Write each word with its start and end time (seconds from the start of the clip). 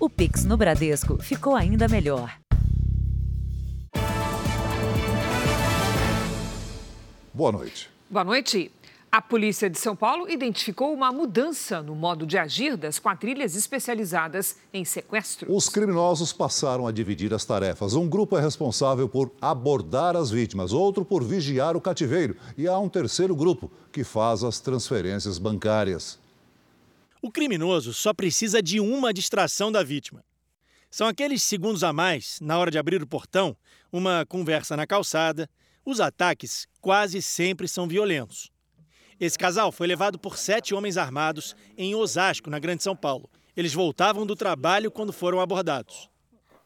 O 0.00 0.08
Pix 0.08 0.44
no 0.44 0.56
Bradesco 0.56 1.20
ficou 1.20 1.56
ainda 1.56 1.88
melhor. 1.88 2.32
Boa 7.34 7.50
noite. 7.50 7.90
Boa 8.08 8.22
noite. 8.22 8.70
A 9.10 9.20
polícia 9.20 9.68
de 9.68 9.76
São 9.76 9.96
Paulo 9.96 10.30
identificou 10.30 10.94
uma 10.94 11.10
mudança 11.10 11.82
no 11.82 11.96
modo 11.96 12.24
de 12.24 12.38
agir 12.38 12.76
das 12.76 13.00
quadrilhas 13.00 13.56
especializadas 13.56 14.58
em 14.72 14.84
sequestro. 14.84 15.52
Os 15.52 15.68
criminosos 15.68 16.32
passaram 16.32 16.86
a 16.86 16.92
dividir 16.92 17.34
as 17.34 17.44
tarefas. 17.44 17.94
Um 17.94 18.08
grupo 18.08 18.38
é 18.38 18.40
responsável 18.40 19.08
por 19.08 19.32
abordar 19.40 20.14
as 20.14 20.30
vítimas, 20.30 20.72
outro 20.72 21.04
por 21.04 21.24
vigiar 21.24 21.76
o 21.76 21.80
cativeiro 21.80 22.36
e 22.56 22.68
há 22.68 22.78
um 22.78 22.88
terceiro 22.88 23.34
grupo 23.34 23.68
que 23.90 24.04
faz 24.04 24.44
as 24.44 24.60
transferências 24.60 25.38
bancárias. 25.38 26.20
O 27.20 27.32
criminoso 27.32 27.92
só 27.92 28.14
precisa 28.14 28.62
de 28.62 28.80
uma 28.80 29.12
distração 29.12 29.72
da 29.72 29.82
vítima. 29.82 30.24
São 30.90 31.06
aqueles 31.06 31.42
segundos 31.42 31.82
a 31.82 31.92
mais 31.92 32.38
na 32.40 32.58
hora 32.58 32.70
de 32.70 32.78
abrir 32.78 33.02
o 33.02 33.06
portão, 33.06 33.56
uma 33.92 34.24
conversa 34.26 34.76
na 34.76 34.86
calçada. 34.86 35.48
Os 35.84 36.00
ataques 36.00 36.66
quase 36.80 37.20
sempre 37.20 37.66
são 37.66 37.88
violentos. 37.88 38.50
Esse 39.20 39.36
casal 39.36 39.72
foi 39.72 39.86
levado 39.86 40.18
por 40.18 40.38
sete 40.38 40.74
homens 40.74 40.96
armados 40.96 41.56
em 41.76 41.94
Osasco, 41.94 42.48
na 42.48 42.58
Grande 42.58 42.82
São 42.84 42.94
Paulo. 42.94 43.28
Eles 43.56 43.74
voltavam 43.74 44.24
do 44.24 44.36
trabalho 44.36 44.90
quando 44.90 45.12
foram 45.12 45.40
abordados. 45.40 46.08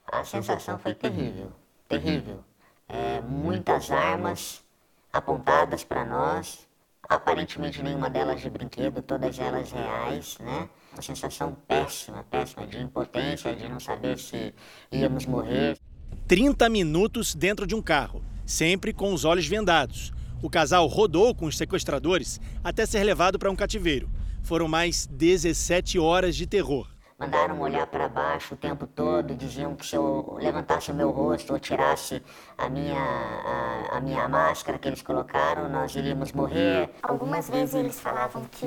A 0.06 0.22
sensação 0.22 0.78
foi 0.78 0.94
terrível, 0.94 1.50
terrível. 1.88 2.44
É, 2.86 3.22
muitas 3.22 3.90
armas 3.90 4.62
apontadas 5.10 5.82
para 5.82 6.04
nós, 6.04 6.68
aparentemente 7.08 7.82
nenhuma 7.82 8.08
delas 8.08 8.40
de 8.40 8.50
brinquedo, 8.50 9.02
todas 9.02 9.38
elas 9.38 9.70
reais, 9.72 10.38
né? 10.40 10.68
Uma 10.92 11.02
sensação 11.02 11.56
péssima, 11.66 12.24
péssima, 12.24 12.66
de 12.66 12.78
impotência, 12.78 13.54
de 13.54 13.68
não 13.68 13.80
saber 13.80 14.18
se 14.18 14.54
íamos 14.90 15.26
morrer. 15.26 15.78
30 16.28 16.68
minutos 16.68 17.34
dentro 17.34 17.66
de 17.66 17.74
um 17.74 17.82
carro, 17.82 18.22
sempre 18.44 18.92
com 18.92 19.12
os 19.12 19.24
olhos 19.24 19.46
vendados 19.46 20.12
o 20.42 20.50
casal 20.50 20.88
rodou 20.88 21.32
com 21.34 21.46
os 21.46 21.56
sequestradores 21.56 22.40
até 22.64 22.84
ser 22.84 23.04
levado 23.04 23.38
para 23.38 23.50
um 23.50 23.54
cativeiro. 23.54 24.10
Foram 24.42 24.66
mais 24.66 25.06
17 25.06 26.00
horas 26.00 26.34
de 26.34 26.48
terror. 26.48 26.91
Mandaram 27.22 27.60
olhar 27.60 27.86
para 27.86 28.08
baixo 28.08 28.54
o 28.54 28.56
tempo 28.56 28.84
todo, 28.84 29.32
diziam 29.32 29.76
que 29.76 29.86
se 29.86 29.94
eu 29.94 30.36
levantasse 30.40 30.90
o 30.90 30.94
meu 30.94 31.12
rosto 31.12 31.52
ou 31.52 31.58
tirasse 31.60 32.20
a 32.58 32.68
minha, 32.68 32.98
a, 32.98 33.98
a 33.98 34.00
minha 34.00 34.28
máscara 34.28 34.76
que 34.76 34.88
eles 34.88 35.02
colocaram, 35.02 35.68
nós 35.68 35.94
iríamos 35.94 36.32
morrer. 36.32 36.90
Algumas 37.00 37.48
vezes 37.48 37.76
eles 37.76 38.00
falavam 38.00 38.42
que 38.50 38.66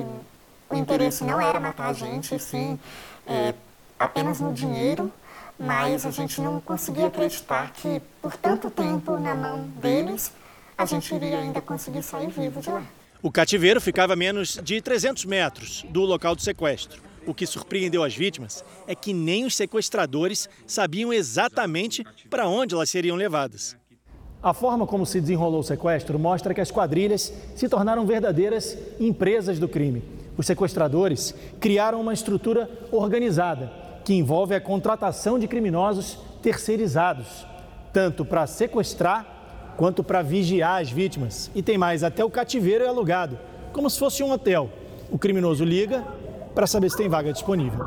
o 0.70 0.74
interesse 0.74 1.22
não 1.26 1.42
era 1.42 1.60
matar 1.60 1.90
a 1.90 1.94
gente, 1.94 2.40
sim, 2.40 2.80
é, 3.28 3.54
apenas 4.00 4.40
no 4.40 4.54
dinheiro, 4.54 5.12
mas 5.60 6.06
a 6.06 6.12
gente 6.12 6.40
não 6.40 6.62
conseguia 6.62 7.08
acreditar 7.08 7.74
que 7.74 8.02
por 8.22 8.38
tanto 8.38 8.70
tempo 8.70 9.20
na 9.20 9.36
mão 9.36 9.64
deles 9.82 10.32
a 10.78 10.86
gente 10.86 11.14
iria 11.14 11.40
ainda 11.40 11.60
conseguir 11.60 12.04
sair 12.04 12.30
vivo 12.30 12.62
de 12.62 12.70
lá. 12.70 12.84
O 13.26 13.32
cativeiro 13.32 13.82
ficava 13.82 14.14
a 14.14 14.16
menos 14.16 14.60
de 14.64 14.80
300 14.80 15.26
metros 15.26 15.84
do 15.90 16.02
local 16.02 16.36
do 16.36 16.44
sequestro. 16.44 17.02
O 17.26 17.34
que 17.34 17.48
surpreendeu 17.48 18.04
as 18.04 18.16
vítimas 18.16 18.64
é 18.86 18.94
que 18.94 19.14
nem 19.14 19.46
os 19.46 19.56
sequestradores 19.56 20.48
sabiam 20.68 21.12
exatamente 21.12 22.06
para 22.30 22.48
onde 22.48 22.76
elas 22.76 22.88
seriam 22.88 23.18
levadas. 23.18 23.76
A 24.44 24.54
forma 24.54 24.86
como 24.86 25.08
se 25.08 25.20
desenrolou 25.20 25.62
o 25.62 25.64
sequestro 25.64 26.20
mostra 26.20 26.54
que 26.54 26.62
as 26.62 26.70
quadrilhas 26.70 27.34
se 27.56 27.68
tornaram 27.68 28.06
verdadeiras 28.06 28.78
empresas 29.00 29.58
do 29.58 29.68
crime. 29.68 30.04
Os 30.38 30.46
sequestradores 30.46 31.34
criaram 31.60 32.02
uma 32.02 32.14
estrutura 32.14 32.70
organizada 32.92 33.74
que 34.06 34.14
envolve 34.14 34.54
a 34.54 34.62
contratação 34.62 35.40
de 35.40 35.48
criminosos 35.48 36.20
terceirizados, 36.44 37.44
tanto 37.92 38.24
para 38.24 38.46
sequestrar 38.46 39.35
quanto 39.78 40.04
para 40.04 40.22
vigiar 40.22 40.82
as 40.82 40.92
vítimas. 40.92 41.52
E 41.54 41.62
tem 41.62 41.78
mais, 41.78 42.04
até 42.04 42.24
o 42.24 42.30
cativeiro 42.30 42.84
é 42.84 42.88
alugado, 42.88 43.38
como 43.74 43.90
se 43.90 44.00
fosse 44.00 44.24
um 44.24 44.32
hotel. 44.32 44.70
O 45.12 45.18
criminoso 45.18 45.64
liga 45.64 46.04
para 46.54 46.66
saber 46.66 46.90
se 46.90 46.98
tem 46.98 47.10
vaga 47.10 47.32
disponível. 47.34 47.84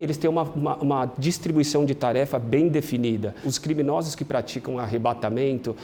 Eles 0.00 0.16
têm 0.16 0.30
uma, 0.30 0.42
uma, 0.42 0.76
uma, 0.76 1.12
distribuição 1.18 1.84
de 1.84 1.94
tarefa 1.94 2.38
bem 2.38 2.68
definida. 2.68 3.34
Os 3.44 3.58
criminosos 3.58 4.14
que 4.14 4.24
praticam 4.24 4.78
arrebatamento 4.78 5.76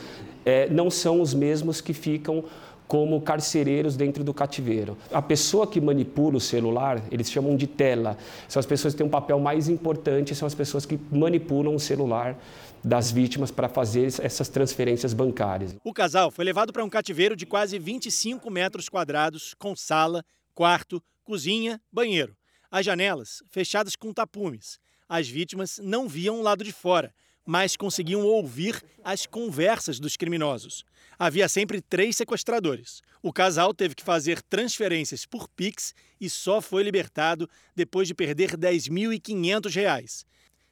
é, 0.44 0.68
não 0.70 0.90
são 0.90 1.20
os 1.20 1.34
mesmos 1.34 1.82
que 1.82 1.92
ficam 1.92 2.42
como 2.88 3.20
carcereiros 3.20 3.96
dentro 3.96 4.22
do 4.22 4.32
cativeiro. 4.32 4.96
A 5.12 5.20
pessoa 5.20 5.66
que 5.66 5.80
manipula 5.80 6.36
o 6.36 6.40
celular, 6.40 7.02
eles 7.10 7.30
chamam 7.30 7.56
de 7.56 7.66
tela. 7.66 8.16
São 8.48 8.60
as 8.60 8.66
pessoas 8.66 8.94
que 8.94 8.98
têm 8.98 9.06
um 9.06 9.10
papel 9.10 9.38
mais 9.38 9.68
importante, 9.68 10.34
são 10.34 10.46
as 10.46 10.54
pessoas 10.54 10.86
que 10.86 10.98
manipulam 11.10 11.74
o 11.74 11.80
celular 11.80 12.36
das 12.86 13.10
vítimas 13.10 13.50
para 13.50 13.68
fazer 13.68 14.06
essas 14.22 14.48
transferências 14.48 15.12
bancárias. 15.12 15.74
O 15.82 15.92
casal 15.92 16.30
foi 16.30 16.44
levado 16.44 16.72
para 16.72 16.84
um 16.84 16.88
cativeiro 16.88 17.34
de 17.34 17.44
quase 17.44 17.80
25 17.80 18.48
metros 18.48 18.88
quadrados, 18.88 19.54
com 19.58 19.74
sala, 19.74 20.24
quarto, 20.54 21.02
cozinha, 21.24 21.80
banheiro. 21.90 22.36
As 22.70 22.86
janelas 22.86 23.42
fechadas 23.50 23.96
com 23.96 24.12
tapumes. 24.12 24.78
As 25.08 25.26
vítimas 25.26 25.80
não 25.82 26.08
viam 26.08 26.38
o 26.38 26.42
lado 26.42 26.62
de 26.62 26.72
fora, 26.72 27.12
mas 27.44 27.76
conseguiam 27.76 28.22
ouvir 28.22 28.80
as 29.02 29.26
conversas 29.26 29.98
dos 29.98 30.16
criminosos. 30.16 30.84
Havia 31.18 31.48
sempre 31.48 31.80
três 31.80 32.16
sequestradores. 32.16 33.02
O 33.20 33.32
casal 33.32 33.74
teve 33.74 33.96
que 33.96 34.04
fazer 34.04 34.40
transferências 34.42 35.26
por 35.26 35.48
Pix 35.48 35.92
e 36.20 36.30
só 36.30 36.60
foi 36.60 36.84
libertado 36.84 37.50
depois 37.74 38.06
de 38.06 38.14
perder 38.14 38.50
R$ 38.50 38.56
10.500. 38.56 40.24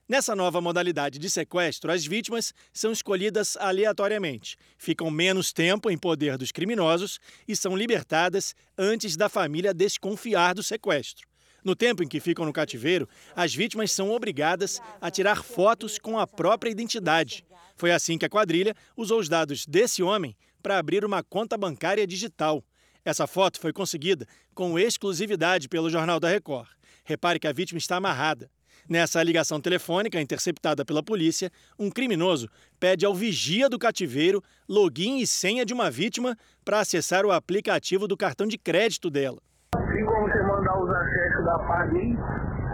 Nessa 0.06 0.36
nova 0.36 0.60
modalidade 0.60 1.18
de 1.18 1.30
sequestro, 1.30 1.90
as 1.90 2.04
vítimas 2.04 2.52
são 2.74 2.92
escolhidas 2.92 3.56
aleatoriamente, 3.56 4.54
ficam 4.76 5.10
menos 5.10 5.50
tempo 5.50 5.90
em 5.90 5.96
poder 5.96 6.36
dos 6.36 6.52
criminosos 6.52 7.18
e 7.48 7.56
são 7.56 7.74
libertadas 7.74 8.54
antes 8.76 9.16
da 9.16 9.30
família 9.30 9.72
desconfiar 9.72 10.54
do 10.54 10.62
sequestro. 10.62 11.26
No 11.64 11.74
tempo 11.74 12.02
em 12.02 12.06
que 12.06 12.20
ficam 12.20 12.44
no 12.44 12.52
cativeiro, 12.52 13.08
as 13.34 13.54
vítimas 13.54 13.92
são 13.92 14.10
obrigadas 14.10 14.78
a 15.00 15.10
tirar 15.10 15.42
fotos 15.42 15.98
com 15.98 16.18
a 16.18 16.26
própria 16.26 16.70
identidade. 16.70 17.42
Foi 17.74 17.90
assim 17.90 18.18
que 18.18 18.26
a 18.26 18.30
quadrilha 18.30 18.76
usou 18.94 19.18
os 19.18 19.28
dados 19.30 19.64
desse 19.64 20.02
homem 20.02 20.36
para 20.62 20.76
abrir 20.76 21.02
uma 21.02 21.22
conta 21.22 21.56
bancária 21.56 22.06
digital. 22.06 22.62
Essa 23.02 23.26
foto 23.26 23.58
foi 23.58 23.72
conseguida 23.72 24.26
com 24.54 24.78
exclusividade 24.78 25.66
pelo 25.66 25.88
Jornal 25.88 26.20
da 26.20 26.28
Record. 26.28 26.68
Repare 27.04 27.40
que 27.40 27.48
a 27.48 27.52
vítima 27.52 27.78
está 27.78 27.96
amarrada. 27.96 28.50
Nessa 28.88 29.22
ligação 29.22 29.60
telefônica 29.60 30.20
interceptada 30.20 30.84
pela 30.84 31.02
polícia, 31.02 31.50
um 31.78 31.90
criminoso 31.90 32.50
pede 32.78 33.06
ao 33.06 33.14
vigia 33.14 33.68
do 33.68 33.78
cativeiro 33.78 34.42
login 34.68 35.18
e 35.20 35.26
senha 35.26 35.64
de 35.64 35.72
uma 35.72 35.90
vítima 35.90 36.36
para 36.62 36.80
acessar 36.80 37.24
o 37.24 37.32
aplicativo 37.32 38.06
do 38.06 38.16
cartão 38.16 38.46
de 38.46 38.58
crédito 38.58 39.08
dela. 39.08 39.38
Assim 39.74 40.04
como 40.04 40.28
você 40.28 40.42
mandar 40.42 40.82
os 40.82 40.90
acessos 40.90 41.44
da 41.46 41.58
Pagin, 41.60 42.14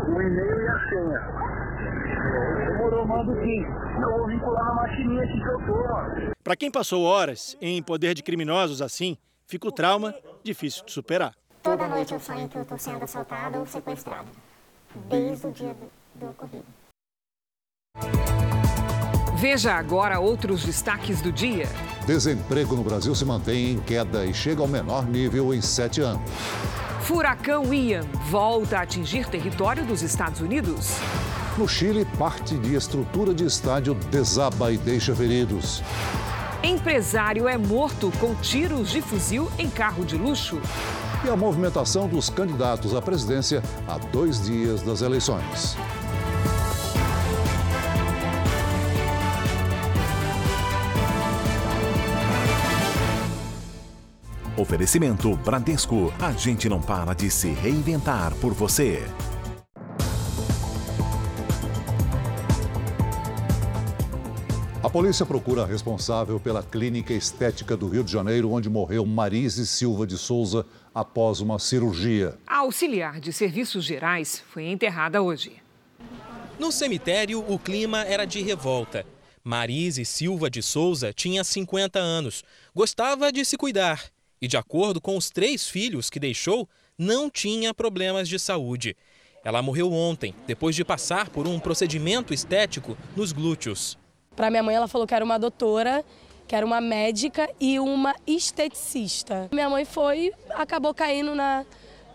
o 0.08 0.20
e-mail 0.20 0.60
e 0.60 0.68
a 0.68 0.88
senha. 0.88 1.40
Demorou, 2.66 3.06
mando 3.06 3.32
sim. 3.40 3.62
Eu 4.02 4.18
vou 4.18 4.26
vincular 4.26 4.64
na 4.64 4.74
maquininha 4.74 5.22
aqui 5.22 5.40
que 5.40 5.48
eu 5.48 5.58
tô. 5.66 6.34
Para 6.42 6.56
quem 6.56 6.70
passou 6.70 7.04
horas 7.04 7.56
em 7.60 7.80
poder 7.80 8.14
de 8.14 8.22
criminosos 8.22 8.82
assim, 8.82 9.16
fica 9.46 9.68
o 9.68 9.72
trauma 9.72 10.12
difícil 10.42 10.84
de 10.84 10.90
superar. 10.90 11.34
Toda 11.62 11.86
noite 11.86 12.12
eu 12.12 12.18
sonho 12.18 12.48
que 12.48 12.56
eu 12.56 12.62
estou 12.62 12.78
sendo 12.78 13.04
assaltada 13.04 13.58
ou 13.58 13.66
sequestrada. 13.66 14.28
Desde 15.08 15.46
o 15.46 15.52
dia 15.52 15.76
do 16.20 16.28
ocorrido. 16.28 16.64
Veja 19.36 19.72
agora 19.72 20.20
outros 20.20 20.62
destaques 20.64 21.22
do 21.22 21.32
dia. 21.32 21.66
Desemprego 22.06 22.76
no 22.76 22.84
Brasil 22.84 23.14
se 23.14 23.24
mantém 23.24 23.72
em 23.72 23.80
queda 23.80 24.26
e 24.26 24.34
chega 24.34 24.60
ao 24.60 24.68
menor 24.68 25.06
nível 25.06 25.54
em 25.54 25.62
sete 25.62 26.02
anos. 26.02 26.22
Furacão 27.00 27.72
Ian 27.72 28.02
volta 28.28 28.78
a 28.78 28.82
atingir 28.82 29.26
território 29.26 29.84
dos 29.84 30.02
Estados 30.02 30.40
Unidos. 30.40 30.90
No 31.56 31.66
Chile, 31.66 32.06
parte 32.18 32.56
de 32.58 32.74
estrutura 32.74 33.34
de 33.34 33.44
estádio 33.44 33.94
desaba 33.94 34.70
e 34.70 34.76
deixa 34.76 35.14
feridos. 35.16 35.82
Empresário 36.62 37.48
é 37.48 37.56
morto 37.56 38.12
com 38.20 38.34
tiros 38.34 38.90
de 38.90 39.00
fuzil 39.00 39.50
em 39.58 39.70
carro 39.70 40.04
de 40.04 40.16
luxo. 40.16 40.60
E 41.24 41.28
a 41.30 41.36
movimentação 41.36 42.06
dos 42.06 42.28
candidatos 42.28 42.94
à 42.94 43.00
presidência 43.00 43.62
a 43.88 43.96
dois 43.96 44.44
dias 44.44 44.82
das 44.82 45.00
eleições. 45.00 45.76
Oferecimento 54.60 55.34
Bradesco. 55.36 56.12
A 56.20 56.32
gente 56.32 56.68
não 56.68 56.82
para 56.82 57.14
de 57.14 57.30
se 57.30 57.48
reinventar 57.48 58.34
por 58.34 58.52
você. 58.52 59.02
A 64.82 64.90
polícia 64.90 65.24
procura 65.24 65.62
a 65.62 65.66
responsável 65.66 66.38
pela 66.38 66.62
clínica 66.62 67.14
estética 67.14 67.74
do 67.74 67.88
Rio 67.88 68.04
de 68.04 68.12
Janeiro, 68.12 68.50
onde 68.52 68.68
morreu 68.68 69.06
Marise 69.06 69.66
Silva 69.66 70.06
de 70.06 70.18
Souza 70.18 70.66
após 70.94 71.40
uma 71.40 71.58
cirurgia. 71.58 72.36
A 72.46 72.58
auxiliar 72.58 73.18
de 73.18 73.32
serviços 73.32 73.82
gerais 73.82 74.44
foi 74.52 74.64
enterrada 74.64 75.22
hoje. 75.22 75.52
No 76.58 76.70
cemitério, 76.70 77.42
o 77.48 77.58
clima 77.58 78.02
era 78.02 78.26
de 78.26 78.42
revolta. 78.42 79.06
Marise 79.42 80.04
Silva 80.04 80.50
de 80.50 80.62
Souza 80.62 81.14
tinha 81.14 81.42
50 81.42 81.98
anos, 81.98 82.44
gostava 82.74 83.32
de 83.32 83.42
se 83.42 83.56
cuidar 83.56 84.10
e, 84.40 84.48
de 84.48 84.56
acordo 84.56 85.00
com 85.00 85.16
os 85.16 85.30
três 85.30 85.68
filhos 85.68 86.08
que 86.08 86.18
deixou, 86.18 86.68
não 86.96 87.30
tinha 87.30 87.74
problemas 87.74 88.28
de 88.28 88.38
saúde. 88.38 88.96
Ela 89.44 89.62
morreu 89.62 89.92
ontem, 89.92 90.34
depois 90.46 90.76
de 90.76 90.84
passar 90.84 91.28
por 91.30 91.46
um 91.46 91.58
procedimento 91.58 92.34
estético 92.34 92.96
nos 93.16 93.32
glúteos. 93.32 93.98
Para 94.36 94.50
minha 94.50 94.62
mãe, 94.62 94.74
ela 94.74 94.88
falou 94.88 95.06
que 95.06 95.14
era 95.14 95.24
uma 95.24 95.38
doutora, 95.38 96.04
que 96.46 96.54
era 96.54 96.64
uma 96.64 96.80
médica 96.80 97.48
e 97.60 97.78
uma 97.78 98.14
esteticista. 98.26 99.48
Minha 99.52 99.70
mãe 99.70 99.84
foi, 99.84 100.32
acabou 100.50 100.92
caindo 100.92 101.34
na 101.34 101.64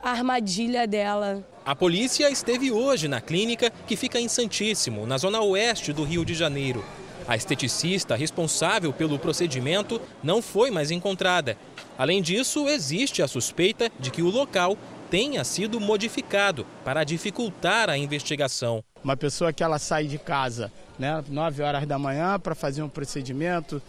armadilha 0.03 0.85
dela. 0.85 1.43
A 1.65 1.75
polícia 1.75 2.29
esteve 2.29 2.71
hoje 2.71 3.07
na 3.07 3.19
clínica 3.19 3.71
que 3.87 3.95
fica 3.95 4.19
em 4.19 4.27
Santíssimo, 4.27 5.07
na 5.07 5.17
zona 5.17 5.41
oeste 5.41 5.91
do 5.91 6.03
Rio 6.03 6.23
de 6.23 6.35
Janeiro. 6.35 6.85
A 7.27 7.35
esteticista 7.35 8.15
responsável 8.15 8.93
pelo 8.93 9.17
procedimento 9.17 9.99
não 10.23 10.41
foi 10.41 10.69
mais 10.69 10.91
encontrada. 10.91 11.57
Além 11.97 12.21
disso, 12.21 12.67
existe 12.67 13.23
a 13.23 13.27
suspeita 13.27 13.89
de 13.99 14.11
que 14.11 14.21
o 14.21 14.29
local 14.29 14.77
tenha 15.09 15.43
sido 15.43 15.79
modificado 15.79 16.65
para 16.83 17.03
dificultar 17.03 17.89
a 17.89 17.97
investigação. 17.97 18.83
Uma 19.03 19.17
pessoa 19.17 19.51
que 19.51 19.63
ela 19.63 19.79
sai 19.79 20.05
de 20.05 20.17
casa, 20.19 20.71
né, 20.99 21.23
9 21.27 21.63
horas 21.63 21.87
da 21.87 21.97
manhã 21.97 22.39
para 22.39 22.53
fazer 22.53 22.83
um 22.83 22.89
procedimento 22.89 23.81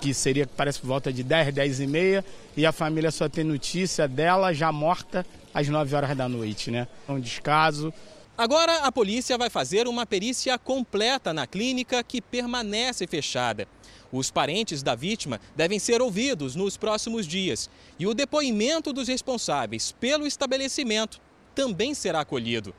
que 0.00 0.12
seria 0.12 0.46
parece 0.46 0.80
por 0.80 0.88
volta 0.88 1.12
de 1.12 1.22
10, 1.22 1.54
10 1.54 1.80
e 1.80 1.86
meia, 1.86 2.24
e 2.56 2.66
a 2.66 2.72
família 2.72 3.10
só 3.10 3.28
tem 3.28 3.44
notícia 3.44 4.08
dela 4.08 4.52
já 4.52 4.72
morta 4.72 5.24
às 5.54 5.68
9 5.68 5.94
horas 5.94 6.16
da 6.16 6.28
noite, 6.28 6.70
né? 6.70 6.88
É 7.08 7.12
um 7.12 7.20
descaso. 7.20 7.94
Agora 8.36 8.78
a 8.78 8.90
polícia 8.90 9.36
vai 9.36 9.50
fazer 9.50 9.86
uma 9.86 10.06
perícia 10.06 10.58
completa 10.58 11.34
na 11.34 11.46
clínica 11.46 12.02
que 12.02 12.22
permanece 12.22 13.06
fechada. 13.06 13.68
Os 14.10 14.30
parentes 14.30 14.82
da 14.82 14.94
vítima 14.94 15.38
devem 15.54 15.78
ser 15.78 16.00
ouvidos 16.00 16.56
nos 16.56 16.78
próximos 16.78 17.26
dias 17.26 17.68
e 17.98 18.06
o 18.06 18.14
depoimento 18.14 18.90
dos 18.90 19.08
responsáveis 19.08 19.92
pelo 19.92 20.26
estabelecimento 20.26 21.20
também 21.54 21.92
será 21.92 22.20
acolhido. 22.20 22.74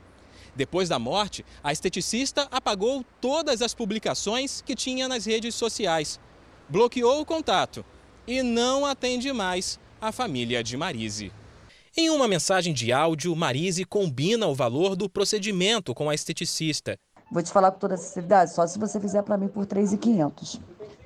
Depois 0.56 0.88
da 0.88 0.98
morte, 0.98 1.44
a 1.62 1.72
esteticista 1.72 2.48
apagou 2.50 3.04
todas 3.20 3.62
as 3.62 3.74
publicações 3.74 4.60
que 4.60 4.74
tinha 4.74 5.06
nas 5.06 5.24
redes 5.24 5.54
sociais, 5.54 6.18
bloqueou 6.68 7.20
o 7.20 7.26
contato 7.26 7.84
e 8.26 8.42
não 8.42 8.84
atende 8.84 9.32
mais 9.32 9.78
a 10.00 10.10
família 10.10 10.64
de 10.64 10.76
Marise. 10.76 11.32
Em 11.96 12.10
uma 12.10 12.26
mensagem 12.26 12.74
de 12.74 12.92
áudio, 12.92 13.36
Marise 13.36 13.84
combina 13.84 14.48
o 14.48 14.54
valor 14.54 14.96
do 14.96 15.08
procedimento 15.08 15.94
com 15.94 16.10
a 16.10 16.14
esteticista. 16.14 16.98
Vou 17.30 17.40
te 17.40 17.52
falar 17.52 17.70
com 17.70 17.78
toda 17.78 17.96
sinceridade, 17.96 18.52
só 18.52 18.66
se 18.66 18.80
você 18.80 18.98
fizer 18.98 19.22
para 19.22 19.38
mim 19.38 19.46
por 19.46 19.64
3.500. 19.64 20.60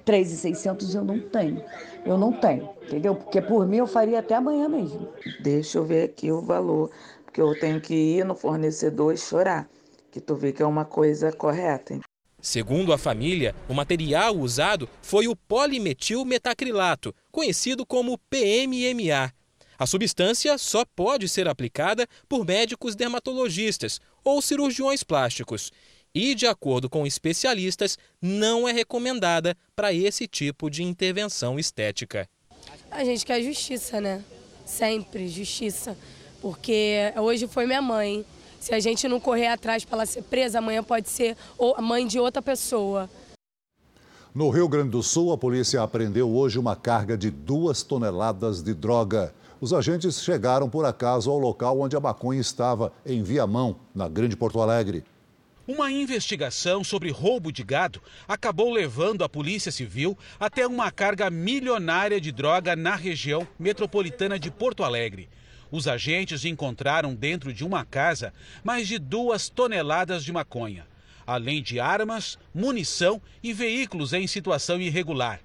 3.600 0.07 0.95
eu 0.95 1.05
não 1.05 1.21
tenho. 1.21 1.63
Eu 2.07 2.17
não 2.17 2.33
tenho, 2.33 2.71
entendeu? 2.83 3.15
Porque 3.15 3.43
por 3.43 3.67
mim 3.67 3.77
eu 3.77 3.87
faria 3.87 4.21
até 4.21 4.35
amanhã 4.35 4.67
mesmo. 4.67 5.07
Deixa 5.43 5.77
eu 5.77 5.85
ver 5.85 6.05
aqui 6.05 6.33
o 6.33 6.41
valor, 6.41 6.91
porque 7.23 7.43
eu 7.43 7.61
tenho 7.61 7.83
que 7.83 7.95
ir 7.95 8.25
no 8.25 8.35
fornecedor 8.35 9.13
e 9.13 9.19
chorar, 9.19 9.69
que 10.11 10.23
tu 10.23 10.35
vê 10.37 10.55
que 10.55 10.63
é 10.63 10.67
uma 10.67 10.87
coisa 10.87 11.31
correta. 11.31 12.01
Segundo 12.41 12.95
a 12.95 12.99
família, 12.99 13.55
o 13.69 13.75
material 13.75 14.35
usado 14.39 14.89
foi 15.03 15.29
o 15.29 15.37
polimetilmetacrilato, 15.37 17.15
conhecido 17.31 17.85
como 17.85 18.17
PMMA. 18.31 19.35
A 19.79 19.87
substância 19.87 20.59
só 20.59 20.85
pode 20.85 21.29
ser 21.29 21.47
aplicada 21.47 22.05
por 22.29 22.45
médicos 22.45 22.97
dermatologistas 22.97 24.01
ou 24.25 24.43
cirurgiões 24.43 25.05
plásticos 25.05 25.71
e, 26.13 26.35
de 26.35 26.49
acordo 26.49 26.91
com 26.91 27.07
especialistas, 27.07 27.97
não 28.21 28.69
é 28.69 28.73
recomendada 28.73 29.57
para 29.77 29.93
esse 29.93 30.27
tipo 30.27 30.69
de 30.69 30.83
intervenção 30.83 31.61
estética. 31.61 32.29
A 32.91 33.05
gente 33.05 33.25
quer 33.25 33.41
justiça, 33.41 34.01
né? 34.01 34.25
Sempre 34.67 35.29
justiça. 35.29 35.97
Porque 36.43 37.13
hoje 37.17 37.47
foi 37.47 37.65
minha 37.65 37.83
mãe. 37.83 38.25
Se 38.59 38.75
a 38.75 38.81
gente 38.81 39.07
não 39.07 39.21
correr 39.21 39.47
atrás 39.47 39.85
para 39.85 39.99
ela 39.99 40.07
ser 40.07 40.23
presa, 40.23 40.59
amanhã 40.59 40.83
pode 40.83 41.09
ser 41.09 41.37
a 41.77 41.81
mãe 41.81 42.05
de 42.05 42.19
outra 42.19 42.43
pessoa. 42.43 43.09
No 44.35 44.51
Rio 44.51 44.69
Grande 44.69 44.91
do 44.91 45.03
Sul, 45.03 45.33
a 45.33 45.39
polícia 45.39 45.83
apreendeu 45.83 46.29
hoje 46.29 46.59
uma 46.59 46.75
carga 46.75 47.17
de 47.17 47.31
duas 47.31 47.83
toneladas 47.83 48.63
de 48.63 48.75
droga. 48.75 49.33
Os 49.61 49.73
agentes 49.73 50.23
chegaram 50.23 50.71
por 50.71 50.85
acaso 50.85 51.29
ao 51.31 51.39
local 51.39 51.81
onde 51.81 51.97
a 51.97 52.01
maconha 52.01 52.41
estava, 52.41 52.93
em 53.05 53.25
Viamão, 53.25 53.81
na 53.93 54.09
Grande 54.09 54.37
Porto 54.37 54.61
Alegre. 54.61 55.03
Uma 55.67 55.91
investigação 55.91 56.85
sobre 56.85 57.11
roubo 57.11 57.51
de 57.51 57.65
gado 57.65 58.01
acabou 58.29 58.73
levando 58.73 59.25
a 59.25 59.29
Polícia 59.29 59.73
Civil 59.73 60.17
até 60.39 60.65
uma 60.65 60.93
carga 60.93 61.29
milionária 61.29 62.21
de 62.21 62.31
droga 62.31 62.77
na 62.77 62.95
região 62.95 63.47
metropolitana 63.59 64.39
de 64.39 64.49
Porto 64.49 64.85
Alegre. 64.85 65.29
Os 65.73 65.89
agentes 65.89 66.45
encontraram 66.45 67.13
dentro 67.13 67.53
de 67.53 67.65
uma 67.65 67.85
casa 67.85 68.33
mais 68.63 68.87
de 68.87 68.97
duas 68.97 69.49
toneladas 69.49 70.25
de 70.25 70.33
maconha, 70.33 70.87
além 71.27 71.61
de 71.61 71.81
armas, 71.81 72.39
munição 72.55 73.21
e 73.43 73.53
veículos 73.53 74.13
em 74.13 74.27
situação 74.29 74.81
irregular. 74.81 75.41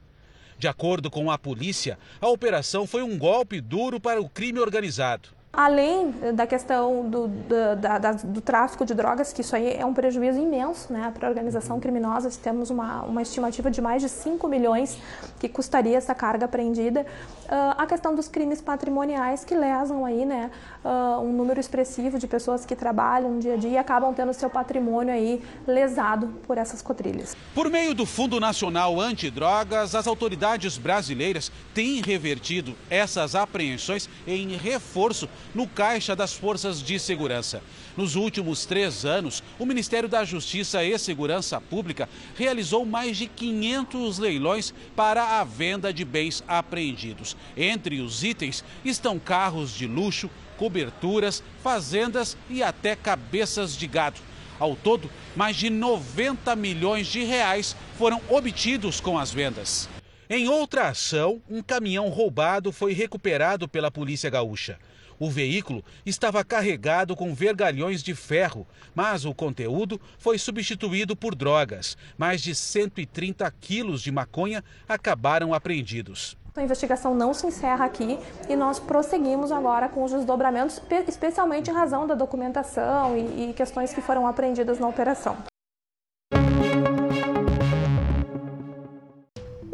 De 0.63 0.67
acordo 0.69 1.11
com 1.11 1.29
a 1.29 1.37
polícia, 1.37 1.99
a 2.21 2.29
operação 2.29 2.87
foi 2.87 3.03
um 3.03 3.17
golpe 3.17 3.59
duro 3.59 3.99
para 3.99 4.21
o 4.21 4.29
crime 4.29 4.61
organizado. 4.61 5.27
Além 5.55 6.09
da 6.33 6.47
questão 6.47 7.07
do, 7.07 7.27
do, 7.27 7.75
da, 7.79 8.13
do, 8.13 8.41
tráfico 8.41 8.83
de 8.83 8.95
drogas, 8.95 9.31
que 9.31 9.41
isso 9.41 9.55
aí 9.55 9.75
é 9.77 9.85
um 9.85 9.93
prejuízo 9.93 10.39
imenso 10.39 10.91
né, 10.91 11.13
para 11.13 11.27
a 11.27 11.29
organização 11.29 11.79
criminosa, 11.79 12.27
temos 12.41 12.71
uma, 12.71 13.03
uma 13.03 13.21
estimativa 13.21 13.69
de 13.69 13.79
mais 13.79 14.01
de 14.01 14.09
5 14.09 14.47
milhões 14.47 14.97
que 15.39 15.47
custaria 15.47 15.95
essa 15.95 16.15
carga 16.15 16.45
apreendida. 16.45 17.01
Uh, 17.43 17.77
a 17.77 17.85
questão 17.85 18.15
dos 18.15 18.27
crimes 18.27 18.61
patrimoniais 18.61 19.45
que 19.45 19.53
lesam 19.53 20.03
aí, 20.03 20.25
né, 20.25 20.49
uh, 20.83 21.21
um 21.21 21.31
número 21.31 21.59
expressivo 21.59 22.17
de 22.17 22.25
pessoas 22.25 22.65
que 22.65 22.75
trabalham 22.75 23.37
dia 23.37 23.53
a 23.53 23.57
dia 23.57 23.69
e 23.69 23.77
acabam 23.77 24.11
tendo 24.11 24.33
seu 24.33 24.49
patrimônio 24.49 25.13
aí 25.13 25.39
lesado 25.67 26.33
por 26.47 26.57
essas 26.57 26.81
quadrilhas. 26.81 27.37
Por 27.53 27.69
meio 27.69 27.93
do 27.93 28.07
Fundo 28.07 28.39
Nacional 28.39 28.99
Antidrogas, 28.99 29.93
as 29.93 30.07
autoridades 30.07 30.79
brasileiras 30.79 31.51
têm 31.75 32.01
revertido 32.01 32.73
essas 32.89 33.35
apreensões 33.35 34.09
em 34.25 34.57
reforço 34.57 35.29
no 35.53 35.67
caixa 35.67 36.15
das 36.15 36.33
forças 36.33 36.81
de 36.81 36.99
segurança. 36.99 37.61
Nos 37.95 38.15
últimos 38.15 38.65
três 38.65 39.05
anos, 39.05 39.43
o 39.59 39.65
Ministério 39.65 40.09
da 40.09 40.25
Justiça 40.25 40.83
e 40.83 40.97
Segurança 40.97 41.61
Pública 41.61 42.09
realizou 42.35 42.85
mais 42.85 43.17
de 43.17 43.27
500 43.27 44.17
leilões 44.17 44.73
para 44.95 45.39
a 45.39 45.43
venda 45.43 45.93
de 45.93 46.03
bens 46.03 46.43
apreendidos. 46.47 47.37
Entre 47.55 48.01
os 48.01 48.23
itens 48.23 48.63
estão 48.83 49.19
carros 49.19 49.71
de 49.75 49.85
luxo, 49.87 50.29
coberturas, 50.57 51.43
fazendas 51.61 52.37
e 52.49 52.63
até 52.63 52.95
cabeças 52.95 53.77
de 53.77 53.85
gado. 53.85 54.19
Ao 54.59 54.75
todo, 54.75 55.09
mais 55.35 55.55
de 55.55 55.69
90 55.69 56.55
milhões 56.55 57.07
de 57.07 57.23
reais 57.23 57.75
foram 57.97 58.21
obtidos 58.29 58.99
com 58.99 59.17
as 59.17 59.31
vendas. 59.31 59.89
Em 60.29 60.47
outra 60.47 60.87
ação, 60.87 61.41
um 61.49 61.61
caminhão 61.61 62.07
roubado 62.09 62.71
foi 62.71 62.93
recuperado 62.93 63.67
pela 63.67 63.91
Polícia 63.91 64.29
Gaúcha. 64.29 64.79
O 65.23 65.29
veículo 65.29 65.85
estava 66.05 66.43
carregado 66.43 67.15
com 67.15 67.33
vergalhões 67.33 68.03
de 68.03 68.13
ferro, 68.13 68.67
mas 68.93 69.23
o 69.23 69.33
conteúdo 69.33 69.97
foi 70.17 70.37
substituído 70.37 71.15
por 71.15 71.33
drogas. 71.33 71.95
Mais 72.17 72.41
de 72.41 72.53
130 72.53 73.49
quilos 73.51 74.01
de 74.01 74.11
maconha 74.11 74.61
acabaram 74.85 75.53
apreendidos. 75.53 76.35
A 76.53 76.61
investigação 76.61 77.15
não 77.15 77.33
se 77.33 77.47
encerra 77.47 77.85
aqui 77.85 78.19
e 78.49 78.55
nós 78.57 78.79
prosseguimos 78.79 79.49
agora 79.49 79.87
com 79.87 80.03
os 80.03 80.11
desdobramentos, 80.11 80.81
especialmente 81.07 81.71
em 81.71 81.73
razão 81.73 82.05
da 82.05 82.15
documentação 82.15 83.17
e, 83.17 83.53
questões 83.53 83.93
que 83.93 84.01
foram 84.01 84.27
apreendidas 84.27 84.77
na 84.77 84.89
operação. 84.89 85.37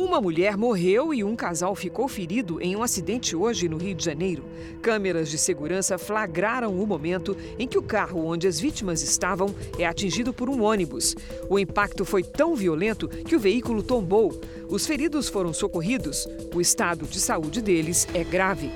Uma 0.09 0.19
mulher 0.19 0.57
morreu 0.57 1.13
e 1.13 1.23
um 1.23 1.35
casal 1.35 1.75
ficou 1.75 2.07
ferido 2.07 2.59
em 2.59 2.75
um 2.75 2.81
acidente 2.81 3.35
hoje 3.35 3.69
no 3.69 3.77
Rio 3.77 3.93
de 3.93 4.03
Janeiro. 4.03 4.43
Câmeras 4.81 5.29
de 5.29 5.37
segurança 5.37 5.99
flagraram 5.99 6.81
o 6.81 6.87
momento 6.87 7.37
em 7.59 7.67
que 7.67 7.77
o 7.77 7.83
carro 7.83 8.25
onde 8.25 8.47
as 8.47 8.59
vítimas 8.59 9.03
estavam 9.03 9.53
é 9.77 9.85
atingido 9.85 10.33
por 10.33 10.49
um 10.49 10.63
ônibus. 10.63 11.15
O 11.47 11.59
impacto 11.59 12.03
foi 12.03 12.23
tão 12.23 12.55
violento 12.55 13.07
que 13.07 13.35
o 13.35 13.39
veículo 13.39 13.83
tombou. 13.83 14.41
Os 14.67 14.87
feridos 14.87 15.29
foram 15.29 15.53
socorridos. 15.53 16.27
O 16.55 16.59
estado 16.59 17.05
de 17.05 17.19
saúde 17.19 17.61
deles 17.61 18.07
é 18.11 18.23
grave. 18.23 18.71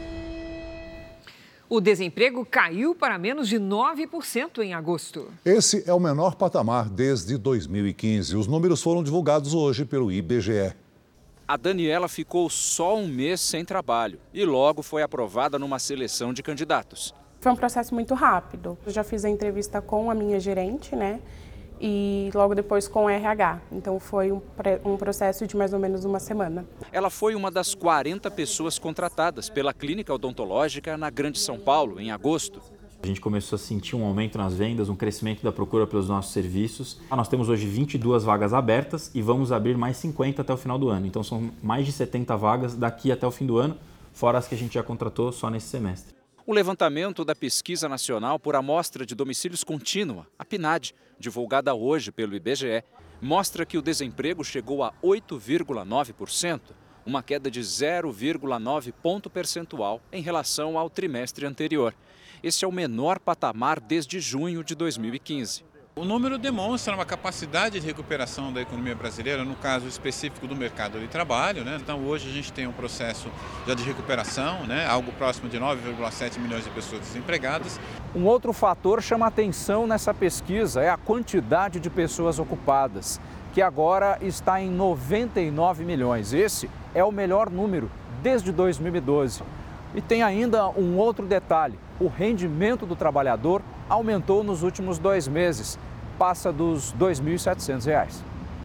O 1.68 1.82
desemprego 1.82 2.46
caiu 2.46 2.94
para 2.94 3.18
menos 3.18 3.50
de 3.50 3.58
9% 3.58 4.60
em 4.60 4.76
agosto. 4.76 5.30
Esse 5.44 5.84
é 5.90 5.94
o 5.96 6.00
menor 6.00 6.36
patamar 6.36 6.88
desde 6.88 7.40
2015. 7.40 8.36
Os 8.36 8.46
números 8.46 8.84
foram 8.84 9.02
divulgados 9.02 9.56
hoje 9.56 9.84
pelo 9.84 10.12
IBGE. 10.12 10.83
A 11.46 11.58
Daniela 11.58 12.08
ficou 12.08 12.50
só 12.50 12.96
um 12.96 13.08
mês 13.08 13.42
sem 13.42 13.66
trabalho 13.66 14.20
e 14.34 14.46
logo 14.46 14.82
foi 14.82 15.02
aprovada 15.04 15.60
numa 15.60 15.78
seleção 15.78 16.34
de 16.34 16.42
candidatos. 16.42 17.14
Foi 17.42 17.52
um 17.52 17.56
processo 17.56 17.94
muito 17.94 18.14
rápido. 18.14 18.78
Eu 18.86 18.92
já 18.92 19.04
fiz 19.04 19.26
a 19.26 19.30
entrevista 19.30 19.82
com 19.82 20.10
a 20.10 20.16
minha 20.16 20.40
gerente, 20.40 20.96
né? 20.96 21.20
e 21.86 22.30
logo 22.34 22.56
depois 22.56 22.88
com 22.88 23.10
RH. 23.10 23.60
Então 23.70 24.00
foi 24.00 24.32
um, 24.32 24.42
um, 24.86 24.96
processo 24.96 25.46
de 25.46 25.58
mais 25.58 25.74
ou 25.74 25.80
menos 25.80 26.06
uma 26.06 26.18
semana. 26.18 26.66
Ela 26.94 27.10
foi 27.10 27.36
uma 27.36 27.52
das 27.52 27.76
40 27.76 28.32
pessoas 28.32 28.80
contratadas 28.80 29.50
pela 29.50 29.74
clínica 29.74 30.14
odontológica 30.14 30.96
na 30.96 31.10
Grande 31.10 31.40
São 31.40 31.60
Paulo 31.60 32.00
em 32.00 32.10
agosto. 32.10 32.62
A 33.04 33.06
gente 33.06 33.20
começou 33.20 33.58
a 33.58 33.60
sentir 33.60 33.98
um 33.98 34.06
aumento 34.06 34.38
nas 34.38 34.54
vendas, 34.54 34.88
um 34.88 34.96
crescimento 34.96 35.44
da 35.44 35.52
procura 35.52 35.86
pelos 35.86 36.08
nossos 36.08 36.32
serviços. 36.32 37.02
Nós 37.10 37.28
temos 37.28 37.50
hoje 37.50 37.68
22 37.68 38.24
vagas 38.24 38.54
abertas 38.54 39.12
e 39.14 39.22
vamos 39.22 39.52
abrir 39.52 39.76
mais 39.76 39.98
50 39.98 40.42
até 40.42 40.54
o 40.54 40.56
final 40.56 40.80
do 40.80 40.88
ano. 40.88 41.06
Então 41.06 41.22
são 41.22 41.52
mais 41.62 41.86
de 41.86 41.92
70 41.92 42.38
vagas 42.38 42.76
daqui 42.76 43.12
até 43.12 43.28
o 43.28 43.32
fim 43.32 43.46
do 43.46 43.58
ano, 43.58 43.78
fora 44.14 44.38
as 44.38 44.48
que 44.48 44.56
a 44.56 44.58
gente 44.58 44.76
já 44.76 44.82
contratou 44.82 45.34
só 45.34 45.50
nesse 45.50 45.68
semestre. 45.68 46.16
O 46.48 46.54
levantamento 46.54 47.26
da 47.26 47.36
Pesquisa 47.36 47.90
Nacional 47.90 48.40
por 48.40 48.56
Amostra 48.56 49.06
de 49.06 49.14
Domicílios 49.14 49.66
Contínua, 49.66 50.26
a 50.40 50.46
PNAD, 50.46 50.96
divulgada 51.20 51.76
hoje 51.76 52.10
pelo 52.10 52.34
IBGE, 52.34 52.86
mostra 53.22 53.66
que 53.66 53.78
o 53.78 53.82
desemprego 53.82 54.46
chegou 54.46 54.82
a 54.82 54.94
8,9%, 55.04 56.62
uma 57.06 57.22
queda 57.22 57.52
de 57.52 57.60
0,9 57.60 58.94
ponto 58.94 59.30
percentual 59.30 60.00
em 60.10 60.22
relação 60.22 60.78
ao 60.78 60.90
trimestre 60.90 61.46
anterior. 61.46 61.94
Esse 62.44 62.66
é 62.66 62.68
o 62.68 62.74
menor 62.74 63.20
patamar 63.20 63.80
desde 63.80 64.20
junho 64.20 64.66
de 64.66 64.76
2015. 64.76 65.64
O 65.96 66.04
número 66.04 66.38
demonstra 66.38 66.94
uma 66.94 67.06
capacidade 67.06 67.80
de 67.80 67.86
recuperação 67.86 68.52
da 68.52 68.62
economia 68.62 68.94
brasileira, 68.94 69.46
no 69.46 69.56
caso 69.56 69.88
específico 69.88 70.46
do 70.46 70.54
mercado 70.54 71.00
de 71.00 71.08
trabalho. 71.08 71.64
Né? 71.64 71.78
Então, 71.82 72.04
hoje 72.04 72.30
a 72.30 72.34
gente 72.34 72.52
tem 72.52 72.68
um 72.68 72.74
processo 72.74 73.30
já 73.66 73.74
de 73.74 73.84
recuperação, 73.84 74.66
né? 74.66 74.86
algo 74.86 75.14
próximo 75.14 75.48
de 75.48 75.58
9,7 75.58 76.38
milhões 76.38 76.66
de 76.66 76.70
pessoas 76.72 77.00
desempregadas. 77.00 77.80
Um 78.14 78.26
outro 78.26 78.52
fator 78.52 79.02
chama 79.02 79.26
atenção 79.26 79.88
nessa 79.88 80.14
pesquisa 80.14 80.82
é 80.82 80.90
a 80.90 80.98
quantidade 80.98 81.80
de 81.80 81.90
pessoas 81.90 82.40
ocupadas, 82.40 83.22
que 83.54 83.62
agora 83.62 84.18
está 84.20 84.60
em 84.60 84.70
99 84.70 85.86
milhões. 85.86 86.34
Esse 86.34 86.70
é 86.94 87.06
o 87.06 87.12
melhor 87.12 87.50
número 87.50 87.90
desde 88.22 88.52
2012. 88.52 89.44
E 89.96 90.02
tem 90.02 90.24
ainda 90.24 90.68
um 90.70 90.98
outro 90.98 91.26
detalhe: 91.26 91.80
o 92.04 92.08
rendimento 92.10 92.86
do 92.86 92.98
trabalhador 92.98 93.62
aumentou 93.88 94.44
nos 94.44 94.62
últimos 94.62 95.00
dois 95.00 95.26
meses, 95.26 95.80
passa 96.20 96.52
dos 96.52 96.92
R$ 96.92 96.98
2.700. 97.00 98.16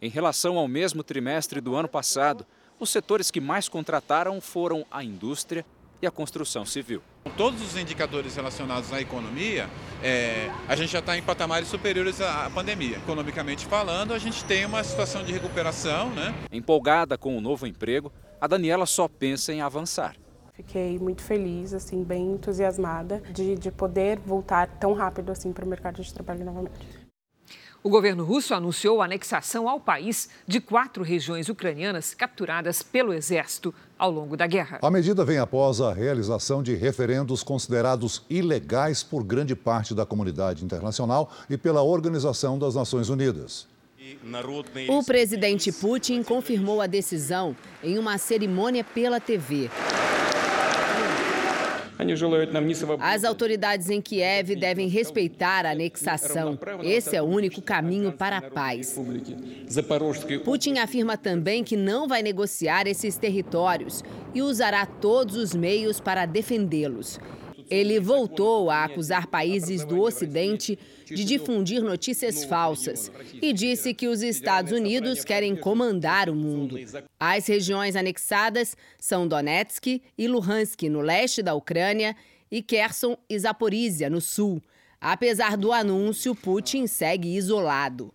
Em 0.03 0.11
relação 0.11 0.59
ao 0.59 0.67
mesmo 0.67 1.05
trimestre 1.05 1.61
do 1.61 1.77
ano 1.77 1.87
passado, 1.87 2.45
os 2.81 2.91
setores 2.91 3.31
que 3.31 3.41
mais 3.41 3.69
contrataram 3.69 4.41
foram 4.41 4.85
a 4.91 5.05
indústria 5.05 5.65
e 6.03 6.07
a 6.07 6.11
construção 6.11 6.65
civil. 6.65 7.01
Todos 7.37 7.63
os 7.63 7.77
indicadores 7.77 8.35
relacionados 8.35 8.93
à 8.93 9.01
economia, 9.01 9.69
é, 10.03 10.51
a 10.67 10.75
gente 10.75 10.91
já 10.91 10.99
está 10.99 11.17
em 11.17 11.23
patamares 11.23 11.69
superiores 11.69 12.21
à 12.21 12.51
pandemia. 12.53 12.97
Economicamente 12.97 13.67
falando, 13.67 14.15
a 14.15 14.19
gente 14.19 14.45
tem 14.45 14.65
uma 14.65 14.83
situação 14.83 15.23
de 15.23 15.33
recuperação. 15.33 16.11
Né? 16.11 16.35
Empolgada 16.51 17.17
com 17.17 17.37
o 17.37 17.41
novo 17.41 17.67
emprego, 17.67 18.13
a 18.41 18.49
Daniela 18.49 18.87
só 18.87 19.07
pensa 19.07 19.53
em 19.53 19.61
avançar. 19.61 20.17
Fiquei 20.59 20.99
muito 20.99 21.23
feliz, 21.23 21.73
assim, 21.73 22.03
bem 22.03 22.33
entusiasmada 22.33 23.23
de, 23.33 23.55
de 23.55 23.71
poder 23.71 24.19
voltar 24.19 24.67
tão 24.67 24.93
rápido 24.93 25.31
assim 25.31 25.53
para 25.53 25.65
o 25.65 25.69
mercado 25.69 26.03
de 26.03 26.13
trabalho 26.13 26.45
novamente. 26.45 26.75
O 27.81 27.89
governo 27.89 28.25
russo 28.25 28.53
anunciou 28.53 29.01
a 29.01 29.05
anexação 29.05 29.69
ao 29.69 29.79
país 29.79 30.29
de 30.49 30.61
quatro 30.61 31.05
regiões 31.05 31.49
ucranianas 31.49 32.13
capturadas 32.13 32.83
pelo 32.83 33.13
exército 33.13 33.73
ao 33.97 34.11
longo 34.11 34.37
da 34.37 34.49
guerra. 34.49 34.81
A 34.83 34.91
medida 34.91 35.25
vem 35.25 35.39
após 35.39 35.81
a 35.81 35.93
realização 35.93 36.61
de 36.61 36.75
referendos 36.75 37.45
considerados 37.45 38.25
ilegais 38.29 39.05
por 39.05 39.23
grande 39.23 39.55
parte 39.55 39.95
da 39.95 40.05
comunidade 40.05 40.65
internacional 40.65 41.31
e 41.49 41.57
pela 41.57 41.83
Organização 41.85 42.59
das 42.59 42.75
Nações 42.75 43.09
Unidas. 43.09 43.69
O 44.89 45.05
presidente 45.05 45.71
Putin 45.71 46.25
confirmou 46.25 46.81
a 46.81 46.89
decisão 46.89 47.55
em 47.81 47.97
uma 47.97 48.19
cerimônia 48.19 48.83
pela 48.83 49.21
TV. 49.21 49.71
As 53.01 53.25
autoridades 53.25 53.91
em 53.91 54.01
Kiev 54.01 54.55
devem 54.55 54.89
respeitar 54.89 55.67
a 55.67 55.73
anexação. 55.73 56.59
Esse 56.83 57.17
é 57.17 57.23
o 57.23 57.25
único 57.25 57.61
caminho 57.61 58.13
para 58.13 58.39
a 58.39 58.43
paz. 58.43 58.97
Putin 60.45 60.79
afirma 60.79 61.17
também 61.17 61.65
que 61.65 61.77
não 61.77 62.07
vai 62.07 62.23
negociar 62.23 62.87
esses 62.87 63.17
territórios 63.17 64.05
e 64.33 64.43
usará 64.43 64.87
todos 64.87 65.35
os 65.35 65.55
meios 65.55 65.99
para 65.99 66.25
defendê-los. 66.25 67.19
Ele 67.71 68.01
voltou 68.01 68.71
a 68.71 68.85
acusar 68.85 69.27
países 69.27 69.85
do 69.85 70.01
Ocidente 70.01 70.79
de 71.05 71.25
difundir 71.25 71.83
notícias 71.83 72.45
falsas 72.45 73.11
e 73.41 73.53
disse 73.53 73.93
que 73.95 74.09
os 74.09 74.23
Estados 74.23 74.73
Unidos 74.73 75.25
querem 75.25 75.55
comandar 75.57 76.29
o 76.29 76.35
mundo. 76.35 76.77
As 77.19 77.47
regiões 77.47 77.97
anexadas 77.97 78.77
são 78.99 79.27
Donetsk 79.27 80.03
e 80.17 80.29
Luhansk, 80.29 80.83
no 80.89 81.01
leste 81.01 81.43
da 81.43 81.55
Ucrânia, 81.55 82.17
e 82.51 82.63
Kherson 82.63 83.17
e 83.29 83.39
Zaporizhia, 83.39 84.09
no 84.09 84.21
sul. 84.21 84.63
Apesar 85.01 85.57
do 85.57 85.73
anúncio, 85.73 86.35
Putin 86.35 86.87
segue 86.87 87.37
isolado. 87.37 88.13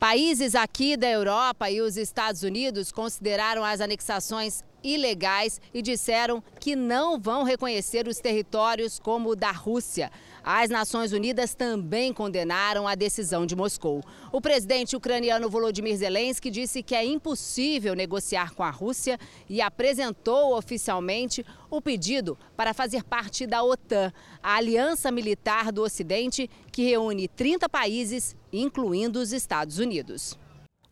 Países 0.00 0.54
aqui 0.54 0.96
da 0.96 1.10
Europa 1.10 1.70
e 1.70 1.82
os 1.82 1.98
Estados 1.98 2.42
Unidos 2.42 2.90
consideraram 2.90 3.62
as 3.62 3.82
anexações 3.82 4.64
ilegais 4.82 5.60
e 5.74 5.82
disseram 5.82 6.42
que 6.58 6.74
não 6.74 7.20
vão 7.20 7.42
reconhecer 7.42 8.08
os 8.08 8.16
territórios 8.16 8.98
como 8.98 9.28
o 9.28 9.36
da 9.36 9.50
Rússia. 9.52 10.10
As 10.42 10.70
Nações 10.70 11.12
Unidas 11.12 11.54
também 11.54 12.12
condenaram 12.12 12.88
a 12.88 12.94
decisão 12.94 13.44
de 13.44 13.54
Moscou. 13.54 14.02
O 14.32 14.40
presidente 14.40 14.96
ucraniano 14.96 15.50
Volodymyr 15.50 15.96
Zelensky 15.96 16.50
disse 16.50 16.82
que 16.82 16.94
é 16.94 17.04
impossível 17.04 17.94
negociar 17.94 18.54
com 18.54 18.62
a 18.62 18.70
Rússia 18.70 19.18
e 19.48 19.60
apresentou 19.60 20.56
oficialmente 20.56 21.44
o 21.70 21.80
pedido 21.80 22.38
para 22.56 22.72
fazer 22.72 23.04
parte 23.04 23.46
da 23.46 23.62
OTAN, 23.62 24.12
a 24.42 24.56
aliança 24.56 25.10
militar 25.10 25.70
do 25.70 25.82
Ocidente 25.82 26.48
que 26.72 26.82
reúne 26.82 27.28
30 27.28 27.68
países, 27.68 28.34
incluindo 28.52 29.20
os 29.20 29.32
Estados 29.32 29.78
Unidos. 29.78 30.38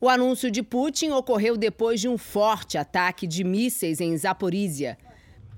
O 0.01 0.09
anúncio 0.09 0.49
de 0.51 0.63
Putin 0.63 1.11
ocorreu 1.11 1.57
depois 1.57 2.01
de 2.01 2.09
um 2.09 2.17
forte 2.17 2.79
ataque 2.79 3.27
de 3.27 3.43
mísseis 3.43 4.01
em 4.01 4.17
Zaporizhia. 4.17 4.97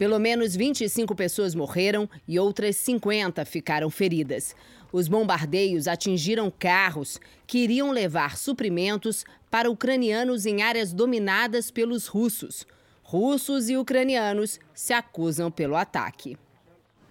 Pelo 0.01 0.19
menos 0.19 0.57
25 0.57 1.15
pessoas 1.15 1.55
morreram 1.55 2.09
e 2.27 2.39
outras 2.39 2.75
50 2.77 3.45
ficaram 3.45 3.91
feridas. 3.91 4.57
Os 4.91 5.09
bombardeios 5.09 5.87
atingiram 5.87 6.51
carros 6.51 7.21
que 7.47 7.59
iriam 7.59 7.91
levar 7.91 8.39
suprimentos 8.39 9.27
para 9.51 9.71
ucranianos 9.71 10.47
em 10.47 10.63
áreas 10.63 10.95
dominadas 10.95 11.71
pelos 11.71 12.07
russos. 12.07 12.67
Russos 13.03 13.69
e 13.69 13.77
ucranianos 13.77 14.59
se 14.73 14.95
acusam 14.95 15.51
pelo 15.51 15.77
ataque. 15.77 16.39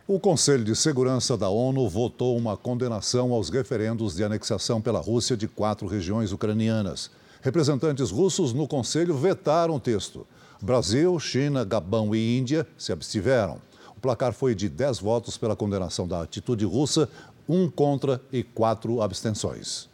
O 0.07 0.19
Conselho 0.19 0.63
de 0.63 0.75
Segurança 0.75 1.37
da 1.37 1.47
ONU 1.47 1.87
votou 1.87 2.35
uma 2.35 2.57
condenação 2.57 3.31
aos 3.33 3.51
referendos 3.51 4.15
de 4.15 4.23
anexação 4.23 4.81
pela 4.81 4.99
Rússia 4.99 5.37
de 5.37 5.47
quatro 5.47 5.85
regiões 5.85 6.31
ucranianas. 6.31 7.11
Representantes 7.39 8.09
russos 8.09 8.51
no 8.51 8.67
Conselho 8.67 9.15
vetaram 9.15 9.75
o 9.75 9.79
texto. 9.79 10.25
Brasil, 10.61 11.17
China, 11.19 11.63
Gabão 11.63 12.13
e 12.13 12.37
Índia 12.37 12.67
se 12.77 12.91
abstiveram. 12.91 13.61
O 13.95 13.99
placar 14.01 14.33
foi 14.33 14.53
de 14.53 14.67
10 14.67 14.99
votos 14.99 15.37
pela 15.37 15.55
condenação 15.55 16.05
da 16.05 16.21
atitude 16.21 16.65
russa, 16.65 17.09
um 17.47 17.69
contra 17.69 18.21
e 18.31 18.43
quatro 18.43 19.01
abstenções. 19.01 19.87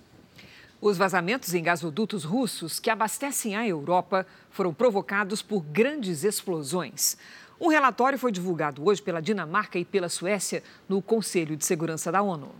Os 0.82 0.98
vazamentos 0.98 1.54
em 1.54 1.62
gasodutos 1.62 2.24
russos 2.24 2.80
que 2.80 2.90
abastecem 2.90 3.56
a 3.56 3.68
Europa 3.68 4.26
foram 4.50 4.74
provocados 4.74 5.42
por 5.42 5.62
grandes 5.62 6.24
explosões. 6.24 7.16
Um 7.62 7.70
relatório 7.70 8.18
foi 8.18 8.32
divulgado 8.32 8.86
hoje 8.86 9.02
pela 9.02 9.22
Dinamarca 9.22 9.78
e 9.78 9.86
pela 9.86 10.10
Suécia 10.10 10.64
no 10.90 11.02
Conselho 11.02 11.56
de 11.56 11.64
Segurança 11.64 12.12
da 12.12 12.22
ONU. 12.24 12.52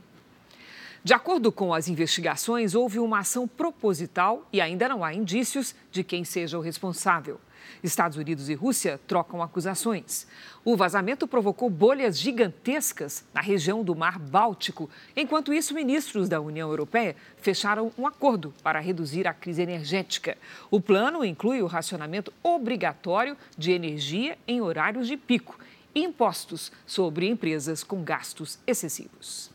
De 1.04 1.14
acordo 1.14 1.52
com 1.52 1.74
as 1.74 1.88
investigações, 1.88 2.74
houve 2.74 3.00
uma 3.00 3.20
ação 3.20 3.48
proposital 3.48 4.48
e 4.54 4.62
ainda 4.62 4.88
não 4.88 5.04
há 5.04 5.14
indícios 5.14 5.76
de 5.92 6.04
quem 6.04 6.24
seja 6.24 6.58
o 6.58 6.62
responsável. 6.62 7.40
Estados 7.84 8.18
Unidos 8.18 8.50
e 8.50 8.54
Rússia 8.54 9.00
trocam 9.08 9.42
acusações. 9.42 10.28
O 10.64 10.76
vazamento 10.76 11.28
provocou 11.28 11.70
bolhas 11.70 12.20
gigantescas 12.20 13.24
na 13.34 13.42
região 13.42 13.84
do 13.84 13.96
Mar 13.96 14.20
Báltico. 14.20 14.90
Enquanto 15.16 15.54
isso, 15.54 15.74
ministros 15.74 16.28
da 16.28 16.42
União 16.42 16.70
Europeia 16.70 17.16
fecharam 17.38 17.92
um 17.98 18.06
acordo 18.06 18.54
para 18.64 18.80
reduzir 18.80 19.28
a 19.28 19.34
crise 19.34 19.62
energética. 19.62 20.38
O 20.70 20.82
plano 20.82 21.24
inclui 21.24 21.62
o 21.62 21.68
racionamento 21.68 22.34
obrigatório 22.44 23.38
de 23.58 23.72
energia 23.72 24.38
em 24.48 24.62
horários 24.62 25.08
de 25.08 25.18
pico 25.18 25.60
e 25.94 26.04
impostos 26.04 26.72
sobre 26.86 27.28
empresas 27.28 27.84
com 27.84 28.04
gastos 28.04 28.60
excessivos. 28.68 29.55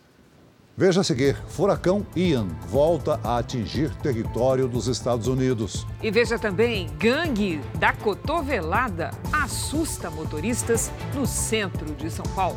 Veja 0.80 1.02
a 1.02 1.04
seguir: 1.04 1.36
furacão 1.46 2.06
Ian 2.16 2.46
volta 2.70 3.20
a 3.22 3.36
atingir 3.36 3.94
território 3.96 4.66
dos 4.66 4.86
Estados 4.86 5.26
Unidos. 5.26 5.86
E 6.02 6.10
veja 6.10 6.38
também: 6.38 6.88
gangue 6.98 7.60
da 7.78 7.92
cotovelada 7.92 9.10
assusta 9.30 10.08
motoristas 10.08 10.90
no 11.14 11.26
centro 11.26 11.84
de 11.96 12.10
São 12.10 12.24
Paulo. 12.34 12.56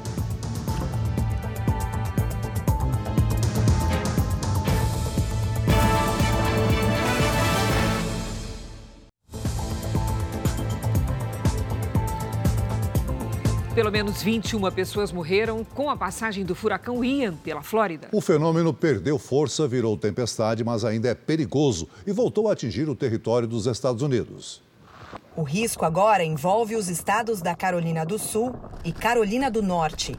Pelo 13.76 13.92
menos 13.92 14.22
21 14.22 14.72
pessoas 14.72 15.12
morreram 15.12 15.64
com 15.64 15.90
a 15.90 15.98
passagem 15.98 16.46
do 16.46 16.54
furacão 16.54 17.04
Ian 17.04 17.34
pela 17.34 17.64
Flórida. 17.64 18.08
O 18.12 18.22
fenômeno 18.22 18.72
perdeu 18.72 19.18
força, 19.18 19.68
virou 19.68 19.98
tempestade, 19.98 20.64
mas 20.64 20.86
ainda 20.86 21.10
é 21.10 21.16
perigoso 21.16 21.90
e 22.06 22.12
voltou 22.12 22.48
a 22.48 22.54
atingir 22.54 22.88
o 22.88 22.96
território 22.96 23.48
dos 23.48 23.66
Estados 23.66 24.04
Unidos. 24.04 24.62
O 25.36 25.42
risco 25.42 25.86
agora 25.86 26.24
envolve 26.24 26.76
os 26.76 26.88
estados 26.88 27.42
da 27.42 27.56
Carolina 27.56 28.06
do 28.06 28.20
Sul 28.20 28.54
e 28.86 28.92
Carolina 28.92 29.50
do 29.50 29.64
Norte. 29.64 30.16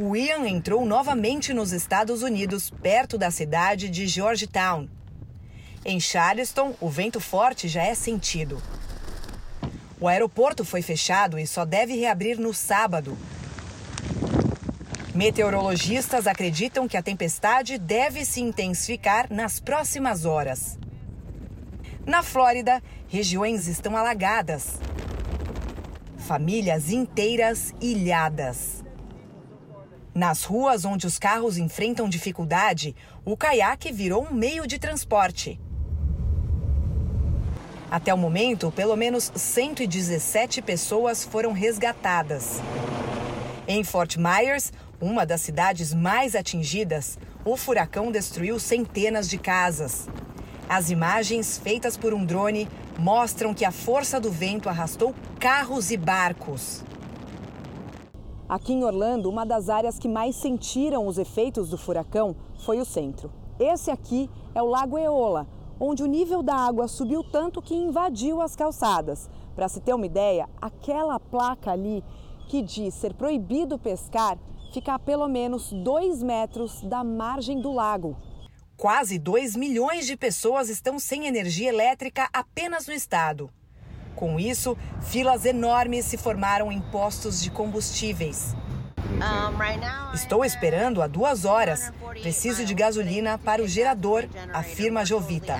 O 0.00 0.16
Ian 0.16 0.48
entrou 0.48 0.84
novamente 0.84 1.54
nos 1.54 1.72
Estados 1.72 2.22
Unidos, 2.22 2.70
perto 2.70 3.16
da 3.16 3.30
cidade 3.30 3.88
de 3.88 4.08
Georgetown. 4.08 4.88
Em 5.84 6.00
Charleston, 6.00 6.74
o 6.80 6.88
vento 6.88 7.20
forte 7.20 7.68
já 7.68 7.84
é 7.84 7.94
sentido. 7.94 8.60
O 9.98 10.08
aeroporto 10.08 10.64
foi 10.64 10.82
fechado 10.82 11.38
e 11.38 11.46
só 11.46 11.64
deve 11.64 11.94
reabrir 11.96 12.38
no 12.38 12.52
sábado. 12.52 13.16
Meteorologistas 15.14 16.26
acreditam 16.26 16.86
que 16.86 16.98
a 16.98 17.02
tempestade 17.02 17.78
deve 17.78 18.22
se 18.26 18.42
intensificar 18.42 19.32
nas 19.32 19.58
próximas 19.58 20.26
horas. 20.26 20.78
Na 22.04 22.22
Flórida, 22.22 22.82
regiões 23.08 23.66
estão 23.66 23.96
alagadas. 23.96 24.78
Famílias 26.18 26.90
inteiras 26.90 27.74
ilhadas. 27.80 28.84
Nas 30.14 30.44
ruas 30.44 30.84
onde 30.84 31.06
os 31.06 31.18
carros 31.18 31.56
enfrentam 31.56 32.08
dificuldade, 32.08 32.94
o 33.24 33.36
caiaque 33.36 33.90
virou 33.90 34.26
um 34.26 34.34
meio 34.34 34.66
de 34.66 34.78
transporte. 34.78 35.58
Até 37.90 38.12
o 38.12 38.18
momento, 38.18 38.72
pelo 38.72 38.96
menos 38.96 39.30
117 39.34 40.60
pessoas 40.60 41.24
foram 41.24 41.52
resgatadas. 41.52 42.60
Em 43.68 43.84
Fort 43.84 44.16
Myers, 44.16 44.72
uma 45.00 45.24
das 45.24 45.40
cidades 45.40 45.94
mais 45.94 46.34
atingidas, 46.34 47.18
o 47.44 47.56
furacão 47.56 48.10
destruiu 48.10 48.58
centenas 48.58 49.28
de 49.28 49.38
casas. 49.38 50.08
As 50.68 50.90
imagens 50.90 51.58
feitas 51.58 51.96
por 51.96 52.12
um 52.12 52.24
drone 52.24 52.68
mostram 52.98 53.54
que 53.54 53.64
a 53.64 53.70
força 53.70 54.18
do 54.18 54.32
vento 54.32 54.68
arrastou 54.68 55.14
carros 55.38 55.92
e 55.92 55.96
barcos. 55.96 56.82
Aqui 58.48 58.72
em 58.72 58.84
Orlando, 58.84 59.28
uma 59.28 59.44
das 59.44 59.68
áreas 59.68 59.98
que 59.98 60.08
mais 60.08 60.34
sentiram 60.36 61.06
os 61.06 61.18
efeitos 61.18 61.70
do 61.70 61.78
furacão 61.78 62.34
foi 62.64 62.80
o 62.80 62.84
centro. 62.84 63.30
Esse 63.60 63.90
aqui 63.90 64.28
é 64.54 64.62
o 64.62 64.66
Lago 64.66 64.98
Eola, 64.98 65.46
onde 65.78 66.02
o 66.02 66.06
nível 66.06 66.42
da 66.42 66.54
água 66.54 66.88
subiu 66.88 67.22
tanto 67.22 67.62
que 67.62 67.74
invadiu 67.74 68.40
as 68.40 68.56
calçadas. 68.56 69.28
Para 69.54 69.68
se 69.68 69.80
ter 69.80 69.94
uma 69.94 70.06
ideia, 70.06 70.48
aquela 70.60 71.18
placa 71.18 71.72
ali 71.72 72.02
que 72.48 72.62
diz 72.62 72.94
ser 72.94 73.14
proibido 73.14 73.78
pescar 73.78 74.38
fica 74.72 74.94
a 74.94 74.98
pelo 74.98 75.28
menos 75.28 75.72
dois 75.72 76.22
metros 76.22 76.82
da 76.82 77.02
margem 77.02 77.60
do 77.60 77.72
lago. 77.72 78.16
Quase 78.76 79.18
2 79.18 79.56
milhões 79.56 80.06
de 80.06 80.16
pessoas 80.16 80.68
estão 80.68 80.98
sem 80.98 81.26
energia 81.26 81.70
elétrica 81.70 82.28
apenas 82.32 82.86
no 82.86 82.92
estado. 82.92 83.50
Com 84.14 84.38
isso, 84.38 84.76
filas 85.00 85.46
enormes 85.46 86.04
se 86.04 86.18
formaram 86.18 86.70
em 86.70 86.80
postos 86.80 87.42
de 87.42 87.50
combustíveis. 87.50 88.54
Estou 90.14 90.44
esperando 90.44 91.02
há 91.02 91.06
duas 91.06 91.44
horas. 91.44 91.92
Preciso 92.22 92.64
de 92.64 92.74
gasolina 92.74 93.38
para 93.38 93.62
o 93.62 93.68
gerador, 93.68 94.24
afirma 94.52 95.04
Jovita. 95.04 95.54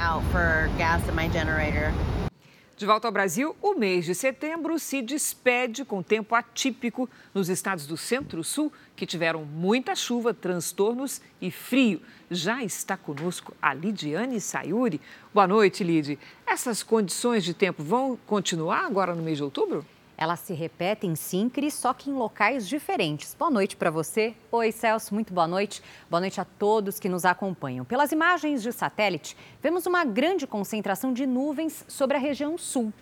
De 2.76 2.84
volta 2.84 3.08
ao 3.08 3.12
Brasil, 3.12 3.56
o 3.62 3.74
mês 3.74 4.04
de 4.04 4.14
setembro 4.14 4.78
se 4.78 5.00
despede 5.00 5.82
com 5.82 6.02
tempo 6.02 6.34
atípico 6.34 7.08
nos 7.32 7.48
estados 7.48 7.86
do 7.86 7.96
Centro-Sul, 7.96 8.70
que 8.94 9.06
tiveram 9.06 9.46
muita 9.46 9.94
chuva, 9.94 10.34
transtornos 10.34 11.22
e 11.40 11.50
frio. 11.50 12.02
Já 12.30 12.62
está 12.62 12.94
conosco 12.94 13.54
a 13.62 13.72
Lidiane 13.72 14.38
Sayuri. 14.42 15.00
Boa 15.32 15.46
noite, 15.46 15.82
Lid. 15.82 16.18
Essas 16.46 16.82
condições 16.82 17.44
de 17.44 17.54
tempo 17.54 17.82
vão 17.82 18.18
continuar 18.26 18.84
agora 18.84 19.14
no 19.14 19.22
mês 19.22 19.38
de 19.38 19.44
outubro? 19.44 19.86
Elas 20.18 20.40
se 20.40 20.54
repetem 20.54 21.14
sim, 21.14 21.46
Cris, 21.50 21.74
só 21.74 21.92
que 21.92 22.08
em 22.08 22.14
locais 22.14 22.66
diferentes. 22.66 23.34
Boa 23.38 23.50
noite 23.50 23.76
para 23.76 23.90
você. 23.90 24.34
Oi, 24.50 24.72
Celso, 24.72 25.12
muito 25.12 25.30
boa 25.30 25.46
noite. 25.46 25.82
Boa 26.08 26.20
noite 26.20 26.40
a 26.40 26.44
todos 26.44 26.98
que 26.98 27.06
nos 27.06 27.26
acompanham. 27.26 27.84
Pelas 27.84 28.12
imagens 28.12 28.62
de 28.62 28.72
satélite, 28.72 29.36
vemos 29.62 29.84
uma 29.84 30.06
grande 30.06 30.46
concentração 30.46 31.12
de 31.12 31.26
nuvens 31.26 31.84
sobre 31.86 32.16
a 32.16 32.20
região 32.20 32.56
sul. 32.56 32.94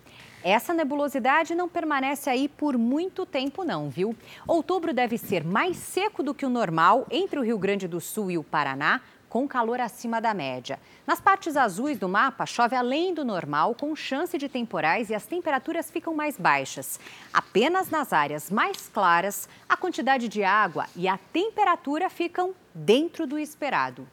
Essa 0.43 0.73
nebulosidade 0.73 1.55
não 1.55 1.69
permanece 1.69 2.29
aí 2.29 2.49
por 2.49 2.77
muito 2.77 3.25
tempo, 3.25 3.63
não, 3.63 3.89
viu? 3.89 4.13
Outubro 4.45 4.93
deve 4.93 5.17
ser 5.17 5.43
mais 5.43 5.77
seco 5.77 6.21
do 6.21 6.35
que 6.35 6.45
o 6.45 6.49
normal 6.49 7.07
entre 7.09 7.39
o 7.39 7.43
Rio 7.43 7.57
Grande 7.57 7.87
do 7.87 8.01
Sul 8.01 8.29
e 8.29 8.37
o 8.37 8.43
Paraná, 8.43 9.01
com 9.35 9.49
calor 9.49 9.81
acima 9.81 10.21
da 10.21 10.33
média. 10.33 10.79
Nas 11.05 11.19
partes 11.19 11.57
azuis 11.57 11.99
do 11.99 12.07
mapa, 12.07 12.45
chove 12.45 12.73
além 12.73 13.13
do 13.13 13.25
normal, 13.25 13.75
com 13.75 13.93
chance 13.93 14.37
de 14.37 14.47
temporais 14.47 15.09
e 15.09 15.13
as 15.13 15.25
temperaturas 15.25 15.91
ficam 15.91 16.15
mais 16.15 16.37
baixas. 16.37 17.01
Apenas 17.33 17.89
nas 17.89 18.13
áreas 18.13 18.49
mais 18.49 18.87
claras, 18.87 19.49
a 19.67 19.75
quantidade 19.75 20.29
de 20.29 20.41
água 20.41 20.85
e 20.95 21.05
a 21.05 21.17
temperatura 21.33 22.09
ficam 22.09 22.55
dentro 22.73 23.27
do 23.27 23.37
esperado. 23.37 24.07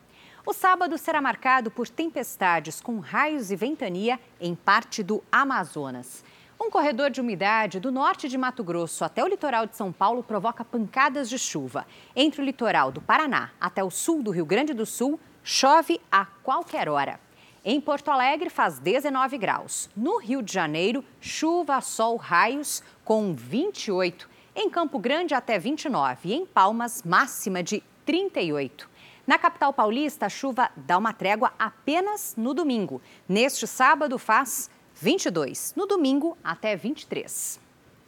O 0.44 0.52
sábado 0.52 0.98
será 0.98 1.22
marcado 1.22 1.70
por 1.70 1.88
tempestades 1.88 2.80
com 2.80 2.98
raios 2.98 3.52
e 3.52 3.54
ventania 3.54 4.18
em 4.40 4.56
parte 4.56 5.04
do 5.04 5.22
Amazonas. 5.30 6.24
Um 6.64 6.70
corredor 6.70 7.10
de 7.10 7.20
umidade 7.20 7.80
do 7.80 7.90
norte 7.90 8.28
de 8.28 8.38
Mato 8.38 8.62
Grosso 8.62 9.04
até 9.04 9.24
o 9.24 9.26
litoral 9.26 9.66
de 9.66 9.76
São 9.76 9.90
Paulo 9.90 10.22
provoca 10.22 10.64
pancadas 10.64 11.28
de 11.28 11.36
chuva. 11.36 11.84
Entre 12.14 12.40
o 12.40 12.44
litoral 12.44 12.92
do 12.92 13.00
Paraná 13.00 13.50
até 13.60 13.82
o 13.82 13.90
sul 13.90 14.22
do 14.22 14.30
Rio 14.30 14.46
Grande 14.46 14.72
do 14.72 14.86
Sul, 14.86 15.18
chove 15.42 16.00
a 16.08 16.24
qualquer 16.24 16.88
hora. 16.88 17.18
Em 17.64 17.80
Porto 17.80 18.12
Alegre 18.12 18.48
faz 18.48 18.78
19 18.78 19.38
graus. 19.38 19.90
No 19.96 20.18
Rio 20.18 20.40
de 20.40 20.52
Janeiro, 20.52 21.04
chuva, 21.20 21.80
sol, 21.80 22.16
raios 22.16 22.80
com 23.04 23.34
28. 23.34 24.30
Em 24.54 24.70
Campo 24.70 25.00
Grande 25.00 25.34
até 25.34 25.58
29 25.58 26.28
e 26.28 26.32
em 26.32 26.46
Palmas 26.46 27.02
máxima 27.02 27.60
de 27.60 27.82
38. 28.06 28.88
Na 29.26 29.36
capital 29.36 29.72
paulista, 29.72 30.26
a 30.26 30.28
chuva 30.28 30.70
dá 30.76 30.96
uma 30.96 31.12
trégua 31.12 31.52
apenas 31.58 32.34
no 32.36 32.54
domingo. 32.54 33.02
Neste 33.28 33.66
sábado 33.66 34.16
faz 34.16 34.70
22. 35.02 35.74
No 35.76 35.84
domingo, 35.84 36.38
até 36.44 36.76
23. 36.76 37.58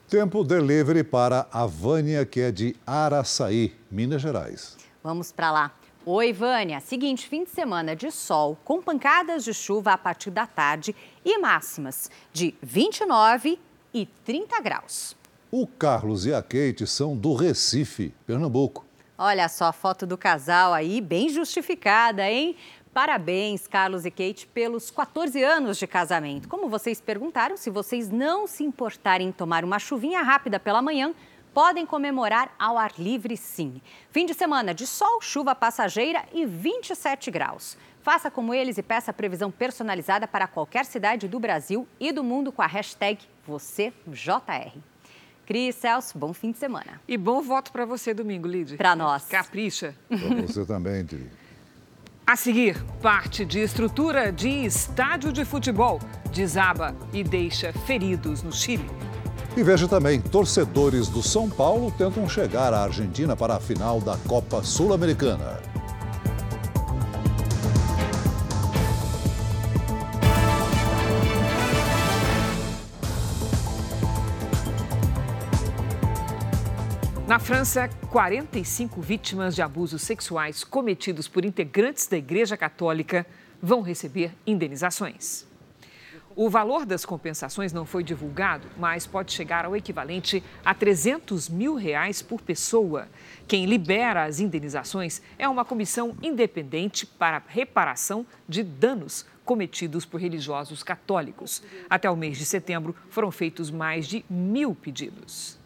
Tempo 0.09 0.44
delivery 0.44 1.02
para 1.02 1.44
a 1.50 1.66
Vânia, 1.66 2.24
que 2.24 2.40
é 2.40 2.52
de 2.52 2.76
Araçaí, 2.87 3.74
Minas 3.90 4.22
Gerais. 4.22 4.76
Vamos 5.02 5.33
para 5.33 5.50
lá. 5.50 5.74
Oi, 6.07 6.33
Vânia. 6.33 6.78
Seguinte, 6.78 7.26
fim 7.26 7.42
de 7.42 7.50
semana 7.50 7.96
de 7.96 8.12
sol, 8.12 8.57
com 8.64 8.80
pancadas 8.80 9.42
de 9.42 9.52
chuva 9.52 9.94
a 9.94 9.98
partir 9.98 10.30
da 10.30 10.46
tarde 10.46 10.94
e 11.24 11.37
máximas 11.37 12.09
de 12.33 12.54
29 12.62 13.59
e 13.92 14.07
30 14.24 14.61
graus. 14.61 15.16
O 15.50 15.66
Carlos 15.66 16.26
e 16.26 16.33
a 16.33 16.40
Kate 16.40 16.87
são 16.87 17.16
do 17.16 17.35
Recife, 17.35 18.14
Pernambuco. 18.24 18.87
Olha 19.18 19.48
só 19.48 19.64
a 19.66 19.72
foto 19.72 20.07
do 20.07 20.16
casal 20.16 20.72
aí, 20.72 21.00
bem 21.00 21.28
justificada, 21.28 22.28
hein? 22.28 22.54
Parabéns, 22.94 23.66
Carlos 23.66 24.04
e 24.04 24.11
Kate, 24.11 24.46
pelos 24.46 24.88
14 24.88 25.42
anos 25.42 25.78
de 25.78 25.87
casamento. 25.87 26.48
Como 26.48 26.68
vocês 26.68 27.00
perguntaram, 27.00 27.57
se 27.57 27.68
vocês 27.68 28.09
não 28.09 28.46
se 28.46 28.62
importarem 28.62 29.26
em 29.26 29.33
tomar 29.33 29.64
uma 29.64 29.80
chuvinha 29.80 30.22
rápida 30.22 30.61
pela 30.61 30.80
manhã, 30.80 31.12
podem 31.52 31.85
comemorar 31.85 32.54
ao 32.57 32.78
ar 32.78 32.92
livre 32.96 33.37
sim. 33.37 33.83
Fim 34.12 34.24
de 34.24 34.33
semana 34.33 34.72
de 34.72 34.87
sol, 34.87 35.20
chuva 35.20 35.57
passageira 35.57 36.24
e 36.33 36.46
27 36.46 37.33
graus. 37.33 37.76
Faça 38.00 38.30
como 38.30 38.54
eles 38.54 38.78
e 38.78 38.83
peça 38.83 39.11
a 39.11 39.14
previsão 39.14 39.50
personalizada 39.50 40.28
para 40.28 40.46
qualquer 40.46 40.85
cidade 40.85 41.26
do 41.26 41.40
Brasil 41.40 41.88
e 41.98 42.12
do 42.12 42.22
mundo 42.22 42.52
com 42.52 42.62
a 42.62 42.66
hashtag 42.68 43.18
VocêJR. 43.44 44.72
Cris, 45.44 45.74
Celso, 45.74 46.16
bom 46.16 46.33
fim 46.33 46.52
de 46.52 46.59
semana. 46.59 47.00
E 47.09 47.18
bom 47.18 47.42
voto 47.42 47.72
para 47.72 47.85
você 47.85 48.14
domingo, 48.14 48.46
Lidia. 48.46 48.76
Para 48.76 48.94
nós. 48.94 49.26
Capricha. 49.26 49.96
Para 50.09 50.42
você 50.42 50.64
também, 50.64 51.04
Tri. 51.04 51.43
A 52.26 52.37
seguir, 52.37 52.82
parte 53.02 53.44
de 53.44 53.60
estrutura 53.60 54.32
de 54.32 54.48
estádio 54.48 55.30
de 55.30 55.44
futebol 55.44 56.00
desaba 56.32 56.96
e 57.12 57.22
deixa 57.22 57.70
feridos 57.70 58.42
no 58.42 58.50
Chile. 58.50 58.88
E 59.54 59.62
veja 59.62 59.87
também, 59.87 60.22
torcedores 60.22 61.08
do 61.08 61.22
São 61.22 61.50
Paulo 61.50 61.90
tentam 61.90 62.26
chegar 62.26 62.72
à 62.72 62.82
Argentina 62.82 63.37
para 63.37 63.56
a 63.56 63.60
final 63.60 64.00
da 64.00 64.16
Copa 64.26 64.62
Sul-Americana. 64.62 65.60
Na 77.35 77.40
França, 77.40 77.90
45 78.12 79.03
vítimas 79.03 79.57
de 79.57 79.61
abusos 79.61 80.03
sexuais 80.03 80.62
cometidos 80.62 81.27
por 81.27 81.44
integrantes 81.44 82.07
da 82.07 82.16
Igreja 82.16 82.57
Católica 82.57 83.27
vão 83.61 83.83
receber 83.83 84.33
indenizações. 84.47 85.44
O 86.37 86.49
valor 86.49 86.87
das 86.87 87.05
compensações 87.05 87.73
não 87.73 87.85
foi 87.85 88.05
divulgado, 88.05 88.68
mas 88.79 89.05
pode 89.05 89.33
chegar 89.33 89.64
ao 89.64 89.75
equivalente 89.75 90.44
a 90.64 90.73
300 90.73 91.49
mil 91.49 91.75
reais 91.75 92.23
por 92.23 92.40
pessoa. 92.40 93.09
Quem 93.49 93.66
libera 93.66 94.23
as 94.23 94.38
indenizações 94.38 95.20
é 95.37 95.49
uma 95.49 95.64
comissão 95.64 96.16
independente 96.23 97.05
para 97.05 97.42
reparação 97.49 98.25
de 98.49 98.62
danos 98.62 99.27
cometidos 99.44 100.05
por 100.05 100.20
religiosos 100.20 100.85
católicos. 100.85 101.64
Até 101.90 102.09
o 102.09 102.16
mês 102.16 102.38
de 102.38 102.44
setembro, 102.44 102.94
foram 103.11 103.33
feitos 103.33 103.73
mais 103.73 104.07
de 104.07 104.25
mil 104.31 104.73
pedidos. 104.73 105.63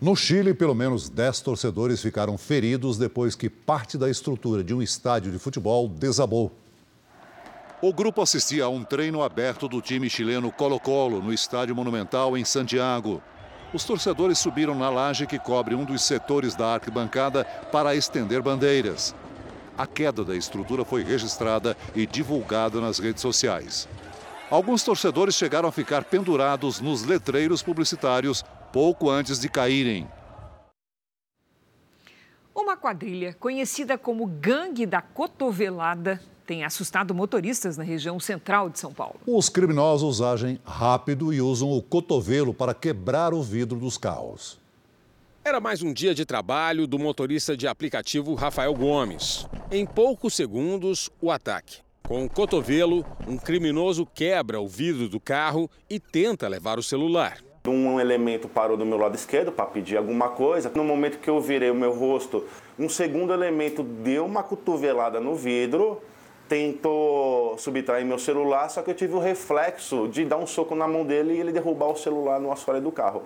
No 0.00 0.16
Chile, 0.16 0.52
pelo 0.52 0.74
menos 0.74 1.08
10 1.08 1.40
torcedores 1.40 2.02
ficaram 2.02 2.36
feridos 2.36 2.98
depois 2.98 3.34
que 3.34 3.48
parte 3.48 3.96
da 3.96 4.10
estrutura 4.10 4.62
de 4.62 4.74
um 4.74 4.82
estádio 4.82 5.30
de 5.30 5.38
futebol 5.38 5.88
desabou. 5.88 6.52
O 7.80 7.92
grupo 7.92 8.20
assistia 8.20 8.64
a 8.64 8.68
um 8.68 8.82
treino 8.82 9.22
aberto 9.22 9.68
do 9.68 9.80
time 9.80 10.10
chileno 10.10 10.50
Colo-Colo 10.50 11.22
no 11.22 11.32
Estádio 11.32 11.76
Monumental 11.76 12.36
em 12.36 12.44
Santiago. 12.44 13.22
Os 13.72 13.84
torcedores 13.84 14.38
subiram 14.38 14.74
na 14.74 14.90
laje 14.90 15.26
que 15.26 15.38
cobre 15.38 15.74
um 15.74 15.84
dos 15.84 16.02
setores 16.02 16.54
da 16.54 16.74
arquibancada 16.74 17.44
para 17.70 17.94
estender 17.94 18.42
bandeiras. 18.42 19.14
A 19.76 19.86
queda 19.86 20.24
da 20.24 20.34
estrutura 20.34 20.84
foi 20.84 21.02
registrada 21.02 21.76
e 21.94 22.06
divulgada 22.06 22.80
nas 22.80 22.98
redes 22.98 23.22
sociais. 23.22 23.88
Alguns 24.50 24.82
torcedores 24.84 25.34
chegaram 25.34 25.68
a 25.68 25.72
ficar 25.72 26.04
pendurados 26.04 26.80
nos 26.80 27.04
letreiros 27.04 27.62
publicitários 27.62 28.44
pouco 28.74 29.08
antes 29.08 29.38
de 29.38 29.48
caírem. 29.48 30.04
Uma 32.52 32.76
quadrilha 32.76 33.32
conhecida 33.32 33.96
como 33.96 34.26
Gangue 34.26 34.84
da 34.84 35.00
Cotovelada 35.00 36.20
tem 36.44 36.64
assustado 36.64 37.14
motoristas 37.14 37.76
na 37.76 37.84
região 37.84 38.18
central 38.18 38.68
de 38.68 38.80
São 38.80 38.92
Paulo. 38.92 39.20
Os 39.28 39.48
criminosos 39.48 40.20
agem 40.20 40.58
rápido 40.64 41.32
e 41.32 41.40
usam 41.40 41.70
o 41.70 41.80
cotovelo 41.80 42.52
para 42.52 42.74
quebrar 42.74 43.32
o 43.32 43.40
vidro 43.44 43.78
dos 43.78 43.96
carros. 43.96 44.58
Era 45.44 45.60
mais 45.60 45.80
um 45.80 45.92
dia 45.92 46.12
de 46.12 46.24
trabalho 46.24 46.88
do 46.88 46.98
motorista 46.98 47.56
de 47.56 47.68
aplicativo 47.68 48.34
Rafael 48.34 48.74
Gomes. 48.74 49.46
Em 49.70 49.86
poucos 49.86 50.34
segundos, 50.34 51.08
o 51.20 51.30
ataque. 51.30 51.78
Com 52.02 52.24
o 52.24 52.28
cotovelo, 52.28 53.06
um 53.24 53.36
criminoso 53.36 54.04
quebra 54.04 54.60
o 54.60 54.66
vidro 54.66 55.08
do 55.08 55.20
carro 55.20 55.70
e 55.88 56.00
tenta 56.00 56.48
levar 56.48 56.76
o 56.76 56.82
celular. 56.82 57.38
Um 57.66 57.98
elemento 57.98 58.48
parou 58.48 58.76
do 58.76 58.84
meu 58.84 58.98
lado 58.98 59.14
esquerdo 59.14 59.50
para 59.50 59.64
pedir 59.64 59.96
alguma 59.96 60.28
coisa. 60.28 60.70
No 60.74 60.84
momento 60.84 61.18
que 61.18 61.30
eu 61.30 61.40
virei 61.40 61.70
o 61.70 61.74
meu 61.74 61.92
rosto, 61.92 62.44
um 62.78 62.88
segundo 62.88 63.32
elemento 63.32 63.82
deu 63.82 64.26
uma 64.26 64.42
cotovelada 64.42 65.18
no 65.18 65.34
vidro 65.34 66.00
tentou 66.48 67.56
subtrair 67.58 68.04
meu 68.04 68.18
celular, 68.18 68.68
só 68.68 68.82
que 68.82 68.90
eu 68.90 68.94
tive 68.94 69.14
o 69.14 69.18
reflexo 69.18 70.08
de 70.08 70.24
dar 70.24 70.36
um 70.36 70.46
soco 70.46 70.74
na 70.74 70.86
mão 70.86 71.04
dele 71.04 71.34
e 71.34 71.40
ele 71.40 71.52
derrubar 71.52 71.90
o 71.90 71.96
celular 71.96 72.40
no 72.40 72.52
assoalho 72.52 72.82
do 72.82 72.92
carro. 72.92 73.22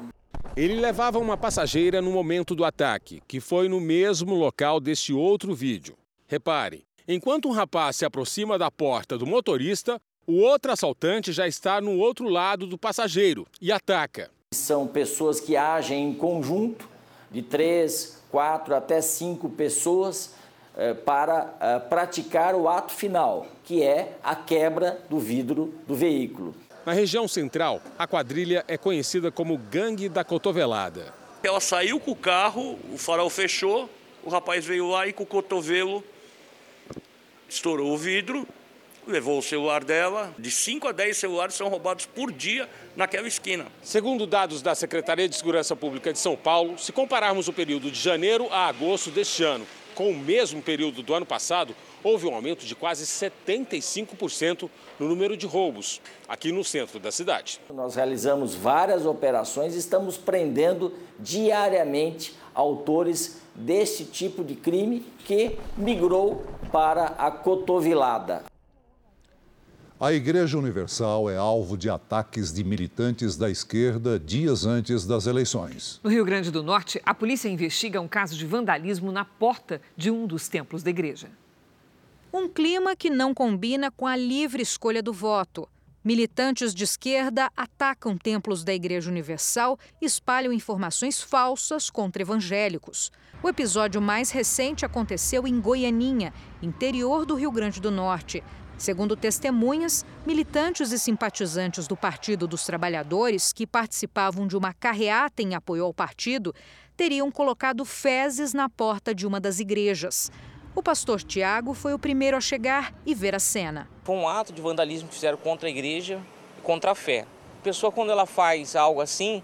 Ele 0.57 0.75
levava 0.75 1.19
uma 1.19 1.37
passageira 1.37 2.03
no 2.03 2.11
momento 2.11 2.55
do 2.55 2.65
ataque, 2.65 3.23
que 3.29 3.41
foi 3.41 3.69
no 3.69 3.81
mesmo 3.81 4.35
local 4.35 4.81
desse 4.81 5.13
outro 5.13 5.55
vídeo. 5.55 5.95
Repare, 6.27 6.85
enquanto 7.07 7.49
um 7.49 7.53
rapaz 7.53 7.97
se 7.97 8.05
aproxima 8.05 8.59
da 8.59 8.71
porta 8.71 9.17
do 9.17 9.27
motorista, 9.27 10.01
o 10.29 10.41
outro 10.41 10.71
assaltante 10.71 11.33
já 11.33 11.49
está 11.49 11.81
no 11.81 11.97
outro 11.97 12.29
lado 12.29 12.67
do 12.67 12.77
passageiro 12.77 13.47
e 13.63 13.73
ataca. 13.73 14.31
São 14.53 14.87
pessoas 14.87 15.41
que 15.41 15.57
agem 15.57 16.11
em 16.11 16.13
conjunto, 16.13 16.87
de 17.31 17.41
três, 17.41 18.23
quatro 18.31 18.75
até 18.75 19.01
cinco 19.01 19.49
pessoas, 19.49 20.35
eh, 20.77 20.93
para 20.93 21.57
eh, 21.59 21.79
praticar 21.79 22.55
o 22.55 22.69
ato 22.69 22.93
final, 22.93 23.47
que 23.65 23.83
é 23.83 24.19
a 24.23 24.37
quebra 24.37 25.01
do 25.09 25.19
vidro 25.19 25.73
do 25.87 25.95
veículo. 25.95 26.55
Na 26.85 26.93
região 26.93 27.27
central, 27.27 27.81
a 27.99 28.07
quadrilha 28.07 28.63
é 28.69 28.77
conhecida 28.77 29.31
como 29.31 29.57
Gangue 29.57 30.11
da 30.11 30.25
Cotovelada. 30.25 31.15
Ela 31.43 31.61
saiu 31.61 31.99
com 31.99 32.11
o 32.11 32.17
carro, 32.17 32.79
o 32.93 32.99
farol 32.99 33.31
fechou, 33.31 33.89
o 34.23 34.29
rapaz 34.29 34.63
veio 34.63 34.91
lá 34.91 35.07
e 35.07 35.13
com 35.13 35.23
o 35.23 35.27
cotovelo 35.27 36.05
estourou 37.49 37.95
o 37.95 37.97
vidro, 37.97 38.47
levou 39.09 39.39
o 39.39 39.43
celular 39.43 39.83
dela. 39.83 40.35
De 40.39 40.51
5 40.51 40.89
a 40.89 40.93
10 40.93 41.17
celulares 41.17 41.55
são 41.55 41.69
roubados 41.69 42.07
por 42.07 42.31
dia 42.31 42.69
naquela 42.95 43.27
esquina. 43.27 43.67
Segundo 43.83 44.27
dados 44.27 44.63
da 44.63 44.75
Secretaria 44.75 45.29
de 45.29 45.35
Segurança 45.35 45.75
Pública 45.75 46.13
de 46.13 46.19
São 46.19 46.37
Paulo, 46.37 46.79
se 46.79 46.93
compararmos 46.93 47.49
o 47.49 47.53
período 47.53 47.91
de 47.91 47.99
janeiro 47.99 48.49
a 48.53 48.69
agosto 48.69 49.11
deste 49.11 49.43
ano 49.43 49.67
com 49.99 50.13
o 50.13 50.17
mesmo 50.17 50.63
período 50.63 51.03
do 51.03 51.13
ano 51.13 51.27
passado, 51.27 51.75
houve 52.05 52.25
um 52.25 52.33
aumento 52.33 52.65
de 52.65 52.77
quase 52.77 53.05
75% 53.05 54.71
no 54.97 55.09
número 55.09 55.37
de 55.37 55.45
roubos 55.45 56.01
aqui 56.29 56.53
no 56.53 56.63
centro 56.63 57.01
da 57.01 57.11
cidade. 57.11 57.61
Nós 57.75 57.97
realizamos 57.97 58.55
várias 58.55 59.05
operações 59.05 59.75
e 59.75 59.79
estamos 59.79 60.17
prendendo 60.17 60.95
diariamente 61.19 62.37
autores 62.55 63.39
desse 63.57 64.05
tipo 64.05 64.45
de 64.45 64.55
crime 64.55 65.05
que 65.25 65.59
migrou 65.77 66.45
para 66.71 67.07
a 67.19 67.29
cotovelada. 67.29 68.45
A 70.01 70.13
Igreja 70.13 70.57
Universal 70.57 71.29
é 71.29 71.37
alvo 71.37 71.77
de 71.77 71.91
ataques 71.91 72.53
de 72.53 72.63
militantes 72.63 73.37
da 73.37 73.51
esquerda 73.51 74.17
dias 74.17 74.65
antes 74.65 75.05
das 75.05 75.27
eleições. 75.27 75.99
No 76.05 76.11
Rio 76.11 76.25
Grande 76.25 76.53
do 76.53 76.63
Norte, 76.63 77.03
a 77.05 77.13
polícia 77.13 77.49
investiga 77.49 78.01
um 78.01 78.07
caso 78.07 78.37
de 78.37 78.47
vandalismo 78.47 79.11
na 79.11 79.25
porta 79.25 79.81
de 79.97 80.09
um 80.09 80.25
dos 80.25 80.47
templos 80.47 80.85
da 80.85 80.91
igreja. 80.91 81.29
Um 82.33 82.49
clima 82.49 82.95
que 82.95 83.11
não 83.11 83.35
combina 83.35 83.91
com 83.91 84.07
a 84.07 84.15
livre 84.15 84.63
escolha 84.63 85.03
do 85.03 85.13
voto. 85.13 85.69
Militantes 86.05 86.73
de 86.73 86.85
esquerda 86.85 87.51
atacam 87.57 88.17
templos 88.17 88.63
da 88.63 88.73
Igreja 88.73 89.11
Universal 89.11 89.77
e 90.01 90.07
espalham 90.07 90.53
informações 90.53 91.21
falsas 91.21 91.91
contra 91.91 92.23
evangélicos. 92.23 93.11
O 93.43 93.49
episódio 93.49 94.01
mais 94.01 94.31
recente 94.31 94.87
aconteceu 94.87 95.45
em 95.45 95.61
Goianinha, 95.61 96.33
interior 96.63 97.27
do 97.27 97.35
Rio 97.35 97.51
Grande 97.51 97.81
do 97.81 97.91
Norte. 97.91 98.45
Segundo 98.79 99.17
testemunhas, 99.17 100.07
militantes 100.25 100.93
e 100.93 100.99
simpatizantes 101.01 101.89
do 101.89 101.97
Partido 101.97 102.47
dos 102.47 102.65
Trabalhadores, 102.65 103.53
que 103.53 103.67
participavam 103.67 104.47
de 104.47 104.57
uma 104.57 104.73
carreata 104.73 105.43
em 105.43 105.57
apoio 105.57 105.85
ao 105.85 105.93
partido, 105.93 106.55
teriam 106.97 107.29
colocado 107.29 107.85
fezes 107.85 108.55
na 108.55 108.69
porta 108.69 109.13
de 109.13 109.27
uma 109.27 109.41
das 109.41 109.59
igrejas. 109.59 110.31
O 110.77 110.83
pastor 110.83 111.21
Tiago 111.25 111.75
foi 111.75 111.93
o 111.93 111.99
primeiro 111.99 112.37
a 112.37 112.41
chegar 112.41 112.95
e 113.05 113.17
ver 113.17 113.35
a 113.35 113.41
cena. 113.41 113.89
Foi 114.05 114.15
um 114.15 114.29
ato 114.29 114.53
de 114.53 114.63
vandalismo 114.63 115.09
que 115.09 115.15
fizeram 115.17 115.39
contra 115.39 115.67
a 115.67 115.71
igreja 115.71 116.21
e 116.57 116.63
contra 116.63 116.93
a 116.93 116.95
fé. 116.95 117.27
A 117.61 117.65
pessoa, 117.65 117.91
quando 117.91 118.13
ela 118.13 118.27
faz 118.27 118.77
algo 118.77 119.01
assim, 119.01 119.43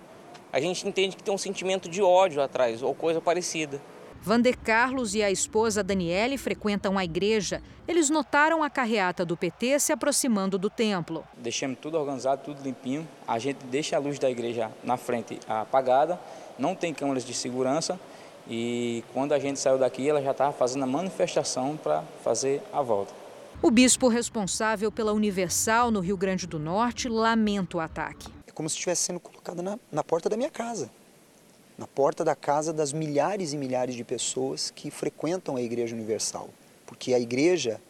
a 0.53 0.61
gente 0.61 0.87
entende 0.87 1.17
que 1.17 1.25
tem 1.25 1.35
um 1.35 1.39
sentimento 1.39 1.89
de 1.89 2.01
ódio 2.01 2.41
atrás 2.41 2.85
ou 2.85 2.95
coisa 2.95 3.21
parecida. 3.21 3.83
Vander 4.25 4.57
Carlos 4.57 5.15
e 5.15 5.23
a 5.23 5.31
esposa 5.31 5.85
Daniele 5.85 6.39
frequentam 6.39 6.97
a 6.97 7.05
igreja. 7.05 7.61
Eles 7.87 8.09
notaram 8.09 8.63
a 8.63 8.71
carreata 8.71 9.23
do 9.23 9.37
PT 9.37 9.79
se 9.79 9.93
aproximando 9.93 10.57
do 10.57 10.71
templo. 10.71 11.23
Deixamos 11.37 11.77
tudo 11.79 11.99
organizado, 11.99 12.41
tudo 12.43 12.63
limpinho. 12.63 13.07
A 13.29 13.39
gente 13.39 13.59
deixa 13.67 13.97
a 13.97 13.99
luz 13.99 14.19
da 14.19 14.31
igreja 14.31 14.73
na 14.83 14.97
frente 14.97 15.39
apagada, 15.47 16.19
não 16.59 16.75
tem 16.75 16.95
câmeras 16.95 17.23
de 17.23 17.35
segurança. 17.35 18.01
E 18.49 19.05
quando 19.13 19.35
a 19.35 19.39
gente 19.39 19.61
saiu 19.61 19.77
daqui, 19.77 20.09
ela 20.09 20.23
já 20.23 20.31
estava 20.31 20.55
fazendo 20.55 20.85
a 20.85 20.87
manifestação 20.87 21.77
para 21.77 22.03
fazer 22.23 22.63
a 22.73 22.81
volta. 22.81 23.13
O 23.61 23.71
bispo 23.71 24.09
responsável 24.09 24.91
pela 24.91 25.13
Universal 25.13 25.91
no 25.91 26.01
Rio 26.01 26.17
Grande 26.17 26.47
do 26.47 26.59
Norte 26.59 27.11
lamenta 27.11 27.77
o 27.77 27.81
ataque. 27.81 28.33
É 28.47 28.53
como 28.53 28.71
se 28.71 28.77
estivesse 28.77 29.03
sendo 29.03 29.21
colocado 29.21 29.63
na, 29.63 29.79
na 29.93 30.03
porta 30.03 30.31
da 30.31 30.37
minha 30.39 30.51
casa 30.51 30.91
na 31.77 31.87
porta 31.87 32.25
da 32.25 32.35
casa 32.35 32.73
das 32.73 32.93
milhares 32.93 33.53
e 33.53 33.57
milhares 33.57 33.95
de 33.95 34.05
pessoas 34.05 34.71
que 34.71 34.91
frequentam 34.91 35.57
a 35.57 35.63
Igreja 35.63 35.95
Universal. 35.95 36.49
Porque 36.87 37.15
a 37.15 37.19
igreja 37.19 37.81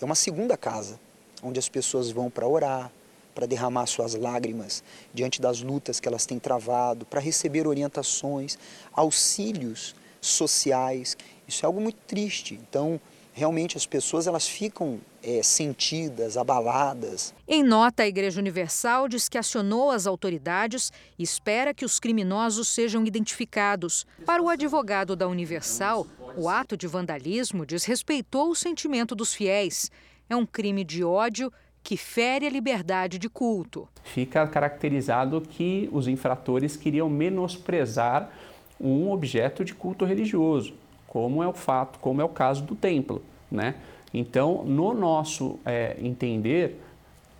é 0.00 0.04
uma 0.04 0.14
segunda 0.14 0.56
casa, 0.56 0.98
onde 1.42 1.58
as 1.58 1.68
pessoas 1.68 2.10
vão 2.10 2.30
para 2.30 2.46
orar, 2.46 2.92
para 3.34 3.46
derramar 3.46 3.86
suas 3.86 4.14
lágrimas 4.14 4.84
diante 5.12 5.40
das 5.40 5.60
lutas 5.60 5.98
que 5.98 6.06
elas 6.06 6.26
têm 6.26 6.38
travado, 6.38 7.04
para 7.06 7.20
receber 7.20 7.66
orientações, 7.66 8.58
auxílios 8.92 9.94
sociais. 10.20 11.16
Isso 11.46 11.64
é 11.64 11.66
algo 11.66 11.80
muito 11.80 11.98
triste. 12.06 12.54
Então, 12.54 13.00
realmente 13.34 13.76
as 13.76 13.84
pessoas 13.84 14.28
elas 14.28 14.46
ficam 14.46 15.00
é, 15.20 15.42
sentidas, 15.42 16.36
abaladas. 16.36 17.34
Em 17.48 17.64
nota, 17.64 18.04
a 18.04 18.06
Igreja 18.06 18.40
Universal 18.40 19.08
diz 19.08 19.28
que 19.28 19.36
acionou 19.36 19.90
as 19.90 20.06
autoridades 20.06 20.92
e 21.18 21.24
espera 21.24 21.74
que 21.74 21.84
os 21.84 21.98
criminosos 21.98 22.68
sejam 22.68 23.04
identificados. 23.04 24.06
Para 24.24 24.40
o 24.40 24.48
advogado 24.48 25.16
da 25.16 25.26
Universal, 25.26 26.06
o 26.36 26.48
ato 26.48 26.76
de 26.76 26.86
vandalismo 26.86 27.66
desrespeitou 27.66 28.50
o 28.50 28.54
sentimento 28.54 29.16
dos 29.16 29.34
fiéis. 29.34 29.90
É 30.30 30.36
um 30.36 30.46
crime 30.46 30.84
de 30.84 31.02
ódio 31.02 31.52
que 31.82 31.96
fere 31.96 32.46
a 32.46 32.50
liberdade 32.50 33.18
de 33.18 33.28
culto. 33.28 33.88
Fica 34.04 34.46
caracterizado 34.46 35.40
que 35.40 35.88
os 35.92 36.06
infratores 36.06 36.76
queriam 36.76 37.10
menosprezar 37.10 38.32
um 38.80 39.10
objeto 39.10 39.64
de 39.64 39.74
culto 39.74 40.04
religioso 40.04 40.83
como 41.14 41.44
é 41.44 41.46
o 41.46 41.52
fato, 41.52 42.00
como 42.00 42.20
é 42.20 42.24
o 42.24 42.28
caso 42.28 42.64
do 42.64 42.74
templo, 42.74 43.22
né? 43.48 43.76
Então, 44.12 44.64
no 44.64 44.92
nosso 44.92 45.60
é, 45.64 45.96
entender, 46.02 46.82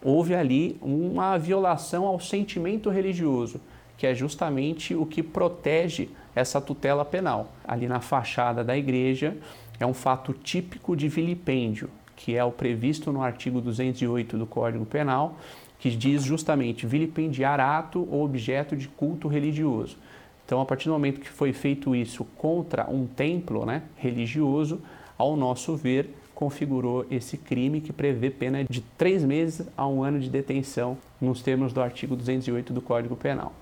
houve 0.00 0.32
ali 0.32 0.78
uma 0.80 1.37
violação 1.37 2.06
ao 2.06 2.20
sentimento 2.20 2.88
religioso, 2.88 3.60
que 3.98 4.06
é 4.06 4.14
justamente 4.14 4.94
o 4.94 5.04
que 5.04 5.24
protege 5.24 6.08
essa 6.37 6.60
tutela 6.60 7.04
penal. 7.04 7.48
Ali 7.66 7.88
na 7.88 7.98
fachada 7.98 8.62
da 8.62 8.78
igreja 8.78 9.37
é 9.80 9.84
um 9.84 9.94
fato 9.94 10.32
típico 10.32 10.94
de 10.94 11.08
vilipêndio, 11.08 11.90
que 12.14 12.37
é 12.37 12.44
o 12.44 12.52
previsto 12.52 13.12
no 13.12 13.22
artigo 13.22 13.60
208 13.60 14.38
do 14.38 14.46
Código 14.46 14.87
Penal, 14.87 15.34
que 15.80 15.90
diz 15.90 16.22
justamente 16.22 16.87
vilipendiar 16.87 17.58
ato 17.58 18.06
ou 18.08 18.24
objeto 18.24 18.76
de 18.76 18.87
culto 18.87 19.26
religioso. 19.26 19.96
Então, 20.44 20.61
a 20.61 20.64
partir 20.64 20.87
do 20.87 20.92
momento 20.92 21.20
que 21.20 21.28
foi 21.28 21.52
feito 21.52 21.94
isso 21.94 22.24
contra 22.37 22.90
um 22.90 23.07
templo 23.07 23.64
né, 23.64 23.83
religioso, 23.96 24.83
ao 25.16 25.37
nosso 25.37 25.76
ver, 25.76 26.11
configurou 26.35 27.07
esse 27.11 27.38
crime 27.38 27.80
que 27.80 27.92
prevê 27.92 28.28
pena 28.28 28.64
de 28.64 28.80
três 28.80 29.24
meses 29.24 29.66
a 29.76 29.87
um 29.87 30.02
ano 30.02 30.20
de 30.20 30.28
detenção, 30.28 30.98
nos 31.20 31.40
termos 31.40 31.72
do 31.72 31.80
artigo 31.80 32.16
208 32.16 32.72
do 32.72 32.83
Código 32.83 33.16
Penal. 33.16 33.54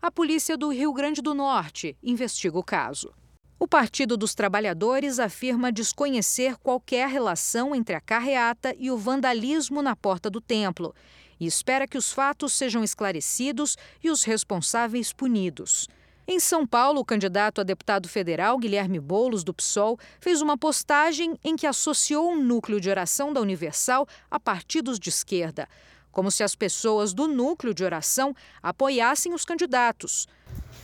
A 0.00 0.10
polícia 0.10 0.56
do 0.56 0.70
Rio 0.70 0.92
Grande 0.92 1.20
do 1.20 1.34
Norte 1.34 1.96
investiga 2.02 2.58
o 2.58 2.62
caso. 2.62 3.12
O 3.58 3.68
Partido 3.68 4.16
dos 4.16 4.34
Trabalhadores 4.34 5.18
afirma 5.18 5.70
desconhecer 5.70 6.56
qualquer 6.56 7.06
relação 7.08 7.74
entre 7.74 7.94
a 7.94 8.00
carreata 8.00 8.74
e 8.78 8.90
o 8.90 8.96
vandalismo 8.96 9.82
na 9.82 9.94
porta 9.94 10.30
do 10.30 10.40
templo 10.40 10.94
e 11.38 11.46
espera 11.46 11.86
que 11.86 11.98
os 11.98 12.12
fatos 12.12 12.52
sejam 12.52 12.84
esclarecidos 12.84 13.76
e 14.02 14.10
os 14.10 14.24
responsáveis 14.24 15.12
punidos. 15.12 15.88
Em 16.32 16.38
São 16.38 16.64
Paulo, 16.64 17.00
o 17.00 17.04
candidato 17.04 17.60
a 17.60 17.64
deputado 17.64 18.08
federal 18.08 18.56
Guilherme 18.56 19.00
Boulos, 19.00 19.42
do 19.42 19.52
PSOL, 19.52 19.98
fez 20.20 20.40
uma 20.40 20.56
postagem 20.56 21.36
em 21.42 21.56
que 21.56 21.66
associou 21.66 22.30
um 22.30 22.40
núcleo 22.40 22.80
de 22.80 22.88
oração 22.88 23.32
da 23.32 23.40
Universal 23.40 24.06
a 24.30 24.38
partidos 24.38 25.00
de 25.00 25.08
esquerda, 25.08 25.68
como 26.12 26.30
se 26.30 26.44
as 26.44 26.54
pessoas 26.54 27.12
do 27.12 27.26
núcleo 27.26 27.74
de 27.74 27.82
oração 27.82 28.32
apoiassem 28.62 29.34
os 29.34 29.44
candidatos. 29.44 30.28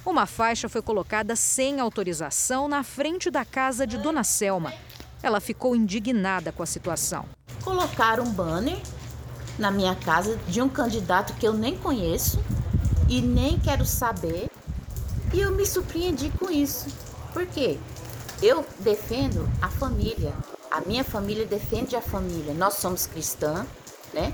Uma 0.05 0.27
faixa 0.27 0.69
foi 0.69 0.83
colocada 0.83 1.37
sem 1.37 1.79
autorização 1.79 2.67
na 2.67 2.83
frente 2.83 3.31
da 3.31 3.45
casa 3.45 3.87
de 3.87 3.99
Dona 3.99 4.25
Selma. 4.25 4.75
Ela 5.23 5.39
ficou 5.39 5.77
indignada 5.77 6.51
com 6.51 6.65
a 6.65 6.67
situação. 6.67 7.25
Colocaram 7.63 8.25
um 8.25 8.33
banner 8.33 8.83
na 9.61 9.71
minha 9.71 9.95
casa 9.95 10.37
de 10.49 10.61
um 10.61 10.69
candidato 10.69 11.35
que 11.35 11.47
eu 11.47 11.53
nem 11.53 11.79
conheço 11.79 12.43
e 13.09 13.23
nem 13.23 13.61
quero 13.61 13.87
saber 13.87 14.51
e 15.37 15.40
eu 15.40 15.53
me 15.53 15.66
surpreendi 15.66 16.31
com 16.38 16.51
isso. 16.51 16.87
Por 17.35 17.46
quê? 17.46 17.77
Eu 18.42 18.64
defendo 18.81 19.46
a 19.61 19.68
família. 19.68 20.33
A 20.70 20.81
minha 20.81 21.05
família 21.05 21.44
defende 21.44 21.94
a 21.94 22.01
família. 22.01 22.55
Nós 22.55 22.75
somos 22.75 23.07
cristãs, 23.07 23.66
né? 24.14 24.33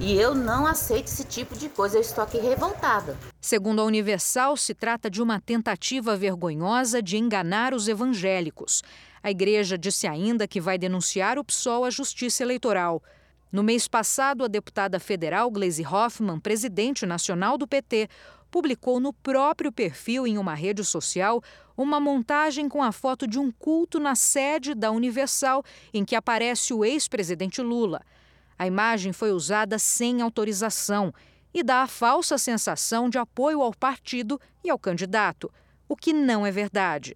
E 0.00 0.14
eu 0.14 0.34
não 0.34 0.66
aceito 0.66 1.08
esse 1.08 1.24
tipo 1.24 1.54
de 1.54 1.68
coisa. 1.68 1.98
Eu 1.98 2.00
estou 2.00 2.24
aqui 2.24 2.38
revoltada. 2.38 3.14
Segundo 3.38 3.82
a 3.82 3.84
Universal, 3.84 4.56
se 4.56 4.72
trata 4.72 5.10
de 5.10 5.20
uma 5.20 5.38
tentativa 5.38 6.16
vergonhosa 6.16 7.02
de 7.02 7.18
enganar 7.18 7.74
os 7.74 7.86
evangélicos. 7.86 8.82
A 9.22 9.30
igreja 9.30 9.76
disse 9.76 10.06
ainda 10.06 10.48
que 10.48 10.62
vai 10.62 10.78
denunciar 10.78 11.38
o 11.38 11.44
PSOL 11.44 11.84
à 11.84 11.90
Justiça 11.90 12.42
Eleitoral. 12.42 13.02
No 13.52 13.62
mês 13.62 13.86
passado, 13.86 14.44
a 14.44 14.48
deputada 14.48 14.98
federal 14.98 15.50
Gleisi 15.50 15.84
Hoffmann, 15.84 16.40
presidente 16.40 17.04
nacional 17.04 17.58
do 17.58 17.66
PT, 17.66 18.08
publicou 18.50 18.98
no 19.00 19.12
próprio 19.12 19.70
perfil 19.70 20.26
em 20.26 20.38
uma 20.38 20.54
rede 20.54 20.84
social 20.84 21.42
uma 21.76 22.00
montagem 22.00 22.68
com 22.68 22.82
a 22.82 22.90
foto 22.90 23.26
de 23.26 23.38
um 23.38 23.52
culto 23.52 24.00
na 24.00 24.14
sede 24.14 24.74
da 24.74 24.90
Universal 24.90 25.62
em 25.94 26.04
que 26.04 26.16
aparece 26.16 26.74
o 26.74 26.84
ex-presidente 26.84 27.62
Lula. 27.62 28.00
A 28.58 28.66
imagem 28.66 29.12
foi 29.12 29.30
usada 29.30 29.78
sem 29.78 30.20
autorização 30.20 31.14
e 31.54 31.62
dá 31.62 31.82
a 31.82 31.86
falsa 31.86 32.36
sensação 32.36 33.08
de 33.08 33.18
apoio 33.18 33.62
ao 33.62 33.72
partido 33.72 34.40
e 34.64 34.70
ao 34.70 34.78
candidato, 34.78 35.50
o 35.88 35.96
que 35.96 36.12
não 36.12 36.44
é 36.44 36.50
verdade. 36.50 37.14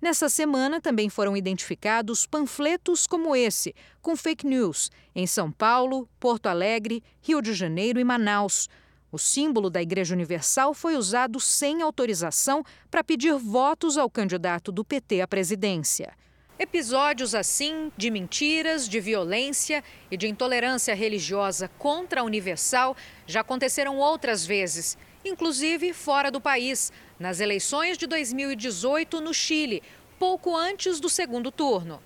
Nessa 0.00 0.28
semana 0.28 0.80
também 0.80 1.10
foram 1.10 1.36
identificados 1.36 2.24
panfletos 2.24 3.06
como 3.06 3.34
esse, 3.34 3.74
com 4.00 4.16
fake 4.16 4.46
news, 4.46 4.90
em 5.14 5.26
São 5.26 5.50
Paulo, 5.50 6.08
Porto 6.20 6.46
Alegre, 6.46 7.02
Rio 7.20 7.42
de 7.42 7.52
Janeiro 7.52 7.98
e 7.98 8.04
Manaus. 8.04 8.68
O 9.10 9.16
símbolo 9.18 9.70
da 9.70 9.80
Igreja 9.80 10.14
Universal 10.14 10.74
foi 10.74 10.94
usado 10.94 11.40
sem 11.40 11.80
autorização 11.80 12.62
para 12.90 13.02
pedir 13.02 13.34
votos 13.34 13.96
ao 13.96 14.10
candidato 14.10 14.70
do 14.70 14.84
PT 14.84 15.22
à 15.22 15.26
presidência. 15.26 16.12
Episódios 16.58 17.34
assim, 17.34 17.90
de 17.96 18.10
mentiras, 18.10 18.86
de 18.86 19.00
violência 19.00 19.82
e 20.10 20.16
de 20.16 20.28
intolerância 20.28 20.94
religiosa 20.94 21.68
contra 21.78 22.20
a 22.20 22.24
Universal, 22.24 22.94
já 23.26 23.40
aconteceram 23.40 23.96
outras 23.96 24.44
vezes, 24.44 24.98
inclusive 25.24 25.94
fora 25.94 26.30
do 26.30 26.40
país, 26.40 26.92
nas 27.18 27.40
eleições 27.40 27.96
de 27.96 28.06
2018 28.06 29.22
no 29.22 29.32
Chile, 29.32 29.82
pouco 30.18 30.54
antes 30.54 31.00
do 31.00 31.08
segundo 31.08 31.50
turno. 31.50 32.02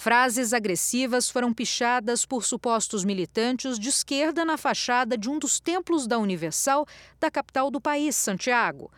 Frases 0.00 0.52
agressivas 0.52 1.28
foram 1.28 1.52
pichadas 1.52 2.24
por 2.24 2.44
supostos 2.44 3.04
militantes 3.04 3.76
de 3.76 3.88
esquerda 3.88 4.44
na 4.44 4.56
fachada 4.56 5.18
de 5.18 5.28
um 5.28 5.40
dos 5.40 5.58
templos 5.58 6.06
da 6.06 6.20
Universal 6.20 6.86
da 7.18 7.28
capital 7.28 7.68
do 7.68 7.80
país, 7.80 8.14
Santiago. 8.14 8.92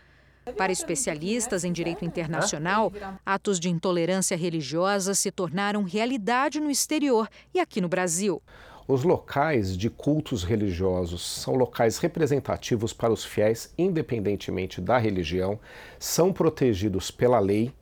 Para 0.58 0.70
especialistas 0.70 1.64
em 1.64 1.72
direito 1.72 2.04
internacional, 2.04 2.92
atos 3.24 3.58
de 3.58 3.70
intolerância 3.70 4.36
religiosa 4.36 5.14
se 5.14 5.30
tornaram 5.30 5.84
realidade 5.84 6.60
no 6.60 6.70
exterior 6.70 7.30
e 7.54 7.60
aqui 7.60 7.80
no 7.80 7.88
Brasil. 7.88 8.42
Os 8.86 9.02
locais 9.02 9.78
de 9.78 9.88
cultos 9.88 10.44
religiosos 10.44 11.26
são 11.26 11.54
locais 11.54 11.96
representativos 11.96 12.92
para 12.92 13.10
os 13.10 13.24
fiéis, 13.24 13.72
independentemente 13.78 14.82
da 14.82 14.98
religião, 14.98 15.58
são 15.98 16.30
protegidos 16.30 17.10
pela 17.10 17.38
lei 17.38 17.72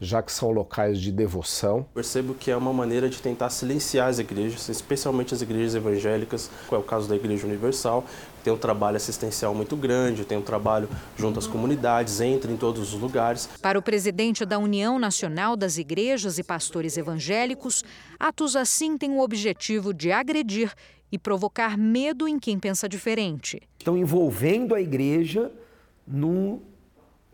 já 0.00 0.22
que 0.22 0.30
são 0.30 0.50
locais 0.50 1.00
de 1.00 1.10
devoção. 1.10 1.86
Percebo 1.94 2.34
que 2.34 2.50
é 2.50 2.56
uma 2.56 2.72
maneira 2.72 3.08
de 3.08 3.20
tentar 3.20 3.50
silenciar 3.50 4.08
as 4.08 4.18
igrejas, 4.18 4.68
especialmente 4.68 5.32
as 5.32 5.42
igrejas 5.42 5.74
evangélicas, 5.74 6.50
que 6.68 6.74
é 6.74 6.78
o 6.78 6.82
caso 6.82 7.08
da 7.08 7.16
Igreja 7.16 7.46
Universal, 7.46 8.04
tem 8.44 8.52
um 8.52 8.56
trabalho 8.58 8.96
assistencial 8.96 9.54
muito 9.54 9.74
grande, 9.74 10.24
tem 10.24 10.38
um 10.38 10.42
trabalho 10.42 10.88
junto 11.16 11.38
às 11.38 11.48
comunidades, 11.48 12.20
entra 12.20 12.52
em 12.52 12.56
todos 12.56 12.94
os 12.94 13.00
lugares. 13.00 13.48
Para 13.60 13.78
o 13.78 13.82
presidente 13.82 14.44
da 14.44 14.58
União 14.58 14.98
Nacional 14.98 15.56
das 15.56 15.78
Igrejas 15.78 16.38
e 16.38 16.44
Pastores 16.44 16.96
Evangélicos, 16.96 17.82
atos 18.20 18.54
assim 18.54 18.96
têm 18.96 19.10
o 19.10 19.20
objetivo 19.20 19.92
de 19.92 20.12
agredir 20.12 20.72
e 21.10 21.18
provocar 21.18 21.76
medo 21.76 22.28
em 22.28 22.38
quem 22.38 22.58
pensa 22.58 22.88
diferente. 22.88 23.60
Estão 23.78 23.96
envolvendo 23.96 24.74
a 24.74 24.80
igreja 24.80 25.50
no, 26.06 26.62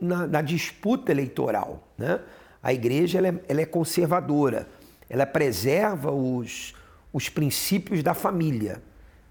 na, 0.00 0.26
na 0.26 0.40
disputa 0.40 1.12
eleitoral, 1.12 1.88
né? 1.98 2.20
A 2.62 2.72
igreja 2.72 3.18
ela 3.18 3.28
é, 3.28 3.34
ela 3.48 3.60
é 3.60 3.66
conservadora, 3.66 4.68
ela 5.10 5.26
preserva 5.26 6.12
os, 6.12 6.74
os 7.12 7.28
princípios 7.28 8.02
da 8.02 8.14
família. 8.14 8.80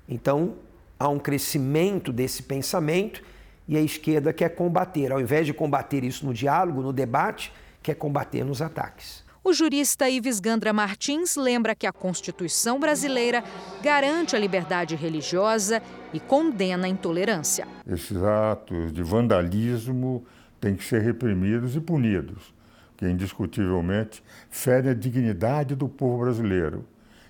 Então, 0.08 0.56
há 1.00 1.08
um 1.08 1.18
crescimento 1.18 2.12
desse 2.12 2.44
pensamento 2.44 3.24
e 3.68 3.78
a 3.78 3.82
esquerda 3.82 4.34
quer 4.34 4.50
combater. 4.50 5.14
Ao 5.14 5.22
invés 5.22 5.46
de 5.46 5.54
combater 5.54 6.04
isso 6.04 6.26
no 6.26 6.34
diálogo, 6.34 6.82
no 6.82 6.92
debate, 6.92 7.54
quer 7.82 7.96
combater 7.96 8.44
nos 8.44 8.62
ataques. 8.62 9.24
O 9.44 9.54
jurista 9.54 10.08
Ives 10.08 10.40
Gandra 10.40 10.72
Martins 10.72 11.36
lembra 11.36 11.74
que 11.74 11.88
a 11.88 11.92
Constituição 11.92 12.80
brasileira 12.80 13.44
garante 13.82 14.36
a 14.36 14.40
liberdade 14.40 14.96
religiosa 14.96 15.82
e 16.14 16.20
condena 16.20 16.86
a 16.86 16.90
intolerância. 16.90 17.68
Esses 17.88 18.18
atos 18.18 18.94
de 18.94 19.02
vandalismo 19.02 20.24
têm 20.60 20.76
que 20.76 20.84
ser 20.84 21.02
reprimidos 21.02 21.76
e 21.76 21.80
punidos 21.80 22.54
que 23.02 23.10
indiscutivelmente 23.10 24.24
ferem 24.48 24.92
a 24.92 24.94
dignidade 24.94 25.76
do 25.76 25.90
povo 25.90 26.24
brasileiro 26.24 26.86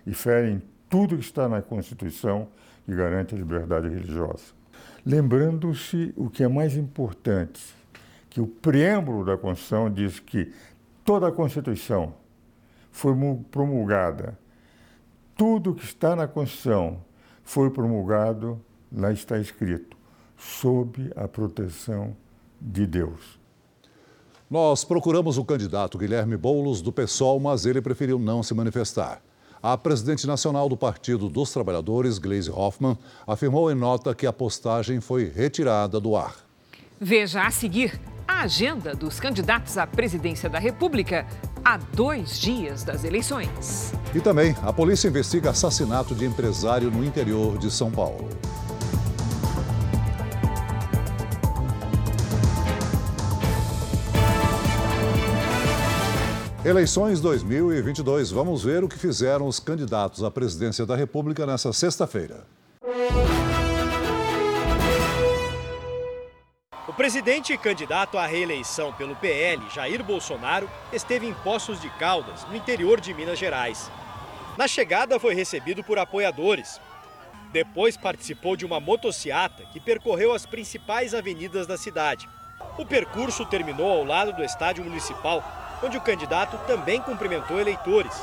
e 0.05 0.13
ferem 0.13 0.61
tudo 0.89 1.15
que 1.15 1.23
está 1.23 1.47
na 1.47 1.61
Constituição 1.61 2.49
que 2.85 2.93
garante 2.93 3.33
a 3.33 3.37
liberdade 3.37 3.87
religiosa. 3.87 4.51
Lembrando-se 5.05 6.13
o 6.17 6.29
que 6.29 6.43
é 6.43 6.47
mais 6.49 6.75
importante, 6.75 7.73
que 8.29 8.41
o 8.41 8.47
preâmbulo 8.47 9.23
da 9.23 9.37
Constituição 9.37 9.89
diz 9.89 10.19
que 10.19 10.51
toda 11.05 11.29
a 11.29 11.31
Constituição 11.31 12.15
foi 12.91 13.15
promulgada, 13.49 14.37
tudo 15.37 15.73
que 15.73 15.85
está 15.85 16.17
na 16.17 16.27
Constituição 16.27 17.01
foi 17.45 17.69
promulgado, 17.69 18.61
lá 18.91 19.13
está 19.13 19.39
escrito, 19.39 19.95
sob 20.35 21.13
a 21.15 21.29
proteção 21.29 22.13
de 22.59 22.85
Deus. 22.85 23.40
Nós 24.51 24.83
procuramos 24.83 25.37
o 25.37 25.45
candidato 25.45 25.97
Guilherme 25.97 26.35
Boulos 26.35 26.81
do 26.81 26.91
PSOL, 26.91 27.39
mas 27.39 27.65
ele 27.65 27.81
preferiu 27.81 28.19
não 28.19 28.43
se 28.43 28.53
manifestar. 28.53 29.21
A 29.63 29.77
presidente 29.77 30.27
nacional 30.27 30.67
do 30.67 30.75
Partido 30.75 31.29
dos 31.29 31.53
Trabalhadores, 31.53 32.17
Gleisi 32.17 32.51
Hoffmann, 32.51 32.97
afirmou 33.25 33.71
em 33.71 33.75
nota 33.75 34.13
que 34.13 34.27
a 34.27 34.33
postagem 34.33 34.99
foi 34.99 35.31
retirada 35.33 36.01
do 36.01 36.17
ar. 36.17 36.35
Veja 36.99 37.43
a 37.43 37.49
seguir 37.49 37.97
a 38.27 38.41
agenda 38.41 38.93
dos 38.93 39.21
candidatos 39.21 39.77
à 39.77 39.87
presidência 39.87 40.49
da 40.49 40.59
República 40.59 41.25
a 41.63 41.77
dois 41.77 42.37
dias 42.37 42.83
das 42.83 43.05
eleições. 43.05 43.93
E 44.13 44.19
também 44.19 44.53
a 44.63 44.73
polícia 44.73 45.07
investiga 45.07 45.51
assassinato 45.51 46.13
de 46.13 46.25
empresário 46.25 46.91
no 46.91 47.05
interior 47.05 47.57
de 47.57 47.71
São 47.71 47.89
Paulo. 47.89 48.27
Eleições 56.63 57.19
2022. 57.19 58.29
Vamos 58.29 58.63
ver 58.63 58.83
o 58.83 58.87
que 58.87 58.95
fizeram 58.95 59.47
os 59.47 59.59
candidatos 59.59 60.23
à 60.23 60.29
presidência 60.29 60.85
da 60.85 60.95
República 60.95 61.43
nessa 61.43 61.73
sexta-feira. 61.73 62.45
O 66.87 66.93
presidente 66.93 67.57
candidato 67.57 68.15
à 68.15 68.27
reeleição 68.27 68.93
pelo 68.93 69.15
PL, 69.15 69.63
Jair 69.73 70.03
Bolsonaro, 70.03 70.69
esteve 70.93 71.25
em 71.25 71.33
Poços 71.33 71.81
de 71.81 71.89
Caldas, 71.97 72.45
no 72.47 72.55
interior 72.55 73.01
de 73.01 73.11
Minas 73.11 73.39
Gerais. 73.39 73.89
Na 74.55 74.67
chegada, 74.67 75.19
foi 75.19 75.33
recebido 75.33 75.83
por 75.83 75.97
apoiadores. 75.97 76.79
Depois 77.51 77.97
participou 77.97 78.55
de 78.55 78.67
uma 78.67 78.79
motociata 78.79 79.63
que 79.73 79.79
percorreu 79.79 80.31
as 80.31 80.45
principais 80.45 81.15
avenidas 81.15 81.65
da 81.65 81.75
cidade. 81.75 82.29
O 82.77 82.85
percurso 82.85 83.47
terminou 83.47 83.89
ao 83.89 84.05
lado 84.05 84.31
do 84.33 84.43
estádio 84.43 84.83
municipal, 84.83 85.43
onde 85.83 85.97
o 85.97 86.01
candidato 86.01 86.57
também 86.67 87.01
cumprimentou 87.01 87.59
eleitores. 87.59 88.13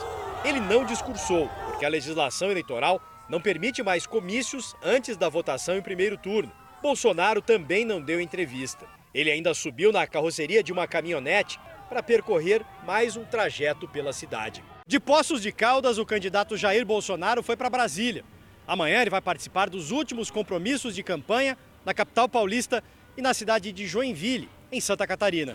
Ele 0.44 0.60
não 0.60 0.84
discursou, 0.84 1.48
porque 1.66 1.84
a 1.84 1.88
legislação 1.88 2.50
eleitoral 2.50 3.02
não 3.28 3.40
permite 3.40 3.82
mais 3.82 4.06
comícios 4.06 4.74
antes 4.82 5.16
da 5.16 5.28
votação 5.28 5.76
em 5.76 5.82
primeiro 5.82 6.16
turno. 6.16 6.52
Bolsonaro 6.80 7.42
também 7.42 7.84
não 7.84 8.00
deu 8.00 8.20
entrevista. 8.20 8.86
Ele 9.12 9.30
ainda 9.30 9.52
subiu 9.52 9.92
na 9.92 10.06
carroceria 10.06 10.62
de 10.62 10.72
uma 10.72 10.86
caminhonete 10.86 11.58
para 11.88 12.02
percorrer 12.02 12.64
mais 12.86 13.16
um 13.16 13.24
trajeto 13.24 13.88
pela 13.88 14.12
cidade. 14.12 14.62
De 14.86 15.00
Poços 15.00 15.42
de 15.42 15.50
Caldas, 15.50 15.98
o 15.98 16.06
candidato 16.06 16.56
Jair 16.56 16.84
Bolsonaro 16.86 17.42
foi 17.42 17.56
para 17.56 17.70
Brasília. 17.70 18.24
Amanhã 18.66 19.00
ele 19.00 19.10
vai 19.10 19.20
participar 19.20 19.68
dos 19.68 19.90
últimos 19.90 20.30
compromissos 20.30 20.94
de 20.94 21.02
campanha 21.02 21.56
na 21.84 21.94
capital 21.94 22.28
paulista 22.28 22.84
e 23.16 23.22
na 23.22 23.34
cidade 23.34 23.72
de 23.72 23.86
Joinville, 23.86 24.48
em 24.70 24.80
Santa 24.80 25.06
Catarina. 25.06 25.54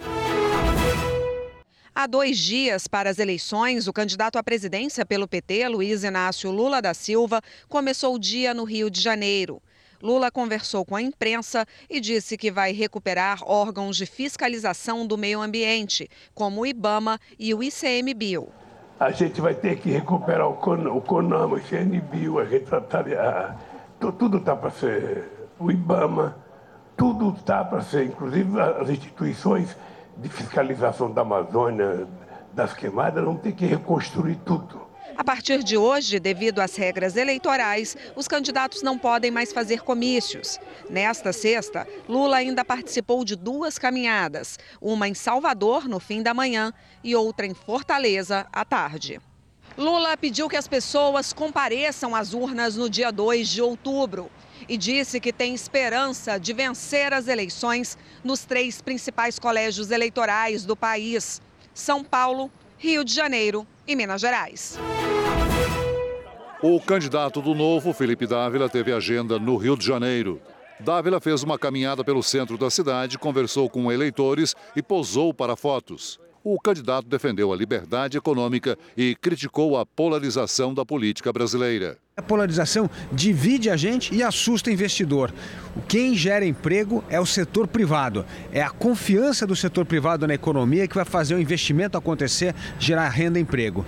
Há 1.96 2.08
dois 2.08 2.40
dias 2.40 2.88
para 2.88 3.08
as 3.12 3.20
eleições, 3.20 3.88
o 3.88 3.94
candidato 3.94 4.40
à 4.40 4.44
presidência 4.44 5.06
pelo 5.06 5.28
PT, 5.28 5.68
Luiz 5.68 6.04
Inácio 6.04 6.50
Lula 6.50 6.82
da 6.82 6.92
Silva, 6.92 7.40
começou 7.70 8.16
o 8.16 8.20
dia 8.20 8.52
no 8.52 8.64
Rio 8.64 8.90
de 8.90 9.00
Janeiro. 9.00 9.62
Lula 10.02 10.32
conversou 10.32 10.84
com 10.84 10.96
a 10.96 11.02
imprensa 11.04 11.68
e 11.88 12.00
disse 12.00 12.36
que 12.36 12.50
vai 12.50 12.72
recuperar 12.72 13.44
órgãos 13.44 13.96
de 13.96 14.08
fiscalização 14.08 15.06
do 15.06 15.16
meio 15.20 15.40
ambiente, 15.40 16.10
como 16.34 16.62
o 16.62 16.66
IBAMA 16.66 17.20
e 17.38 17.54
o 17.54 17.62
ICMBio. 17.62 18.50
A 19.00 19.12
gente 19.12 19.40
vai 19.40 19.54
ter 19.54 19.78
que 19.78 19.92
recuperar 19.92 20.48
o, 20.48 20.54
o, 20.98 21.02
CONAMA, 21.02 21.56
o 21.56 21.58
ICMBio, 21.60 22.40
a 22.40 22.46
gente 22.46 22.66
tudo 24.18 24.38
está 24.38 24.56
para 24.56 24.72
ser 24.72 25.30
o 25.60 25.70
IBAMA, 25.70 26.36
tudo 26.98 27.36
está 27.38 27.64
para 27.64 27.84
ser, 27.84 28.06
inclusive 28.06 28.60
as 28.60 28.90
instituições 28.90 29.78
de 30.18 30.30
fiscalização 30.30 31.12
da 31.12 31.22
Amazônia, 31.22 32.08
das 32.54 32.74
queimadas, 32.74 33.24
vamos 33.24 33.42
ter 33.42 33.54
que 33.54 33.66
reconstruir 33.66 34.38
tudo. 34.46 34.84
A 35.16 35.24
partir 35.24 35.64
de 35.64 35.78
hoje, 35.78 36.20
devido 36.20 36.60
às 36.60 36.76
regras 36.76 37.16
eleitorais, 37.16 37.96
os 38.16 38.28
candidatos 38.28 38.82
não 38.82 38.98
podem 38.98 39.30
mais 39.30 39.54
fazer 39.54 39.84
comícios. 39.84 40.60
Nesta 40.90 41.32
sexta, 41.32 41.88
Lula 42.10 42.38
ainda 42.38 42.66
participou 42.66 43.24
de 43.24 43.36
duas 43.36 43.78
caminhadas, 43.78 44.58
uma 44.82 45.08
em 45.08 45.14
Salvador 45.14 45.88
no 45.88 46.00
fim 46.00 46.24
da 46.24 46.34
manhã 46.34 46.74
e 47.04 47.16
outra 47.16 47.46
em 47.46 47.54
Fortaleza 47.54 48.48
à 48.52 48.66
tarde. 48.66 49.22
Lula 49.78 50.18
pediu 50.18 50.50
que 50.50 50.58
as 50.58 50.68
pessoas 50.68 51.32
compareçam 51.32 52.16
às 52.16 52.34
urnas 52.34 52.76
no 52.76 52.90
dia 52.90 53.12
2 53.12 53.48
de 53.48 53.62
outubro 53.62 54.32
e 54.68 54.78
disse 54.78 55.20
que 55.20 55.34
tem 55.34 55.54
esperança 55.54 56.38
de 56.38 56.54
vencer 56.54 57.14
as 57.14 57.28
eleições 57.28 57.98
nos 58.24 58.46
três 58.46 58.82
principais 58.82 59.40
colégios 59.40 59.92
eleitorais 59.92 60.66
do 60.66 60.76
país: 60.76 61.42
São 61.74 62.04
Paulo, 62.04 62.52
Rio 62.78 63.04
de 63.04 63.14
Janeiro 63.14 63.66
e 63.88 63.96
Minas 63.96 64.22
Gerais. 64.22 64.78
O 66.62 66.80
candidato 66.80 67.42
do 67.42 67.54
Novo, 67.54 67.94
Felipe 67.94 68.26
Dávila, 68.26 68.70
teve 68.70 68.94
agenda 68.94 69.38
no 69.38 69.58
Rio 69.58 69.78
de 69.78 69.86
Janeiro. 69.86 70.42
Dávila 70.80 71.20
fez 71.20 71.44
uma 71.44 71.60
caminhada 71.60 72.04
pelo 72.04 72.24
centro 72.24 72.58
da 72.58 72.70
cidade, 72.70 73.18
conversou 73.18 73.70
com 73.70 73.92
eleitores 73.92 74.56
e 74.76 74.82
posou 74.82 75.34
para 75.34 75.56
fotos 75.56 76.20
o 76.44 76.60
candidato 76.60 77.08
defendeu 77.08 77.54
a 77.54 77.56
liberdade 77.56 78.18
econômica 78.18 78.78
e 78.98 79.16
criticou 79.16 79.78
a 79.78 79.86
polarização 79.86 80.74
da 80.74 80.86
política 80.86 81.32
brasileira. 81.32 81.98
A 82.16 82.22
polarização 82.22 82.88
divide 83.12 83.72
a 83.72 83.76
gente 83.76 84.14
e 84.14 84.22
assusta 84.22 84.70
o 84.70 84.74
investidor. 84.74 85.34
Quem 85.88 86.14
gera 86.14 86.46
emprego 86.46 87.04
é 87.10 87.20
o 87.20 87.26
setor 87.26 87.68
privado. 87.68 88.24
É 88.52 88.62
a 88.62 88.70
confiança 88.70 89.48
do 89.48 89.56
setor 89.56 89.84
privado 89.84 90.28
na 90.28 90.36
economia 90.36 90.88
que 90.88 90.94
vai 90.94 91.06
fazer 91.06 91.34
o 91.34 91.42
investimento 91.42 91.98
acontecer, 91.98 92.54
gerar 92.78 93.10
renda 93.10 93.40
e 93.40 93.42
emprego. 93.42 93.84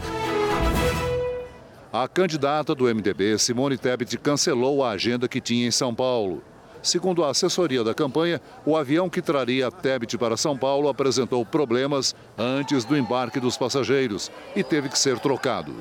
A 1.94 2.08
candidata 2.08 2.74
do 2.74 2.86
MDB, 2.86 3.38
Simone 3.38 3.78
Tebet, 3.78 4.18
cancelou 4.18 4.84
a 4.84 4.90
agenda 4.90 5.28
que 5.28 5.40
tinha 5.40 5.68
em 5.68 5.72
São 5.72 5.94
Paulo. 5.94 6.44
Segundo 6.82 7.24
a 7.24 7.30
assessoria 7.30 7.84
da 7.84 7.94
campanha, 7.94 8.42
o 8.66 8.76
avião 8.76 9.08
que 9.08 9.22
traria 9.22 9.68
a 9.68 9.72
Tebet 9.72 10.18
para 10.18 10.36
São 10.36 10.58
Paulo 10.58 10.90
apresentou 10.90 11.46
problemas 11.46 12.16
antes 12.36 12.86
do 12.86 12.98
embarque 12.98 13.40
dos 13.40 13.56
passageiros 13.56 14.32
e 14.56 14.64
teve 14.64 14.90
que 14.90 14.98
ser 14.98 15.20
trocado. 15.20 15.76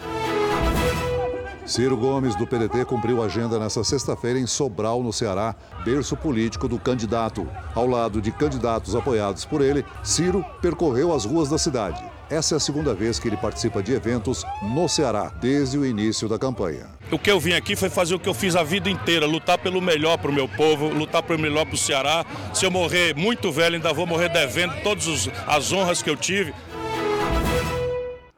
Ciro 1.67 1.97
Gomes, 1.97 2.37
do 2.37 2.47
PDT, 2.47 2.85
cumpriu 2.85 3.23
agenda 3.23 3.59
nesta 3.59 3.83
sexta-feira 3.83 4.39
em 4.39 4.47
Sobral, 4.47 5.03
no 5.03 5.13
Ceará, 5.13 5.55
berço 5.83 6.15
político 6.15 6.69
do 6.69 6.79
candidato. 6.79 7.49
Ao 7.75 7.87
lado 7.87 8.21
de 8.21 8.31
candidatos 8.31 8.95
apoiados 8.95 9.47
por 9.47 9.63
ele, 9.63 9.83
Ciro 10.03 10.45
percorreu 10.61 11.15
as 11.15 11.25
ruas 11.25 11.49
da 11.49 11.57
cidade. 11.57 12.05
Essa 12.29 12.55
é 12.55 12.57
a 12.57 12.61
segunda 12.61 12.93
vez 12.93 13.19
que 13.19 13.29
ele 13.29 13.37
participa 13.37 13.83
de 13.83 13.93
eventos 13.93 14.45
no 14.63 14.89
Ceará, 14.89 15.33
desde 15.41 15.79
o 15.79 15.87
início 15.87 16.29
da 16.29 16.39
campanha. 16.39 16.87
O 17.11 17.19
que 17.19 17.31
eu 17.31 17.41
vim 17.41 17.53
aqui 17.53 17.75
foi 17.77 17.89
fazer 17.89 18.15
o 18.15 18.19
que 18.19 18.29
eu 18.29 18.35
fiz 18.35 18.57
a 18.57 18.63
vida 18.63 18.91
inteira, 18.91 19.27
lutar 19.27 19.57
pelo 19.57 19.81
melhor 19.81 20.19
para 20.19 20.31
o 20.31 20.35
meu 20.35 20.49
povo, 20.49 20.89
lutar 20.89 21.23
pelo 21.23 21.39
melhor 21.39 21.65
para 21.65 21.75
o 21.75 21.79
Ceará. 21.79 22.27
Se 22.53 22.67
eu 22.67 22.71
morrer 22.71 23.15
muito 23.15 23.51
velho, 23.51 23.77
ainda 23.77 23.93
vou 23.93 24.07
morrer 24.07 24.29
devendo 24.29 24.75
todas 24.83 25.31
as 25.47 25.73
honras 25.73 26.03
que 26.03 26.11
eu 26.11 26.17
tive. 26.17 26.53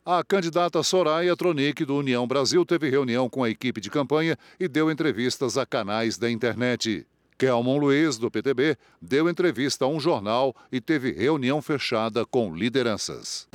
A 0.08 0.22
candidata 0.22 0.80
Soraya 0.84 1.34
Tronic, 1.36 1.84
do 1.84 1.96
União 1.96 2.28
Brasil, 2.28 2.64
teve 2.64 2.88
reunião 2.88 3.28
com 3.28 3.42
a 3.42 3.50
equipe 3.50 3.80
de 3.80 3.90
campanha 3.90 4.38
e 4.60 4.68
deu 4.68 4.88
entrevistas 4.88 5.58
a 5.58 5.66
canais 5.66 6.16
da 6.16 6.30
internet. 6.30 7.04
Kelmon 7.36 7.76
Luiz, 7.76 8.16
do 8.16 8.30
PTB, 8.30 8.76
deu 9.02 9.28
entrevista 9.28 9.84
a 9.84 9.88
um 9.88 9.98
jornal 9.98 10.54
e 10.70 10.80
teve 10.80 11.10
reunião 11.10 11.60
fechada 11.60 12.24
com 12.24 12.54
lideranças. 12.54 13.48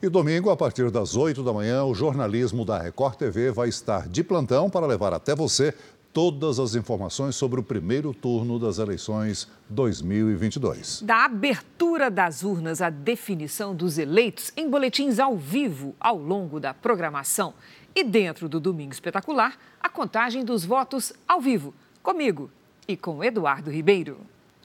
E 0.00 0.08
domingo, 0.08 0.48
a 0.48 0.56
partir 0.56 0.90
das 0.90 1.14
8 1.14 1.42
da 1.42 1.52
manhã, 1.52 1.84
o 1.84 1.94
jornalismo 1.94 2.64
da 2.64 2.78
Record 2.78 3.16
TV 3.16 3.52
vai 3.52 3.68
estar 3.68 4.08
de 4.08 4.24
plantão 4.24 4.70
para 4.70 4.86
levar 4.86 5.12
até 5.12 5.36
você 5.36 5.74
todas 6.12 6.58
as 6.58 6.74
informações 6.74 7.34
sobre 7.34 7.58
o 7.58 7.62
primeiro 7.62 8.12
turno 8.12 8.58
das 8.58 8.78
eleições 8.78 9.48
2022. 9.70 11.02
Da 11.02 11.24
abertura 11.24 12.10
das 12.10 12.42
urnas 12.42 12.82
à 12.82 12.90
definição 12.90 13.74
dos 13.74 13.98
eleitos 13.98 14.52
em 14.56 14.68
boletins 14.68 15.18
ao 15.18 15.36
vivo 15.36 15.94
ao 15.98 16.18
longo 16.18 16.60
da 16.60 16.74
programação. 16.74 17.54
E 17.94 18.04
dentro 18.04 18.48
do 18.48 18.60
Domingo 18.60 18.92
Espetacular, 18.92 19.56
a 19.80 19.88
contagem 19.88 20.44
dos 20.44 20.64
votos 20.64 21.12
ao 21.26 21.40
vivo, 21.40 21.74
comigo 22.02 22.50
e 22.86 22.96
com 22.96 23.22
Eduardo 23.22 23.70
Ribeiro. 23.70 24.18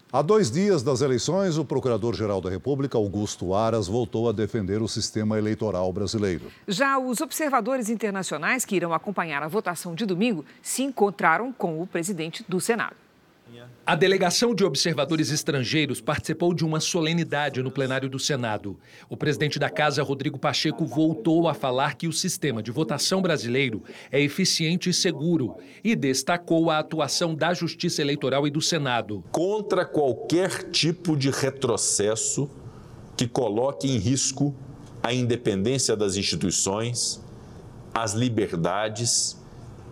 Há 0.10 0.22
dois 0.22 0.50
dias 0.50 0.84
das 0.84 1.02
eleições, 1.02 1.58
o 1.58 1.66
Procurador-Geral 1.66 2.40
da 2.40 2.50
República, 2.50 2.98
Augusto 2.98 3.54
Aras, 3.54 3.88
voltou 3.88 4.30
a 4.30 4.32
defender 4.32 4.82
o 4.82 4.88
sistema 4.88 5.38
eleitoral 5.38 5.92
brasileiro. 5.92 6.46
Já 6.66 6.98
os 6.98 7.20
observadores 7.20 7.90
internacionais 7.90 8.64
que 8.64 8.78
irão 8.78 8.94
acompanhar 8.94 9.44
a 9.44 9.50
votação 9.50 9.94
de 9.94 10.06
domingo 10.06 10.46
se 10.62 10.82
encontraram 10.82 11.52
com 11.52 11.82
o 11.82 11.86
presidente 11.86 12.46
do 12.48 12.62
Senado. 12.62 12.96
A 13.86 13.96
delegação 13.96 14.54
de 14.54 14.66
observadores 14.66 15.32
estrangeiros 15.32 16.02
participou 16.02 16.54
de 16.54 16.66
uma 16.66 16.82
solenidade 16.82 17.64
no 17.64 17.72
plenário 17.72 18.10
do 18.10 18.20
Senado. 18.20 18.78
O 19.10 19.16
presidente 19.16 19.58
da 19.58 19.70
casa, 19.70 20.04
Rodrigo 20.04 20.38
Pacheco, 20.38 20.86
voltou 20.86 21.48
a 21.48 21.54
falar 21.54 21.96
que 21.96 22.08
o 22.08 22.12
sistema 22.12 22.62
de 22.62 22.70
votação 22.70 23.22
brasileiro 23.22 23.82
é 24.12 24.20
eficiente 24.20 24.90
e 24.90 24.94
seguro 24.94 25.56
e 25.84 25.96
destacou 25.96 26.70
a 26.70 26.80
atuação 26.80 27.34
da 27.34 27.54
Justiça 27.54 28.02
Eleitoral 28.02 28.46
e 28.46 28.52
do 28.52 28.62
Senado. 28.62 29.24
Contra 29.32 29.86
qualquer 29.86 30.70
tipo 30.70 31.16
de 31.16 31.30
retrocesso 31.30 32.50
que 33.16 33.26
coloque 33.26 33.88
em 33.88 33.98
risco 33.98 34.54
a 35.02 35.14
independência 35.14 35.96
das 35.96 36.18
instituições, 36.18 37.24
as 37.94 38.14
liberdades 38.14 39.38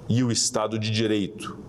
e 0.09 0.21
o 0.21 0.31
Estado 0.31 0.77
de 0.77 0.91
Direito 0.91 1.65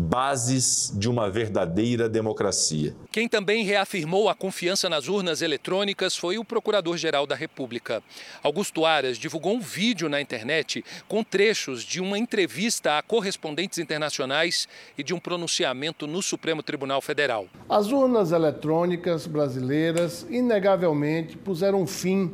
bases 0.00 0.92
de 0.96 1.08
uma 1.08 1.30
verdadeira 1.30 2.08
democracia. 2.08 2.94
Quem 3.12 3.28
também 3.28 3.64
reafirmou 3.64 4.28
a 4.28 4.34
confiança 4.34 4.88
nas 4.88 5.06
urnas 5.08 5.42
eletrônicas 5.42 6.16
foi 6.16 6.38
o 6.38 6.44
Procurador-Geral 6.44 7.26
da 7.26 7.34
República. 7.34 8.02
Augusto 8.42 8.86
Aras 8.86 9.18
divulgou 9.18 9.54
um 9.54 9.60
vídeo 9.60 10.08
na 10.08 10.20
internet 10.20 10.84
com 11.06 11.22
trechos 11.22 11.82
de 11.82 12.00
uma 12.00 12.18
entrevista 12.18 12.98
a 12.98 13.02
correspondentes 13.02 13.78
internacionais 13.78 14.66
e 14.96 15.02
de 15.02 15.12
um 15.12 15.20
pronunciamento 15.20 16.06
no 16.06 16.22
Supremo 16.22 16.62
Tribunal 16.62 17.00
Federal. 17.00 17.46
As 17.68 17.92
urnas 17.92 18.32
eletrônicas 18.32 19.26
brasileiras, 19.26 20.26
inegavelmente, 20.30 21.36
puseram 21.36 21.86
fim 21.86 22.32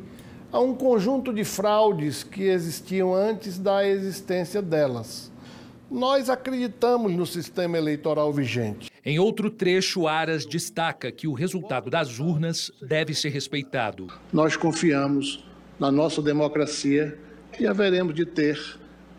a 0.53 0.61
um 0.61 0.75
conjunto 0.75 1.35
de 1.35 1.45
fraudes 1.45 2.23
que 2.23 2.45
existiam 2.45 3.15
antes 3.15 3.59
da 3.59 3.87
existência 3.87 4.63
delas. 4.63 5.31
Nós 5.91 6.29
acreditamos 6.29 7.13
no 7.13 7.25
sistema 7.25 7.79
eleitoral 7.79 8.33
vigente. 8.33 8.91
Em 9.05 9.21
outro 9.21 9.49
trecho, 9.49 10.09
Aras 10.09 10.45
destaca 10.45 11.13
que 11.13 11.29
o 11.29 11.33
resultado 11.33 11.89
das 11.89 12.19
urnas 12.19 12.73
deve 12.83 13.15
ser 13.15 13.29
respeitado. 13.29 14.09
Nós 14.33 14.57
confiamos 14.57 15.45
na 15.79 15.93
nossa 15.93 16.21
democracia 16.21 17.17
e 17.61 17.69
haveremos 17.69 18.15
de 18.15 18.27
ter 18.27 18.61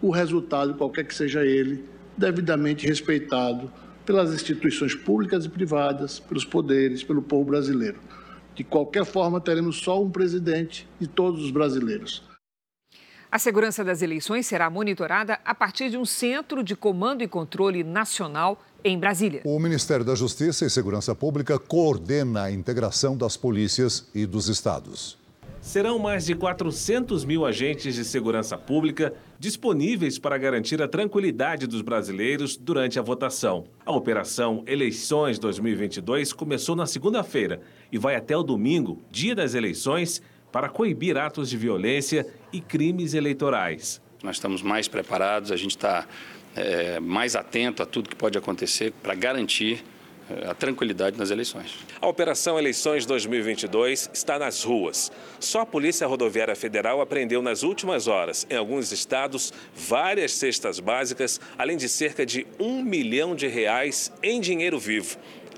o 0.01 0.11
resultado, 0.11 0.73
qualquer 0.73 1.05
que 1.05 1.15
seja 1.15 1.45
ele, 1.45 1.85
devidamente 2.17 2.85
respeitado 2.85 3.71
pelas 4.05 4.33
instituições 4.33 4.93
públicas 4.93 5.45
e 5.45 5.49
privadas, 5.49 6.19
pelos 6.19 6.43
poderes, 6.43 7.01
pelo 7.01 7.21
povo 7.21 7.45
brasileiro. 7.45 7.99
De 8.53 8.65
qualquer 8.65 9.05
forma, 9.05 9.39
teremos 9.39 9.77
só 9.77 10.03
um 10.03 10.09
presidente 10.09 10.85
de 10.99 11.07
todos 11.07 11.45
os 11.45 11.51
brasileiros. 11.51 12.26
A 13.29 13.37
segurança 13.37 13.83
das 13.83 14.01
eleições 14.01 14.45
será 14.47 14.69
monitorada 14.69 15.37
a 15.43 15.53
partir 15.53 15.89
de 15.89 15.97
um 15.97 16.05
centro 16.05 16.63
de 16.63 16.77
comando 16.77 17.21
e 17.21 17.27
controle 17.27 17.83
nacional 17.83 18.63
em 18.81 18.97
Brasília. 18.97 19.41
O 19.43 19.59
Ministério 19.59 20.05
da 20.05 20.15
Justiça 20.15 20.65
e 20.65 20.69
Segurança 20.69 21.13
Pública 21.13 21.59
coordena 21.59 22.43
a 22.43 22.51
integração 22.51 23.17
das 23.17 23.35
polícias 23.35 24.07
e 24.15 24.25
dos 24.25 24.47
estados. 24.47 25.17
Serão 25.59 25.99
mais 25.99 26.25
de 26.25 26.35
400 26.35 27.25
mil 27.25 27.45
agentes 27.45 27.95
de 27.95 28.05
segurança 28.05 28.57
pública 28.57 29.13
disponíveis 29.37 30.17
para 30.17 30.37
garantir 30.37 30.81
a 30.81 30.87
tranquilidade 30.87 31.67
dos 31.67 31.81
brasileiros 31.81 32.55
durante 32.55 32.97
a 32.97 33.01
votação. 33.01 33.65
A 33.85 33.91
operação 33.91 34.63
Eleições 34.65 35.37
2022 35.37 36.31
começou 36.31 36.77
na 36.77 36.85
segunda-feira 36.85 37.59
e 37.91 37.97
vai 37.97 38.15
até 38.15 38.37
o 38.37 38.43
domingo, 38.43 39.01
dia 39.11 39.35
das 39.35 39.53
eleições 39.53 40.21
para 40.51 40.69
coibir 40.69 41.17
atos 41.17 41.49
de 41.49 41.57
violência 41.57 42.27
e 42.51 42.61
crimes 42.61 43.13
eleitorais. 43.13 44.01
Nós 44.23 44.37
estamos 44.37 44.61
mais 44.61 44.87
preparados, 44.87 45.51
a 45.51 45.55
gente 45.55 45.77
está 45.77 46.07
é, 46.55 46.99
mais 46.99 47.35
atento 47.35 47.83
a 47.83 47.85
tudo 47.85 48.09
que 48.09 48.15
pode 48.15 48.37
acontecer 48.37 48.91
para 49.03 49.13
garantir 49.13 49.83
é, 50.29 50.49
a 50.49 50.53
tranquilidade 50.53 51.17
nas 51.17 51.29
eleições. 51.29 51.75
A 52.01 52.07
Operação 52.07 52.57
Eleições 52.57 53.05
2022 53.05 54.09
está 54.13 54.39
nas 54.39 54.63
ruas. 54.63 55.11
Só 55.39 55.61
a 55.61 55.65
Polícia 55.65 56.07
Rodoviária 56.07 56.55
Federal 56.55 56.99
apreendeu 56.99 57.41
nas 57.41 57.63
últimas 57.63 58.07
horas, 58.07 58.45
em 58.49 58.55
alguns 58.55 58.91
estados, 58.91 59.53
várias 59.75 60.31
cestas 60.33 60.79
básicas, 60.79 61.39
além 61.57 61.77
de 61.77 61.87
cerca 61.87 62.25
de 62.25 62.45
um 62.59 62.83
milhão 62.83 63.35
de 63.35 63.47
reais 63.47 64.11
em 64.21 64.41
dinheiro 64.41 64.79
vivo. 64.79 65.17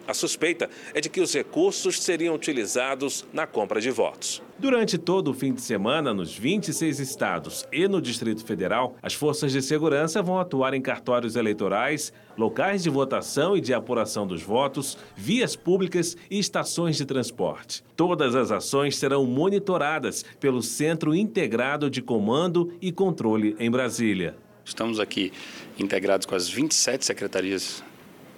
A 0.10 0.14
suspeita 0.16 0.68
é 0.92 1.00
de 1.00 1.08
que 1.08 1.22
os 1.22 1.32
recursos 1.32 2.02
seriam 2.02 2.34
utilizados 2.34 3.28
na 3.32 3.46
compra 3.46 3.80
de 3.80 3.92
votos. 3.92 4.42
Durante 4.58 4.98
todo 4.98 5.28
o 5.30 5.36
fim 5.36 5.54
de 5.54 5.62
semana, 5.62 6.16
nos 6.16 6.36
26 6.36 7.00
estados 7.00 7.64
e 7.72 7.88
no 7.88 8.02
Distrito 8.02 8.44
Federal, 8.44 8.96
as 9.04 9.14
forças 9.14 9.52
de 9.52 9.62
segurança 9.62 10.20
vão 10.24 10.40
atuar 10.40 10.74
em 10.74 10.82
cartórios 10.82 11.36
eleitorais, 11.36 12.12
locais 12.36 12.82
de 12.82 12.90
votação 12.90 13.56
e 13.56 13.62
de 13.62 13.72
apuração 13.72 14.26
dos 14.26 14.42
votos, 14.42 14.98
vias 15.16 15.56
públicas 15.56 16.18
e 16.28 16.40
estações 16.40 16.98
de 16.98 17.06
transporte. 17.06 17.84
Todas 17.96 18.34
as 18.34 18.50
ações 18.50 18.98
serão 18.98 19.28
monitoradas 19.28 20.26
pelo 20.40 20.64
Centro 20.64 21.14
Integrado 21.14 21.88
de 21.88 22.02
Comando 22.02 22.74
e 22.82 22.92
Controle 22.92 23.56
em 23.60 23.70
Brasília. 23.70 24.36
Estamos 24.66 25.00
aqui 25.00 25.32
integrados 25.78 26.26
com 26.26 26.34
as 26.34 26.50
27 26.50 27.06
secretarias 27.06 27.84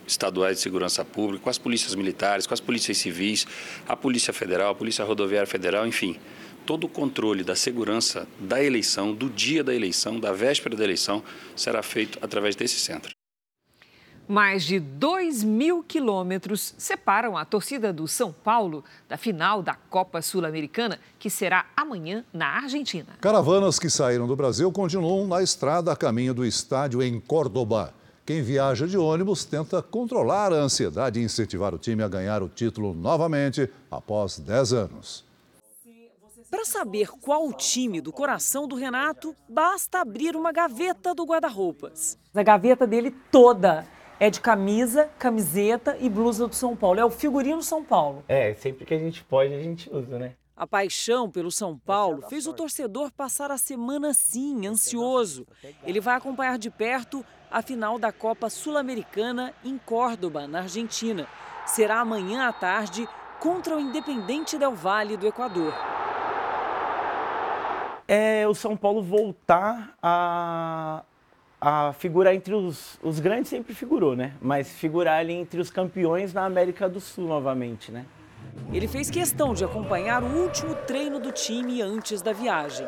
estaduais 0.07 0.57
de 0.57 0.63
segurança 0.63 1.03
pública, 1.05 1.43
com 1.43 1.49
as 1.49 1.57
polícias 1.57 1.95
militares, 1.95 2.47
com 2.47 2.53
as 2.53 2.59
polícias 2.59 2.97
civis, 2.97 3.45
a 3.87 3.95
Polícia 3.95 4.33
Federal, 4.33 4.71
a 4.71 4.75
Polícia 4.75 5.05
Rodoviária 5.05 5.47
Federal, 5.47 5.87
enfim. 5.87 6.17
Todo 6.65 6.85
o 6.85 6.89
controle 6.89 7.43
da 7.43 7.55
segurança 7.55 8.27
da 8.39 8.63
eleição, 8.63 9.13
do 9.13 9.29
dia 9.29 9.63
da 9.63 9.73
eleição, 9.73 10.19
da 10.19 10.31
véspera 10.31 10.75
da 10.75 10.83
eleição, 10.83 11.23
será 11.55 11.81
feito 11.81 12.19
através 12.21 12.55
desse 12.55 12.79
centro. 12.79 13.11
Mais 14.27 14.63
de 14.63 14.79
2 14.79 15.43
mil 15.43 15.83
quilômetros 15.83 16.73
separam 16.77 17.35
a 17.35 17.43
torcida 17.43 17.91
do 17.91 18.07
São 18.07 18.31
Paulo 18.31 18.81
da 19.09 19.17
final 19.17 19.61
da 19.61 19.73
Copa 19.73 20.21
Sul-Americana, 20.21 20.99
que 21.19 21.29
será 21.29 21.65
amanhã 21.75 22.23
na 22.31 22.47
Argentina. 22.47 23.07
Caravanas 23.19 23.77
que 23.77 23.89
saíram 23.89 24.27
do 24.27 24.35
Brasil 24.35 24.71
continuam 24.71 25.27
na 25.27 25.43
estrada 25.43 25.91
a 25.91 25.97
caminho 25.97 26.33
do 26.33 26.45
estádio 26.45 27.03
em 27.03 27.19
Córdoba. 27.19 27.93
Quem 28.25 28.41
viaja 28.43 28.87
de 28.87 28.97
ônibus 28.97 29.43
tenta 29.43 29.81
controlar 29.81 30.53
a 30.53 30.57
ansiedade 30.57 31.19
e 31.19 31.23
incentivar 31.23 31.73
o 31.73 31.77
time 31.79 32.03
a 32.03 32.07
ganhar 32.07 32.43
o 32.43 32.49
título 32.49 32.93
novamente 32.93 33.67
após 33.89 34.37
10 34.37 34.73
anos. 34.73 35.25
Para 36.49 36.65
saber 36.65 37.09
qual 37.21 37.47
o 37.47 37.53
time 37.53 37.99
do 37.99 38.11
coração 38.11 38.67
do 38.67 38.75
Renato, 38.75 39.35
basta 39.49 40.01
abrir 40.01 40.35
uma 40.35 40.51
gaveta 40.51 41.15
do 41.15 41.23
guarda-roupas. 41.23 42.17
A 42.33 42.43
gaveta 42.43 42.85
dele 42.85 43.09
toda 43.31 43.87
é 44.19 44.29
de 44.29 44.39
camisa, 44.39 45.09
camiseta 45.17 45.97
e 45.99 46.07
blusa 46.07 46.47
do 46.47 46.53
São 46.53 46.75
Paulo. 46.75 46.99
É 46.99 47.05
o 47.05 47.09
figurino 47.09 47.63
São 47.63 47.83
Paulo. 47.83 48.23
É, 48.27 48.53
sempre 48.53 48.85
que 48.85 48.93
a 48.93 48.99
gente 48.99 49.23
pode, 49.23 49.53
a 49.53 49.59
gente 49.59 49.89
usa, 49.91 50.19
né? 50.19 50.33
A 50.55 50.67
paixão 50.67 51.29
pelo 51.29 51.49
São 51.49 51.77
Paulo 51.77 52.21
fez 52.29 52.45
o 52.45 52.53
torcedor 52.53 53.11
passar 53.11 53.51
a 53.51 53.57
semana 53.57 54.13
sim, 54.13 54.67
ansioso. 54.67 55.47
Ele 55.83 55.99
vai 55.99 56.15
acompanhar 56.15 56.57
de 56.57 56.69
perto 56.69 57.25
a 57.49 57.61
final 57.61 57.97
da 57.97 58.11
Copa 58.11 58.49
Sul-Americana 58.49 59.53
em 59.63 59.77
Córdoba, 59.77 60.47
na 60.47 60.59
Argentina. 60.59 61.27
Será 61.65 61.99
amanhã 61.99 62.47
à 62.47 62.53
tarde 62.53 63.07
contra 63.39 63.75
o 63.75 63.79
Independente 63.79 64.57
Del 64.57 64.75
Valle 64.75 65.17
do 65.17 65.25
Equador. 65.25 65.73
É 68.07 68.47
o 68.47 68.53
São 68.53 68.75
Paulo 68.75 69.01
voltar 69.01 69.95
a, 70.01 71.03
a 71.59 71.93
figurar 71.93 72.35
entre 72.35 72.53
os, 72.53 72.99
os 73.01 73.19
grandes, 73.19 73.49
sempre 73.49 73.73
figurou, 73.73 74.15
né? 74.15 74.35
Mas 74.41 74.71
figurar 74.71 75.19
ali 75.19 75.33
entre 75.33 75.59
os 75.61 75.71
campeões 75.71 76.33
na 76.33 76.45
América 76.45 76.89
do 76.89 76.99
Sul 76.99 77.27
novamente, 77.27 77.91
né? 77.91 78.05
Ele 78.73 78.87
fez 78.87 79.09
questão 79.09 79.53
de 79.53 79.63
acompanhar 79.63 80.23
o 80.23 80.43
último 80.43 80.75
treino 80.87 81.19
do 81.19 81.31
time 81.31 81.81
antes 81.81 82.21
da 82.21 82.31
viagem. 82.31 82.87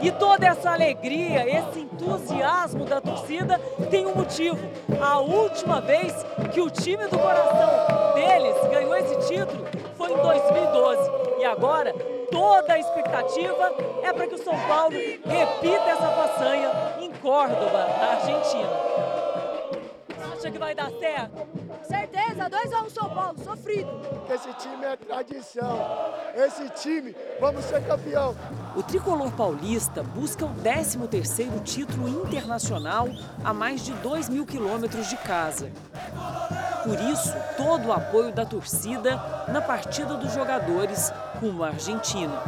E 0.00 0.10
toda 0.12 0.46
essa 0.46 0.70
alegria, 0.70 1.46
esse 1.46 1.80
entusiasmo 1.80 2.84
da 2.84 3.00
torcida 3.00 3.58
tem 3.90 4.06
um 4.06 4.14
motivo. 4.14 4.58
A 5.00 5.18
última 5.18 5.80
vez 5.80 6.12
que 6.52 6.60
o 6.60 6.70
time 6.70 7.06
do 7.06 7.18
coração 7.18 8.14
deles 8.14 8.56
ganhou 8.70 8.96
esse 8.96 9.28
título 9.28 9.64
foi 9.96 10.12
em 10.12 10.16
2012. 10.16 11.10
E 11.40 11.44
agora 11.44 11.92
toda 12.30 12.74
a 12.74 12.78
expectativa 12.78 13.72
é 14.02 14.12
para 14.12 14.26
que 14.26 14.34
o 14.34 14.44
São 14.44 14.58
Paulo 14.68 14.94
repita 14.94 15.90
essa 15.90 16.08
façanha 16.08 16.70
em 17.00 17.10
Córdoba, 17.12 17.86
na 17.98 18.06
Argentina 18.12 18.94
acha 20.44 20.50
que 20.50 20.58
vai 20.58 20.74
dar 20.74 20.90
certo? 20.90 21.63
Certeza, 21.86 22.48
2x1 22.48 22.86
um 22.86 22.90
São 22.90 23.10
Paulo, 23.10 23.38
sofrido. 23.44 23.90
Esse 24.32 24.52
time 24.54 24.84
é 24.86 24.96
tradição. 24.96 25.78
Esse 26.34 26.68
time, 26.70 27.14
vamos 27.38 27.64
ser 27.66 27.84
campeão. 27.86 28.34
O 28.74 28.82
tricolor 28.82 29.30
paulista 29.32 30.02
busca 30.02 30.46
o 30.46 30.54
13º 30.54 31.62
título 31.62 32.08
internacional 32.08 33.08
a 33.44 33.52
mais 33.52 33.84
de 33.84 33.92
2 33.94 34.30
mil 34.30 34.46
quilômetros 34.46 35.08
de 35.08 35.16
casa. 35.18 35.70
Por 36.84 36.98
isso, 37.00 37.34
todo 37.56 37.88
o 37.88 37.92
apoio 37.92 38.32
da 38.32 38.46
torcida 38.46 39.16
na 39.48 39.60
partida 39.60 40.14
dos 40.14 40.32
jogadores 40.32 41.12
rumo 41.40 41.64
à 41.64 41.68
Argentina. 41.68 42.42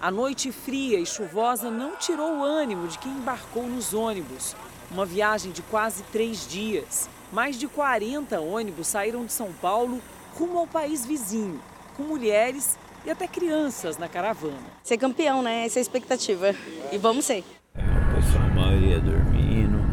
A 0.00 0.10
noite 0.10 0.52
fria 0.52 0.98
e 0.98 1.06
chuvosa 1.06 1.70
não 1.70 1.96
tirou 1.96 2.38
o 2.38 2.44
ânimo 2.44 2.88
de 2.88 2.98
quem 2.98 3.10
embarcou 3.10 3.62
nos 3.66 3.94
ônibus. 3.94 4.54
Uma 4.94 5.04
viagem 5.04 5.50
de 5.50 5.60
quase 5.60 6.04
três 6.04 6.46
dias. 6.46 7.10
Mais 7.32 7.58
de 7.58 7.66
40 7.66 8.38
ônibus 8.38 8.86
saíram 8.86 9.24
de 9.26 9.32
São 9.32 9.52
Paulo 9.52 10.00
rumo 10.38 10.56
ao 10.56 10.68
país 10.68 11.04
vizinho, 11.04 11.60
com 11.96 12.04
mulheres 12.04 12.78
e 13.04 13.10
até 13.10 13.26
crianças 13.26 13.98
na 13.98 14.08
caravana. 14.08 14.62
Ser 14.84 14.96
campeão, 14.96 15.42
né? 15.42 15.66
Essa 15.66 15.80
é 15.80 15.80
a 15.80 15.82
expectativa. 15.82 16.54
E 16.92 16.96
vamos 16.96 17.24
ser. 17.24 17.42
É, 17.74 17.80
o 17.80 18.14
pessoal, 18.14 18.44
a 18.44 18.54
maioria 18.54 19.00
dormindo. 19.00 19.84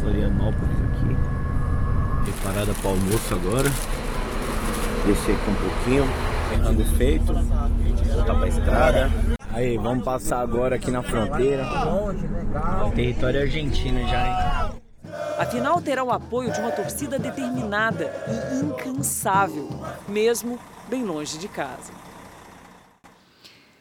Florianópolis 0.00 0.76
aqui. 0.84 2.30
Preparada 2.30 2.72
para 2.74 2.90
o 2.90 2.92
almoço 2.92 3.34
agora. 3.34 3.68
Descer 5.04 5.34
aqui 5.34 5.50
um 5.50 5.54
pouquinho. 5.56 6.04
Rango 6.62 6.84
feito. 6.96 7.32
Voltar 8.14 8.34
para 8.34 8.44
a 8.44 8.48
estrada. 8.48 9.37
Aí, 9.52 9.76
vamos 9.76 10.04
passar 10.04 10.40
agora 10.40 10.76
aqui 10.76 10.90
na 10.90 11.02
fronteira. 11.02 11.64
Território 12.94 13.40
argentino 13.40 14.06
já, 14.08 14.26
hein? 14.26 14.78
Afinal, 15.38 15.80
terá 15.80 16.04
o 16.04 16.10
apoio 16.10 16.52
de 16.52 16.60
uma 16.60 16.70
torcida 16.70 17.18
determinada 17.18 18.12
e 18.28 18.64
incansável, 18.64 19.68
mesmo 20.08 20.58
bem 20.88 21.04
longe 21.04 21.38
de 21.38 21.48
casa. 21.48 21.92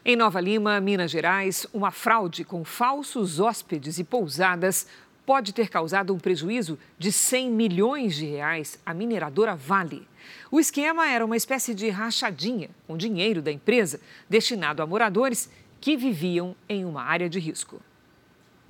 Em 0.06 0.16
Nova 0.16 0.40
Lima, 0.40 0.80
Minas 0.80 1.12
Gerais, 1.12 1.68
uma 1.74 1.92
fraude 1.92 2.46
com 2.46 2.64
falsos 2.64 3.40
hóspedes 3.40 4.00
e 4.00 4.04
pousadas 4.04 4.88
pode 5.26 5.54
ter 5.54 5.68
causado 5.68 6.14
um 6.14 6.18
prejuízo 6.18 6.80
de 6.98 7.12
100 7.12 7.52
milhões 7.52 8.16
de 8.16 8.26
reais 8.26 8.80
à 8.86 8.94
mineradora 8.94 9.54
Vale. 9.54 10.08
O 10.52 10.60
esquema 10.60 11.08
era 11.10 11.26
uma 11.26 11.38
espécie 11.38 11.74
de 11.74 11.90
rachadinha 11.90 12.70
com 12.86 12.98
dinheiro 12.98 13.42
da 13.42 13.52
empresa 13.52 14.00
destinado 14.30 14.82
a 14.82 14.88
moradores 14.88 15.50
que 15.80 15.96
viviam 15.96 16.56
em 16.68 16.86
uma 16.86 17.04
área 17.04 17.30
de 17.30 17.40
risco. 17.40 17.82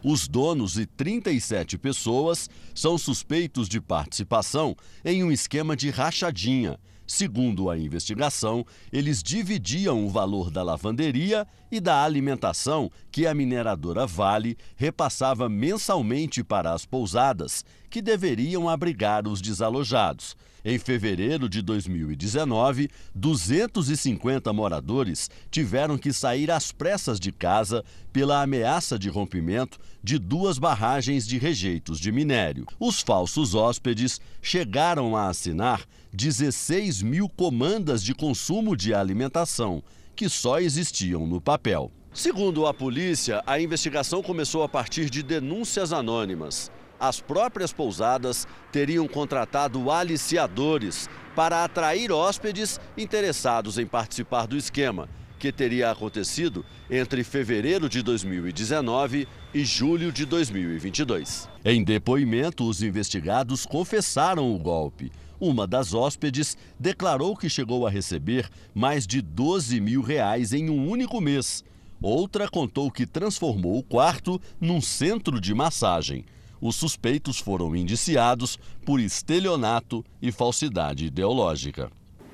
Os 0.03 0.27
donos 0.27 0.77
e 0.77 0.85
37 0.85 1.77
pessoas 1.77 2.49
são 2.75 2.97
suspeitos 2.97 3.67
de 3.67 3.81
participação 3.81 4.75
em 5.03 5.23
um 5.23 5.31
esquema 5.31 5.75
de 5.75 5.89
rachadinha. 5.89 6.79
Segundo 7.07 7.69
a 7.69 7.77
investigação, 7.77 8.65
eles 8.91 9.23
dividiam 9.23 10.05
o 10.05 10.09
valor 10.09 10.51
da 10.51 10.61
lavanderia 10.61 11.47
e 11.71 11.79
da 11.79 12.03
alimentação 12.03 12.91
que 13.09 13.25
a 13.25 13.33
mineradora 13.33 14.05
Vale 14.05 14.57
repassava 14.75 15.47
mensalmente 15.47 16.43
para 16.43 16.73
as 16.73 16.85
pousadas, 16.85 17.63
que 17.89 18.01
deveriam 18.01 18.67
abrigar 18.67 19.27
os 19.27 19.41
desalojados. 19.41 20.35
Em 20.69 20.77
fevereiro 20.77 21.47
de 21.47 21.61
2019, 21.61 22.89
250 23.15 24.51
moradores 24.51 25.29
tiveram 25.49 25.97
que 25.97 26.11
sair 26.11 26.51
às 26.51 26.73
pressas 26.73 27.21
de 27.21 27.31
casa 27.31 27.85
pela 28.11 28.41
ameaça 28.41 28.99
de 28.99 29.07
rompimento 29.07 29.79
de 30.03 30.19
duas 30.19 30.57
barragens 30.57 31.25
de 31.25 31.37
rejeitos 31.37 31.99
de 31.99 32.11
minério. 32.11 32.65
Os 32.77 33.01
falsos 33.01 33.55
hóspedes 33.55 34.19
chegaram 34.41 35.15
a 35.15 35.29
assinar 35.29 35.85
16 36.11 37.01
mil 37.01 37.29
comandas 37.29 38.03
de 38.03 38.13
consumo 38.13 38.75
de 38.75 38.93
alimentação, 38.93 39.81
que 40.17 40.27
só 40.27 40.59
existiam 40.59 41.25
no 41.25 41.39
papel. 41.39 41.91
Segundo 42.13 42.65
a 42.65 42.73
polícia, 42.73 43.41
a 43.45 43.57
investigação 43.57 44.21
começou 44.21 44.63
a 44.63 44.67
partir 44.67 45.09
de 45.09 45.23
denúncias 45.23 45.93
anônimas 45.93 46.69
as 46.99 47.19
próprias 47.21 47.71
pousadas 47.71 48.47
teriam 48.71 49.07
contratado 49.07 49.91
aliciadores 49.91 51.09
para 51.35 51.63
atrair 51.63 52.11
hóspedes 52.11 52.79
interessados 52.97 53.77
em 53.77 53.85
participar 53.85 54.47
do 54.47 54.57
esquema, 54.57 55.07
que 55.37 55.51
teria 55.51 55.91
acontecido 55.91 56.65
entre 56.89 57.23
fevereiro 57.23 57.87
de 57.87 58.01
2019 58.01 59.27
e 59.53 59.63
julho 59.63 60.11
de 60.11 60.25
2022. 60.25 61.47
Em 61.63 61.83
depoimento, 61.83 62.67
os 62.67 62.81
investigados 62.81 63.65
confessaram 63.65 64.53
o 64.53 64.57
golpe. 64.57 65.11
Uma 65.39 65.67
das 65.67 65.93
hóspedes 65.93 66.57
declarou 66.79 67.37
que 67.37 67.47
chegou 67.47 67.85
a 67.85 67.89
receber 67.91 68.49
mais 68.73 69.05
de 69.05 69.21
12 69.21 69.79
mil 69.79 70.01
reais 70.01 70.53
em 70.53 70.69
um 70.71 70.89
único 70.89 71.21
mês. 71.21 71.63
Outra 72.01 72.47
contou 72.47 72.89
que 72.89 73.05
transformou 73.05 73.77
o 73.77 73.83
quarto 73.83 74.41
num 74.59 74.81
centro 74.81 75.39
de 75.39 75.53
massagem 75.53 76.25
os 76.61 76.75
suspeitos 76.75 77.39
foram 77.39 77.75
indiciados 77.75 78.57
por 78.85 78.99
estelionato 78.99 80.03
e 80.21 80.31
falsidade 80.31 81.05
ideológica. 81.05 81.89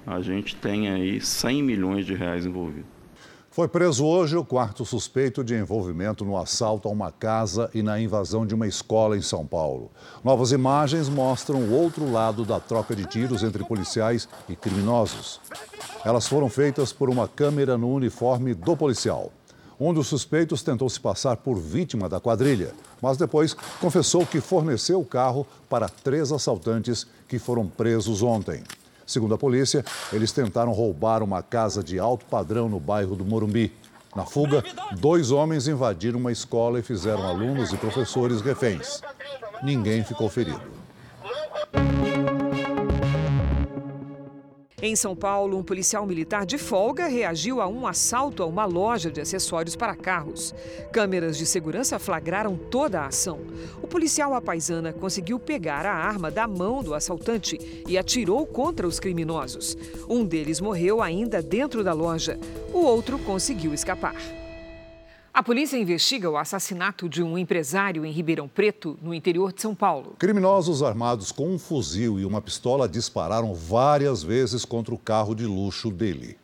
A 0.06 0.22
gente 0.22 0.56
tem 0.56 0.90
aí 0.90 1.22
100 1.22 1.64
milhões 1.64 2.06
de 2.06 2.14
reais 2.14 2.46
envolvidos. 2.46 2.94
Foi 3.54 3.68
preso 3.68 4.04
hoje 4.04 4.36
o 4.36 4.44
quarto 4.44 4.84
suspeito 4.84 5.44
de 5.44 5.54
envolvimento 5.54 6.26
no 6.26 6.36
assalto 6.36 6.88
a 6.88 6.92
uma 6.92 7.12
casa 7.12 7.70
e 7.72 7.84
na 7.84 8.02
invasão 8.02 8.48
de 8.48 8.56
uma 8.56 8.66
escola 8.66 9.16
em 9.16 9.22
São 9.22 9.46
Paulo. 9.46 9.92
Novas 10.24 10.52
imagens 10.52 11.08
mostram 11.08 11.60
o 11.60 11.72
outro 11.72 12.12
lado 12.12 12.44
da 12.44 12.60
troca 12.60 12.96
de 12.96 13.06
tiros 13.06 13.44
entre 13.44 13.64
policiais 13.64 14.28
e 14.50 14.56
criminosos. 14.56 15.40
Elas 16.04 16.28
foram 16.28 16.50
feitas 16.50 16.92
por 16.92 17.12
uma 17.12 17.28
câmera 17.28 17.78
no 17.78 17.94
uniforme 17.94 18.56
do 18.56 18.76
policial. 18.76 19.32
Um 19.80 19.94
dos 19.94 20.08
suspeitos 20.08 20.62
tentou 20.62 20.90
se 20.90 21.00
passar 21.00 21.38
por 21.38 21.56
vítima 21.56 22.08
da 22.08 22.20
quadrilha, 22.20 22.74
mas 23.02 23.18
depois 23.18 23.56
confessou 23.80 24.26
que 24.26 24.40
forneceu 24.40 25.00
o 25.00 25.06
carro 25.06 25.46
para 25.70 25.90
três 25.90 26.32
assaltantes 26.32 27.08
que 27.28 27.40
foram 27.40 27.68
presos 27.68 28.22
ontem. 28.22 28.64
Segundo 29.06 29.34
a 29.34 29.38
polícia, 29.38 29.84
eles 30.12 30.32
tentaram 30.32 30.72
roubar 30.72 31.22
uma 31.22 31.42
casa 31.42 31.84
de 31.84 32.00
alto 32.00 32.26
padrão 32.26 32.70
no 32.70 32.80
bairro 32.80 33.16
do 33.16 33.26
Morumbi. 33.26 33.74
Na 34.16 34.26
fuga, 34.26 34.64
dois 35.00 35.32
homens 35.32 35.68
invadiram 35.68 36.20
uma 36.20 36.32
escola 36.32 36.80
e 36.80 36.84
fizeram 36.84 37.24
alunos 37.24 37.74
e 37.74 37.78
professores 37.78 38.42
reféns. 38.42 39.02
Ninguém 39.64 40.04
ficou 40.04 40.30
ferido. 40.30 40.62
Em 44.86 44.98
São 44.98 45.16
Paulo, 45.16 45.58
um 45.58 45.64
policial 45.64 46.06
militar 46.06 46.46
de 46.46 46.58
folga 46.58 47.08
reagiu 47.08 47.62
a 47.62 47.68
um 47.70 47.88
assalto 47.88 48.44
a 48.44 48.46
uma 48.46 48.66
loja 48.66 49.10
de 49.10 49.22
acessórios 49.22 49.78
para 49.78 49.96
carros. 49.96 50.54
Câmeras 50.92 51.38
de 51.38 51.46
segurança 51.46 51.98
flagraram 51.98 52.58
toda 52.58 53.00
a 53.00 53.06
ação. 53.06 53.40
O 53.82 53.88
policial 53.88 54.34
apaisana 54.34 54.92
conseguiu 54.92 55.40
pegar 55.40 55.86
a 55.86 55.94
arma 55.94 56.30
da 56.30 56.50
mão 56.50 56.84
do 56.84 56.94
assaltante 56.94 57.58
e 57.88 57.98
atirou 57.98 58.46
contra 58.46 58.86
os 58.86 59.00
criminosos. 59.00 59.78
Um 60.10 60.26
deles 60.26 60.60
morreu 60.60 61.02
ainda 61.02 61.42
dentro 61.42 61.82
da 61.82 61.94
loja. 61.94 62.38
O 62.74 62.80
outro 62.80 63.18
conseguiu 63.20 63.74
escapar. 63.74 64.43
A 65.34 65.42
polícia 65.42 65.78
investiga 65.78 66.30
o 66.30 66.38
assassinato 66.38 67.10
de 67.10 67.24
um 67.24 67.36
empresário 67.40 68.06
em 68.06 68.12
Ribeirão 68.12 68.48
Preto, 68.48 69.00
no 69.02 69.12
interior 69.12 69.52
de 69.52 69.64
São 69.64 69.74
Paulo. 69.74 70.16
Criminosos 70.20 70.84
armados 70.84 71.32
com 71.32 71.50
um 71.50 71.58
fuzil 71.58 72.20
e 72.20 72.26
uma 72.26 72.40
pistola 72.40 72.88
dispararam 72.88 73.52
várias 73.52 74.22
vezes 74.22 74.64
contra 74.64 74.94
o 74.94 74.98
carro 74.98 75.34
de 75.34 75.48
luxo 75.48 75.90
dele. 75.90 76.38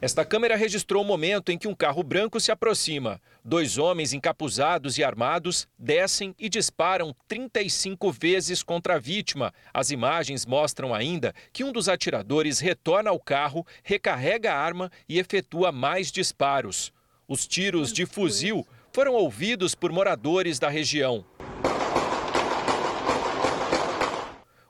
Esta 0.00 0.24
câmera 0.24 0.56
registrou 0.56 1.02
o 1.02 1.06
momento 1.06 1.52
em 1.52 1.58
que 1.58 1.68
um 1.68 1.74
carro 1.74 2.02
branco 2.02 2.40
se 2.40 2.50
aproxima. 2.50 3.20
Dois 3.44 3.76
homens 3.76 4.14
encapuzados 4.14 4.96
e 4.96 5.04
armados 5.04 5.68
descem 5.78 6.34
e 6.38 6.48
disparam 6.48 7.14
35 7.28 8.10
vezes 8.10 8.62
contra 8.62 8.94
a 8.94 8.98
vítima. 8.98 9.52
As 9.74 9.90
imagens 9.90 10.46
mostram 10.46 10.94
ainda 10.94 11.34
que 11.52 11.62
um 11.62 11.70
dos 11.70 11.90
atiradores 11.90 12.58
retorna 12.58 13.10
ao 13.10 13.20
carro, 13.20 13.66
recarrega 13.84 14.50
a 14.50 14.56
arma 14.56 14.90
e 15.06 15.18
efetua 15.18 15.70
mais 15.70 16.10
disparos. 16.10 16.90
Os 17.32 17.46
tiros 17.46 17.92
de 17.92 18.06
fuzil 18.06 18.66
foram 18.92 19.14
ouvidos 19.14 19.72
por 19.72 19.92
moradores 19.92 20.58
da 20.58 20.68
região. 20.68 21.24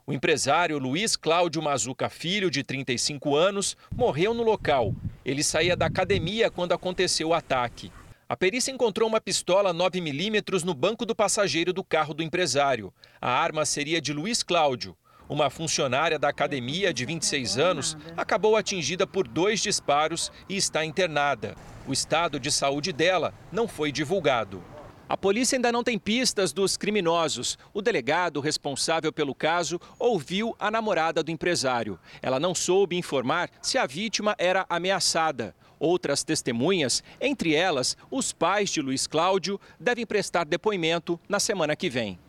O 0.05 0.13
empresário 0.13 0.77
Luiz 0.77 1.15
Cláudio 1.15 1.59
Mazuca 1.59 2.07
Filho, 2.07 2.51
de 2.51 2.63
35 2.63 3.35
anos, 3.35 3.75
morreu 3.91 4.31
no 4.31 4.43
local. 4.43 4.93
Ele 5.25 5.41
saía 5.41 5.75
da 5.75 5.87
academia 5.87 6.51
quando 6.51 6.73
aconteceu 6.73 7.29
o 7.29 7.33
ataque. 7.33 7.91
A 8.29 8.37
perícia 8.37 8.71
encontrou 8.71 9.09
uma 9.09 9.19
pistola 9.19 9.73
9mm 9.73 10.63
no 10.63 10.75
banco 10.75 11.03
do 11.03 11.15
passageiro 11.15 11.73
do 11.73 11.83
carro 11.83 12.13
do 12.13 12.21
empresário. 12.21 12.93
A 13.19 13.31
arma 13.31 13.65
seria 13.65 13.99
de 13.99 14.13
Luiz 14.13 14.43
Cláudio. 14.43 14.95
Uma 15.31 15.49
funcionária 15.49 16.19
da 16.19 16.27
academia 16.27 16.93
de 16.93 17.05
26 17.05 17.57
anos 17.57 17.97
acabou 18.17 18.57
atingida 18.57 19.07
por 19.07 19.25
dois 19.25 19.61
disparos 19.61 20.29
e 20.49 20.57
está 20.57 20.83
internada. 20.83 21.55
O 21.87 21.93
estado 21.93 22.37
de 22.37 22.51
saúde 22.51 22.91
dela 22.91 23.33
não 23.49 23.65
foi 23.65 23.93
divulgado. 23.93 24.61
A 25.07 25.15
polícia 25.15 25.55
ainda 25.55 25.71
não 25.71 25.85
tem 25.85 25.97
pistas 25.97 26.51
dos 26.51 26.75
criminosos. 26.75 27.57
O 27.73 27.81
delegado 27.81 28.41
responsável 28.41 29.13
pelo 29.13 29.33
caso 29.33 29.79
ouviu 29.97 30.53
a 30.59 30.69
namorada 30.69 31.23
do 31.23 31.31
empresário. 31.31 31.97
Ela 32.21 32.37
não 32.37 32.53
soube 32.53 32.97
informar 32.97 33.49
se 33.61 33.77
a 33.77 33.85
vítima 33.85 34.35
era 34.37 34.65
ameaçada. 34.69 35.55
Outras 35.79 36.25
testemunhas, 36.25 37.01
entre 37.21 37.55
elas 37.55 37.95
os 38.11 38.33
pais 38.33 38.69
de 38.69 38.81
Luiz 38.81 39.07
Cláudio, 39.07 39.61
devem 39.79 40.05
prestar 40.05 40.43
depoimento 40.43 41.17
na 41.29 41.39
semana 41.39 41.73
que 41.73 41.89
vem. 41.89 42.19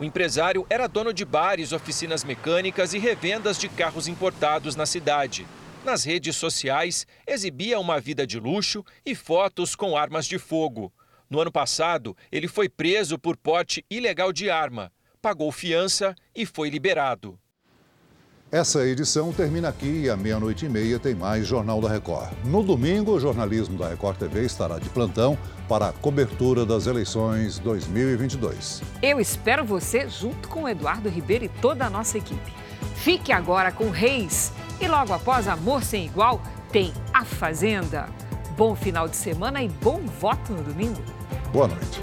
O 0.00 0.04
empresário 0.04 0.64
era 0.70 0.86
dono 0.86 1.12
de 1.12 1.24
bares, 1.24 1.72
oficinas 1.72 2.22
mecânicas 2.22 2.94
e 2.94 2.98
revendas 2.98 3.58
de 3.58 3.68
carros 3.68 4.06
importados 4.06 4.76
na 4.76 4.86
cidade. 4.86 5.44
Nas 5.84 6.04
redes 6.04 6.36
sociais, 6.36 7.04
exibia 7.26 7.80
uma 7.80 7.98
vida 7.98 8.24
de 8.24 8.38
luxo 8.38 8.84
e 9.04 9.16
fotos 9.16 9.74
com 9.74 9.96
armas 9.96 10.26
de 10.26 10.38
fogo. 10.38 10.92
No 11.28 11.40
ano 11.40 11.50
passado, 11.50 12.16
ele 12.30 12.46
foi 12.46 12.68
preso 12.68 13.18
por 13.18 13.36
porte 13.36 13.84
ilegal 13.90 14.32
de 14.32 14.48
arma, 14.48 14.92
pagou 15.20 15.50
fiança 15.50 16.14
e 16.32 16.46
foi 16.46 16.70
liberado. 16.70 17.36
Essa 18.50 18.86
edição 18.86 19.30
termina 19.30 19.68
aqui 19.68 20.04
e 20.04 20.10
à 20.10 20.16
meia-noite 20.16 20.64
e 20.64 20.70
meia 20.70 20.98
tem 20.98 21.14
mais 21.14 21.46
Jornal 21.46 21.82
da 21.82 21.88
Record. 21.90 22.32
No 22.46 22.62
domingo, 22.62 23.12
o 23.12 23.20
jornalismo 23.20 23.76
da 23.76 23.90
Record 23.90 24.16
TV 24.16 24.46
estará 24.46 24.78
de 24.78 24.88
plantão 24.88 25.36
para 25.68 25.88
a 25.88 25.92
cobertura 25.92 26.64
das 26.64 26.86
eleições 26.86 27.58
2022. 27.58 28.82
Eu 29.02 29.20
espero 29.20 29.66
você 29.66 30.08
junto 30.08 30.48
com 30.48 30.62
o 30.62 30.68
Eduardo 30.68 31.10
Ribeiro 31.10 31.44
e 31.44 31.48
toda 31.60 31.84
a 31.84 31.90
nossa 31.90 32.16
equipe. 32.16 32.50
Fique 32.94 33.32
agora 33.32 33.70
com 33.70 33.90
Reis 33.90 34.50
e 34.80 34.88
logo 34.88 35.12
após 35.12 35.46
Amor 35.46 35.84
Sem 35.84 36.06
Igual, 36.06 36.40
tem 36.72 36.90
A 37.12 37.26
Fazenda. 37.26 38.08
Bom 38.56 38.74
final 38.74 39.08
de 39.08 39.16
semana 39.16 39.62
e 39.62 39.68
bom 39.68 40.00
voto 40.18 40.54
no 40.54 40.62
domingo. 40.62 41.02
Boa 41.52 41.68
noite. 41.68 42.00